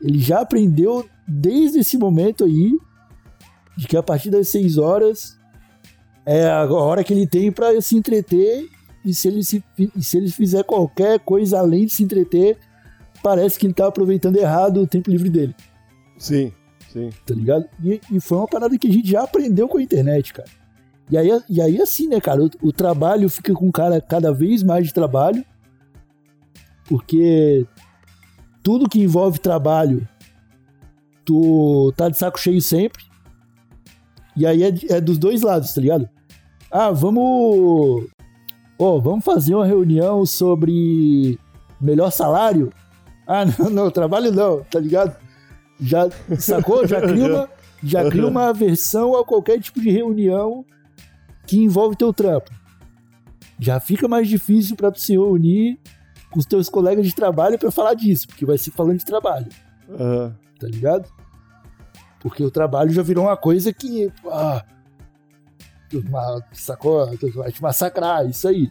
ele 0.00 0.18
já 0.18 0.40
aprendeu 0.40 1.04
desde 1.26 1.80
esse 1.80 1.98
momento 1.98 2.44
aí 2.44 2.72
de 3.76 3.86
que 3.86 3.96
a 3.96 4.02
partir 4.02 4.30
das 4.30 4.48
6 4.48 4.78
horas 4.78 5.38
é 6.24 6.48
a 6.48 6.64
hora 6.64 7.02
que 7.02 7.12
ele 7.12 7.26
tem 7.26 7.50
pra 7.50 7.80
se 7.80 7.96
entreter 7.96 8.68
e 9.04 9.12
se 9.12 9.26
ele 9.26 9.42
se 9.42 9.64
se 9.98 10.16
ele 10.16 10.30
fizer 10.30 10.62
qualquer 10.62 11.18
coisa 11.20 11.58
além 11.58 11.86
de 11.86 11.92
se 11.92 12.02
entreter, 12.02 12.58
parece 13.22 13.58
que 13.58 13.66
ele 13.66 13.74
tá 13.74 13.86
aproveitando 13.86 14.36
errado 14.36 14.80
o 14.80 14.86
tempo 14.86 15.10
livre 15.10 15.28
dele 15.28 15.54
Sim, 16.20 16.52
sim. 16.92 17.08
tá 17.24 17.34
ligado? 17.34 17.64
E, 17.82 17.98
e 18.12 18.20
foi 18.20 18.36
uma 18.36 18.46
parada 18.46 18.78
que 18.78 18.86
a 18.86 18.92
gente 18.92 19.10
já 19.10 19.22
aprendeu 19.22 19.66
com 19.66 19.78
a 19.78 19.82
internet, 19.82 20.34
cara. 20.34 20.48
E 21.10 21.16
aí, 21.16 21.28
e 21.48 21.60
aí 21.60 21.80
assim, 21.80 22.06
né, 22.06 22.20
cara, 22.20 22.44
o, 22.44 22.50
o 22.62 22.72
trabalho 22.72 23.28
fica 23.28 23.54
com 23.54 23.72
cara 23.72 24.00
cada 24.00 24.32
vez 24.32 24.62
mais 24.62 24.86
de 24.86 24.94
trabalho, 24.94 25.42
porque 26.84 27.66
tudo 28.62 28.88
que 28.88 29.00
envolve 29.00 29.38
trabalho, 29.38 30.06
tu 31.24 31.92
tá 31.96 32.10
de 32.10 32.18
saco 32.18 32.38
cheio 32.38 32.60
sempre, 32.60 33.02
e 34.36 34.46
aí 34.46 34.62
é, 34.62 34.72
é 34.90 35.00
dos 35.00 35.16
dois 35.16 35.40
lados, 35.40 35.72
tá 35.72 35.80
ligado? 35.80 36.08
Ah, 36.70 36.90
vamos... 36.90 38.06
Ó, 38.78 38.98
vamos 38.98 39.24
fazer 39.24 39.54
uma 39.54 39.66
reunião 39.66 40.24
sobre 40.24 41.38
melhor 41.80 42.10
salário? 42.10 42.72
Ah, 43.26 43.44
não, 43.58 43.70
não, 43.70 43.90
trabalho 43.90 44.30
não, 44.30 44.62
tá 44.64 44.78
ligado? 44.78 45.16
Já 45.80 46.08
sacou? 46.38 46.86
Já 46.86 47.00
cria 47.02 47.26
uma, 47.26 47.48
Já 47.82 48.10
cria 48.10 48.26
uma 48.26 48.48
aversão 48.48 49.16
a 49.16 49.24
qualquer 49.24 49.60
tipo 49.60 49.80
de 49.80 49.90
reunião 49.90 50.64
que 51.46 51.58
envolve 51.58 51.96
teu 51.96 52.12
trampo. 52.12 52.50
Já 53.58 53.80
fica 53.80 54.08
mais 54.08 54.28
difícil 54.28 54.76
pra 54.76 54.90
tu 54.90 55.00
se 55.00 55.12
reunir 55.12 55.78
com 56.30 56.38
os 56.38 56.46
teus 56.46 56.68
colegas 56.68 57.04
de 57.06 57.14
trabalho 57.14 57.58
pra 57.58 57.70
falar 57.70 57.94
disso, 57.94 58.26
porque 58.28 58.46
vai 58.46 58.56
ser 58.56 58.70
falando 58.70 58.98
de 58.98 59.04
trabalho, 59.04 59.48
Aham. 59.90 60.36
tá 60.58 60.66
ligado? 60.66 61.08
Porque 62.20 62.44
o 62.44 62.50
trabalho 62.50 62.90
já 62.90 63.02
virou 63.02 63.24
uma 63.24 63.36
coisa 63.36 63.72
que. 63.72 64.12
Ah, 64.30 64.64
sacou? 66.52 67.06
Vai 67.34 67.50
te 67.50 67.62
massacrar, 67.62 68.26
isso 68.28 68.46
aí. 68.46 68.70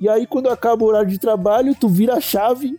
E 0.00 0.08
aí, 0.08 0.26
quando 0.26 0.48
acaba 0.48 0.82
o 0.82 0.86
horário 0.86 1.08
de 1.10 1.18
trabalho, 1.18 1.74
tu 1.74 1.88
vira 1.88 2.14
a 2.14 2.20
chave. 2.20 2.78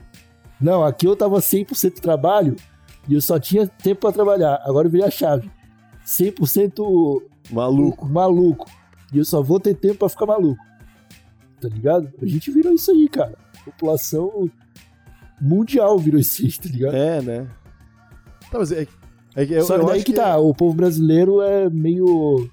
Não, 0.59 0.83
aqui 0.83 1.05
eu 1.05 1.15
tava 1.15 1.37
100% 1.37 1.99
trabalho 1.99 2.55
e 3.07 3.13
eu 3.13 3.21
só 3.21 3.39
tinha 3.39 3.67
tempo 3.67 4.01
pra 4.01 4.11
trabalhar. 4.11 4.61
Agora 4.63 4.87
eu 4.87 4.91
virei 4.91 5.07
a 5.07 5.11
chave. 5.11 5.49
100% 6.05 7.21
Maluco. 7.51 8.07
maluco. 8.07 8.69
E 9.13 9.17
eu 9.17 9.25
só 9.25 9.41
vou 9.41 9.59
ter 9.59 9.75
tempo 9.75 9.99
pra 9.99 10.09
ficar 10.09 10.25
maluco. 10.25 10.63
Tá 11.61 11.67
ligado? 11.67 12.11
A 12.21 12.25
gente 12.25 12.51
virou 12.51 12.73
isso 12.73 12.91
aí, 12.91 13.07
cara. 13.07 13.37
População 13.63 14.49
mundial 15.39 15.97
virou 15.97 16.19
isso 16.19 16.41
aí, 16.41 16.51
tá 16.51 16.69
ligado? 16.69 16.95
É, 16.95 17.21
né? 17.21 17.47
Tá, 18.51 18.59
mas 18.59 18.71
é, 18.71 18.87
é 19.35 19.45
que 19.45 19.53
eu, 19.53 19.63
Só 19.63 19.77
que 19.77 19.85
daí 19.85 19.97
acho 19.97 20.05
que, 20.05 20.13
tá, 20.13 20.37
o 20.37 20.53
povo 20.53 20.73
brasileiro 20.73 21.41
é 21.41 21.69
meio 21.69 22.49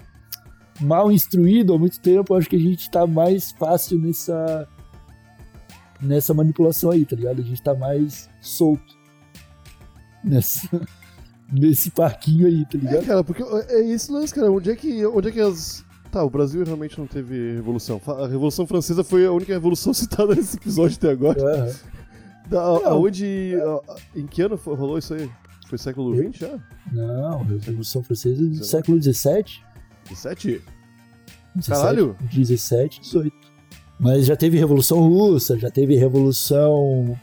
mal 0.80 1.10
instruído 1.10 1.74
há 1.74 1.78
muito 1.78 2.00
tempo. 2.00 2.32
Eu 2.32 2.38
acho 2.38 2.48
que 2.48 2.56
a 2.56 2.60
gente 2.60 2.90
tá 2.90 3.06
mais 3.06 3.52
fácil 3.52 3.98
nessa 3.98 4.68
nessa 6.00 6.32
manipulação 6.32 6.90
aí, 6.90 7.04
tá 7.04 7.14
ligado? 7.14 7.40
A 7.40 7.44
gente 7.44 7.62
tá 7.62 7.74
mais 7.74 8.30
solto 8.40 8.99
nessa 10.24 10.68
nesse 11.52 11.90
parquinho 11.90 12.46
aí, 12.46 12.64
tá 12.64 12.70
É, 12.74 12.76
ligado? 12.78 13.06
cara, 13.06 13.24
porque 13.24 13.42
é 13.42 13.80
esse 13.90 14.10
lance, 14.12 14.34
cara. 14.34 14.50
Onde 14.50 14.70
é 14.70 14.76
que, 14.76 15.04
onde 15.06 15.28
é 15.28 15.32
que 15.32 15.40
as. 15.40 15.84
Tá, 16.12 16.24
o 16.24 16.30
Brasil 16.30 16.64
realmente 16.64 16.98
não 16.98 17.06
teve 17.06 17.54
revolução. 17.54 18.00
A 18.04 18.26
Revolução 18.26 18.66
Francesa 18.66 19.04
foi 19.04 19.24
a 19.26 19.32
única 19.32 19.52
revolução 19.52 19.92
citada 19.94 20.34
nesse 20.34 20.56
episódio 20.56 20.96
até 20.96 21.10
agora. 21.10 21.40
Aham. 21.42 21.72
Da, 22.48 22.60
a- 22.62 22.88
aonde. 22.90 23.54
em 24.16 24.26
que 24.26 24.42
ano 24.42 24.56
foi- 24.56 24.74
rolou 24.74 24.98
isso 24.98 25.14
aí? 25.14 25.30
Foi 25.68 25.78
século 25.78 26.12
XX 26.16 26.36
já? 26.40 26.58
Não, 26.92 27.42
a 27.42 27.44
Revolução 27.44 28.02
Francesa 28.02 28.42
é 28.42 28.46
do 28.48 28.64
século 28.64 29.00
XVII. 29.00 29.12
17? 29.12 29.64
17, 30.08 30.62
Caralho! 31.68 32.16
17, 32.32 33.00
18. 33.02 33.32
Mas 34.00 34.26
já 34.26 34.34
teve 34.34 34.58
Revolução 34.58 34.98
Russa, 35.08 35.56
já 35.56 35.70
teve 35.70 35.94
Revolução. 35.94 37.16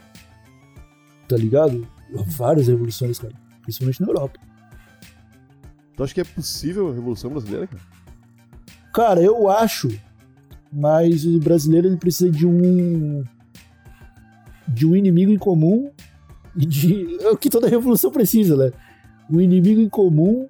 Tá 1.28 1.36
ligado? 1.36 1.86
Várias 2.10 2.68
revoluções, 2.68 3.18
cara. 3.18 3.34
Principalmente 3.62 4.00
na 4.00 4.08
Europa. 4.08 4.40
Tu 5.96 6.04
acha 6.04 6.14
que 6.14 6.20
é 6.20 6.24
possível 6.24 6.88
a 6.88 6.94
Revolução 6.94 7.30
Brasileira, 7.30 7.66
cara? 7.66 7.82
Cara, 8.94 9.20
eu 9.20 9.48
acho, 9.50 9.88
mas 10.72 11.24
o 11.24 11.38
brasileiro 11.38 11.88
ele 11.88 11.96
precisa 11.96 12.30
de 12.30 12.46
um. 12.46 13.24
de 14.66 14.86
um 14.86 14.96
inimigo 14.96 15.30
em 15.30 15.38
comum 15.38 15.90
e 16.56 16.64
de. 16.64 17.18
É 17.22 17.30
o 17.30 17.36
que 17.36 17.50
toda 17.50 17.68
revolução 17.68 18.10
precisa, 18.10 18.56
né? 18.56 18.72
Um 19.30 19.40
inimigo 19.40 19.80
em 19.80 19.88
comum 19.88 20.48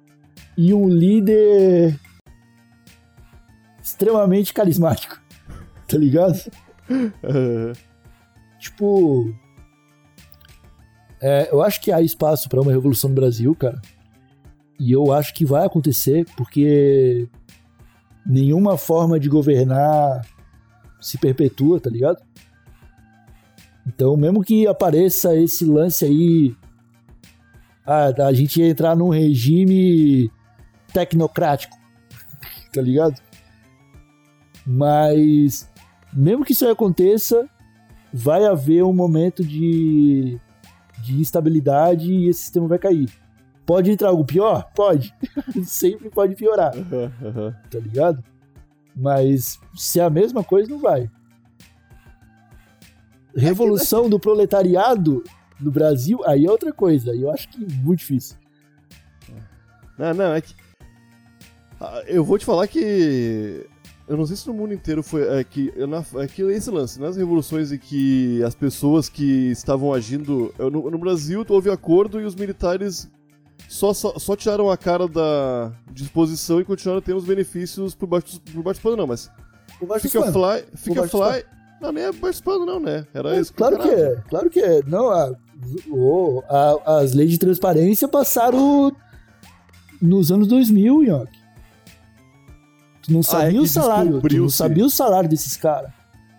e 0.57 0.73
um 0.73 0.87
líder 0.87 1.99
extremamente 3.81 4.53
carismático. 4.53 5.19
Tá 5.87 5.97
ligado? 5.97 6.39
Tipo. 8.59 9.33
É, 11.21 11.49
eu 11.51 11.61
acho 11.61 11.81
que 11.81 11.91
há 11.91 12.01
espaço 12.01 12.47
pra 12.47 12.61
uma 12.61 12.71
revolução 12.71 13.09
no 13.09 13.15
Brasil, 13.15 13.53
cara. 13.55 13.81
E 14.79 14.91
eu 14.91 15.11
acho 15.11 15.33
que 15.33 15.45
vai 15.45 15.65
acontecer, 15.65 16.25
porque 16.37 17.27
nenhuma 18.25 18.77
forma 18.77 19.19
de 19.19 19.27
governar 19.27 20.25
se 21.01 21.17
perpetua, 21.17 21.79
tá 21.79 21.89
ligado? 21.89 22.21
Então, 23.85 24.15
mesmo 24.15 24.43
que 24.43 24.67
apareça 24.67 25.35
esse 25.35 25.65
lance 25.65 26.05
aí. 26.05 26.55
Ah, 27.85 28.11
da 28.11 28.31
gente 28.31 28.61
entrar 28.61 28.95
num 28.95 29.09
regime 29.09 30.31
tecnocrático, 30.93 31.75
tá 32.71 32.81
ligado? 32.81 33.19
Mas, 34.63 35.67
mesmo 36.13 36.45
que 36.45 36.53
isso 36.53 36.67
aconteça, 36.67 37.49
vai 38.13 38.45
haver 38.45 38.83
um 38.83 38.93
momento 38.93 39.43
de, 39.43 40.39
de 41.01 41.19
instabilidade 41.19 42.11
e 42.11 42.27
esse 42.27 42.41
sistema 42.41 42.67
vai 42.67 42.79
cair. 42.79 43.09
Pode 43.65 43.91
entrar 43.91 44.09
algo 44.09 44.25
pior? 44.25 44.69
Pode. 44.75 45.13
Sempre 45.63 46.09
pode 46.09 46.35
piorar, 46.35 46.71
Aham, 46.75 47.11
aham. 47.23 47.55
tá 47.69 47.79
ligado? 47.79 48.23
Mas 48.95 49.59
se 49.75 49.99
é 49.99 50.03
a 50.03 50.09
mesma 50.09 50.43
coisa, 50.43 50.69
não 50.69 50.79
vai. 50.79 51.09
Revolução 53.35 54.09
do 54.09 54.19
proletariado 54.19 55.23
no 55.59 55.71
Brasil, 55.71 56.19
aí 56.25 56.45
é 56.45 56.51
outra 56.51 56.73
coisa. 56.73 57.11
Aí 57.11 57.21
eu 57.21 57.31
acho 57.31 57.47
que 57.49 57.63
é 57.63 57.67
muito 57.83 57.99
difícil. 57.99 58.35
Não, 59.97 60.13
não, 60.13 60.33
é 60.33 60.41
que. 60.41 60.55
Ah, 61.79 62.01
Eu 62.07 62.23
vou 62.25 62.37
te 62.37 62.45
falar 62.45 62.67
que. 62.67 63.67
Eu 64.09 64.17
não 64.17 64.25
sei 64.25 64.35
se 64.35 64.47
no 64.47 64.53
mundo 64.55 64.73
inteiro 64.73 65.03
foi. 65.03 65.21
É 65.39 65.43
que, 65.43 65.71
na- 65.87 66.03
é 66.23 66.27
que 66.27 66.41
esse 66.41 66.71
lance, 66.71 66.99
nas 66.99 67.15
revoluções 67.15 67.71
em 67.71 67.77
que 67.77 68.43
as 68.43 68.55
pessoas 68.55 69.07
que 69.07 69.51
estavam 69.51 69.93
agindo. 69.93 70.51
No, 70.57 70.89
no 70.89 70.97
Brasil 70.97 71.45
houve 71.47 71.69
acordo 71.69 72.19
e 72.19 72.25
os 72.25 72.33
militares 72.35 73.07
só, 73.67 73.93
só, 73.93 74.17
só 74.17 74.35
tiraram 74.35 74.69
a 74.71 74.75
cara 74.75 75.07
da 75.07 75.71
disposição 75.91 76.59
e 76.59 76.65
continuaram 76.65 77.01
tendo 77.03 77.17
os 77.17 77.25
benefícios 77.25 77.93
por 77.93 78.07
baixo, 78.07 78.41
por 78.51 78.63
baixo 78.63 78.79
do 78.79 78.83
pano, 78.83 78.97
não, 78.97 79.07
mas. 79.07 79.29
Fica 80.01 80.31
fly. 80.33 80.63
Fica 80.75 81.07
fly. 81.07 81.43
Não, 81.79 81.91
nem 81.91 82.03
é 82.05 82.11
baixo 82.11 82.41
do 82.41 82.43
pano, 82.45 82.65
não, 82.65 82.79
né? 82.79 83.05
Era 83.13 83.35
É, 83.35 83.39
isso 83.39 83.53
claro 83.53 83.77
que 83.77 83.87
é, 83.89 84.15
claro 84.27 84.49
que 84.49 84.59
é. 84.59 84.81
Não, 84.87 85.09
a, 85.11 85.31
a- 86.49 86.97
as 87.01 87.13
leis 87.13 87.29
de 87.31 87.37
transparência 87.37 88.07
passaram 88.07 88.91
nos 90.01 90.31
anos 90.31 90.47
2000, 90.47 91.03
Nhoque. 91.03 91.38
Tu 93.09 93.13
não 93.13 93.23
sabia 93.23 93.57
é 93.59 93.61
o 93.61 93.67
salário, 93.67 94.03
tu 94.03 94.05
não 94.05 94.11
descobriu-se. 94.19 94.55
sabia 94.57 94.85
o 94.85 94.89
salário 94.89 95.29
desses 95.29 95.57
caras. 95.57 95.91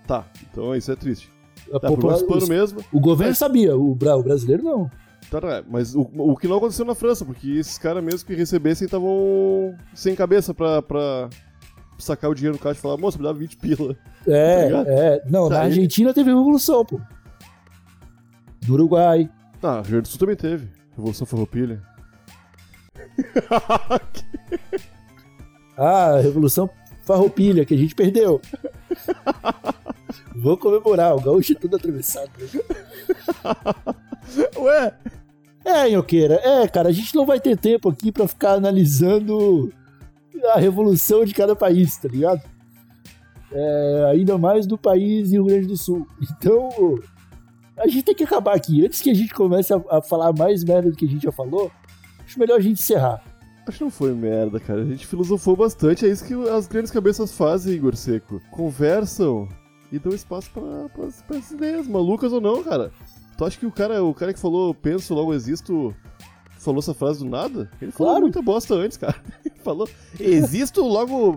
Tá, 0.07 0.25
então 0.51 0.75
isso 0.75 0.91
é 0.93 0.97
triste. 0.97 1.29
A 1.73 1.79
Tá, 1.79 1.89
por 1.89 1.97
popula- 1.97 2.13
baixo 2.13 2.25
do 2.25 2.29
pano 2.29 2.43
os- 2.43 2.49
mesmo. 2.49 2.85
O 2.93 3.01
governo 3.01 3.31
Mas- 3.33 3.39
sabia, 3.39 3.77
o, 3.77 3.95
bra- 3.95 4.17
o 4.17 4.23
brasileiro 4.23 4.63
não. 4.63 4.91
Tá, 5.31 5.41
tá, 5.41 5.63
mas 5.69 5.95
o, 5.95 6.01
o 6.17 6.37
que 6.37 6.49
não 6.49 6.57
aconteceu 6.57 6.85
na 6.85 6.95
França, 6.95 7.25
porque 7.25 7.49
esses 7.51 7.77
caras 7.79 8.03
mesmo 8.03 8.27
que 8.27 8.35
recebessem 8.35 8.85
estavam 8.87 9.77
sem 9.95 10.15
cabeça 10.17 10.53
pra, 10.55 10.83
pra 10.83 11.29
sacar 11.99 12.31
o 12.31 12.35
dinheiro 12.35 12.57
no 12.57 12.63
caixa 12.63 12.79
e 12.79 12.83
falar, 12.83 12.97
moça, 12.97 13.19
me 13.19 13.25
dá 13.25 13.33
20 13.33 13.57
pila. 13.57 13.97
É, 14.27 14.65
ligado? 14.67 14.87
é. 14.89 15.23
Não, 15.31 15.49
Tá, 15.49 15.55
na 15.57 15.61
Argentina 15.63 16.13
teve 16.15 16.31
revolução, 16.31 16.85
pô. 16.85 17.01
No 18.67 18.75
Uruguai. 18.75 19.29
Ah, 19.63 19.75
Rio 19.83 19.91
Grande 19.91 20.03
do 20.03 20.09
Sul 20.09 20.19
também 20.19 20.37
teve. 20.37 20.69
Revolução 20.97 21.27
Farroupilha. 21.27 21.81
Ah, 25.83 26.17
a 26.17 26.21
revolução 26.21 26.69
farroupilha, 27.05 27.65
que 27.65 27.73
a 27.73 27.79
gente 27.79 27.95
perdeu. 27.95 28.39
Vou 30.37 30.59
comemorar, 30.59 31.17
o 31.17 31.21
gaúcho 31.23 31.53
é 31.53 31.57
tudo 31.57 31.77
atravessado. 31.77 32.31
Ué? 34.61 34.95
É, 35.65 35.89
Nhoqueira, 35.89 36.35
é, 36.45 36.69
cara, 36.69 36.91
a 36.91 36.93
gente 36.93 37.15
não 37.15 37.25
vai 37.25 37.41
ter 37.41 37.57
tempo 37.57 37.89
aqui 37.89 38.13
pra 38.13 38.29
ficar 38.29 38.53
analisando 38.53 39.73
a 40.53 40.59
revolução 40.59 41.25
de 41.25 41.33
cada 41.33 41.57
país, 41.57 41.97
tá 41.97 42.09
ligado? 42.09 42.43
É, 43.51 44.09
ainda 44.13 44.37
mais 44.37 44.67
do 44.67 44.77
país 44.77 45.33
Rio 45.33 45.47
Grande 45.47 45.67
do 45.67 45.79
Sul. 45.79 46.07
Então, 46.21 46.69
a 47.79 47.87
gente 47.89 48.03
tem 48.03 48.15
que 48.15 48.25
acabar 48.25 48.55
aqui. 48.55 48.85
Antes 48.85 49.01
que 49.01 49.11
a 49.11 49.15
gente 49.15 49.33
comece 49.33 49.73
a, 49.73 49.83
a 49.91 50.03
falar 50.03 50.31
mais 50.35 50.63
merda 50.63 50.91
do 50.91 50.97
que 50.97 51.07
a 51.07 51.09
gente 51.09 51.23
já 51.23 51.33
falou, 51.33 51.73
acho 52.23 52.39
melhor 52.39 52.59
a 52.59 52.63
gente 52.63 52.81
encerrar. 52.81 53.23
Acho 53.67 53.79
que 53.79 53.85
não 53.85 53.91
foi 53.91 54.13
merda, 54.15 54.59
cara. 54.59 54.83
A 54.83 54.85
gente 54.85 55.07
filosofou 55.07 55.55
bastante. 55.57 56.05
É 56.07 56.09
isso 56.09 56.25
que 56.25 56.35
as 56.49 56.67
grandes 56.67 56.91
cabeças 56.91 57.33
fazem, 57.33 57.75
Igor 57.75 57.95
Seco. 57.95 58.41
Conversam 58.51 59.49
e 59.93 59.99
dão 59.99 60.13
espaço 60.13 60.51
pra, 60.51 60.89
pras, 60.95 61.23
pras 61.23 61.51
ideias, 61.51 61.87
malucas 61.87 62.33
ou 62.33 62.41
não, 62.41 62.63
cara. 62.65 62.91
Tu 63.37 63.45
acha 63.45 63.59
que 63.59 63.67
o 63.67 63.71
cara, 63.73 64.03
o 64.03 64.13
cara 64.15 64.33
que 64.33 64.41
falou 64.41 64.75
penso, 64.75 65.15
logo 65.15 65.33
existo, 65.35 65.95
falou 66.59 66.81
essa 66.81 66.95
frase 66.95 67.21
do 67.25 67.31
nada? 67.31 67.71
Ele 67.81 67.91
falou 67.93 68.13
Claro. 68.13 68.23
muita 68.27 68.43
bosta 68.43 68.75
antes, 68.75 68.97
cara. 68.97 69.17
Ele 69.45 69.55
falou, 69.63 69.89
existo, 70.19 70.83
logo 70.83 71.37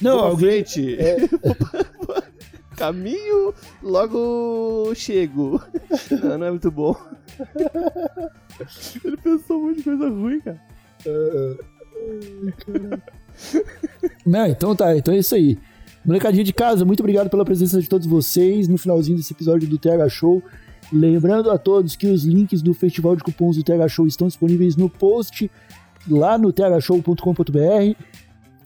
Não, 0.00 0.18
pra 0.18 0.28
alguém. 0.28 0.64
frente. 0.64 0.96
é. 1.00 1.16
Caminho, 2.76 3.52
logo 3.82 4.92
chego. 4.94 5.60
Não, 6.22 6.38
não 6.38 6.46
é 6.46 6.50
muito 6.50 6.70
bom. 6.70 6.94
Ele 9.04 9.16
pensou 9.16 9.58
um 9.60 9.66
monte 9.66 9.78
de 9.78 9.82
coisa 9.82 10.08
ruim, 10.08 10.40
cara. 10.40 10.60
Não, 14.26 14.46
então 14.46 14.74
tá, 14.74 14.96
então 14.96 15.14
é 15.14 15.18
isso 15.18 15.34
aí. 15.34 15.58
Molecadinha 16.04 16.44
de 16.44 16.52
casa, 16.52 16.84
muito 16.84 17.00
obrigado 17.00 17.28
pela 17.28 17.44
presença 17.44 17.80
de 17.80 17.88
todos 17.88 18.06
vocês 18.06 18.68
no 18.68 18.78
finalzinho 18.78 19.16
desse 19.16 19.32
episódio 19.32 19.68
do 19.68 19.78
TH 19.78 20.08
Show. 20.08 20.42
Lembrando 20.92 21.50
a 21.50 21.58
todos 21.58 21.96
que 21.96 22.06
os 22.06 22.24
links 22.24 22.62
do 22.62 22.72
Festival 22.72 23.14
de 23.14 23.22
Cupons 23.22 23.56
do 23.56 23.62
TH 23.62 23.88
Show 23.88 24.06
estão 24.06 24.26
disponíveis 24.26 24.76
no 24.76 24.88
post 24.88 25.50
lá 26.08 26.38
no 26.38 26.52
thshow.com.br. 26.52 28.02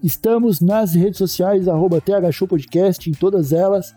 Estamos 0.02 0.60
nas 0.60 0.94
redes 0.94 1.18
sociais, 1.18 1.68
arroba 1.68 2.00
thshowpodcast, 2.00 3.08
em 3.08 3.12
todas 3.12 3.52
elas. 3.52 3.94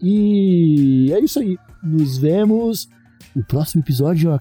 E 0.00 1.12
é 1.12 1.20
isso 1.20 1.38
aí. 1.38 1.56
Nos 1.82 2.18
vemos 2.18 2.88
no 3.34 3.44
próximo 3.44 3.82
episódio. 3.82 4.38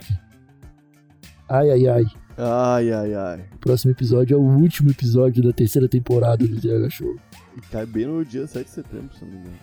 Ai, 1.50 1.70
ai, 1.70 1.88
ai. 1.88 2.06
Ai, 2.44 2.92
ai, 2.92 3.14
ai. 3.14 3.46
O 3.54 3.58
próximo 3.60 3.92
episódio 3.92 4.34
é 4.34 4.38
o 4.38 4.42
último 4.42 4.90
episódio 4.90 5.44
da 5.44 5.54
terceira 5.54 5.88
temporada 5.88 6.48
do 6.48 6.60
TH 6.60 6.90
Show. 6.90 7.16
E 7.56 7.62
cai 7.70 7.86
bem 7.86 8.08
no 8.08 8.26
dia 8.26 8.48
7 8.48 8.66
de 8.66 8.72
setembro, 8.72 9.16
se 9.16 9.24
não 9.24 9.32
me 9.32 9.38
engano. 9.38 9.56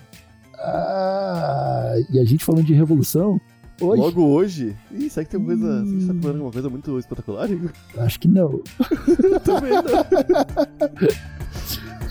Ah, 0.60 1.94
e 2.08 2.20
a 2.20 2.24
gente 2.24 2.44
falando 2.44 2.64
de 2.64 2.74
revolução, 2.74 3.40
hoje? 3.80 4.00
Logo 4.00 4.22
hoje? 4.22 4.76
Ih, 4.92 5.10
será 5.10 5.24
que 5.24 5.30
tem 5.32 5.44
coisa. 5.44 5.84
Será 5.84 5.98
que 5.98 6.06
tá 6.06 6.14
falando 6.20 6.36
alguma 6.36 6.52
coisa 6.52 6.70
muito 6.70 6.96
espetacular, 7.00 7.50
Igor? 7.50 7.72
Acho 7.96 8.20
que 8.20 8.28
não. 8.28 8.62
Também 9.44 9.72
não. 9.72 10.04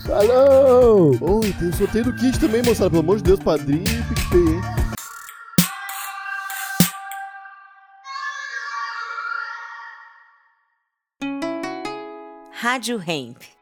Falou! 0.06 1.18
Oh, 1.22 1.46
e 1.46 1.54
tem 1.54 1.72
sorteio 1.72 2.06
do 2.06 2.14
kit 2.14 2.38
também, 2.40 2.62
moçada. 2.64 2.90
Pelo 2.90 3.02
amor 3.02 3.18
de 3.18 3.24
Deus, 3.24 3.40
padrinho 3.42 3.84
e 3.84 4.04
PicPay, 4.16 4.40
hein? 4.40 4.97
Rádio 12.68 12.98
Hemp. 12.98 13.57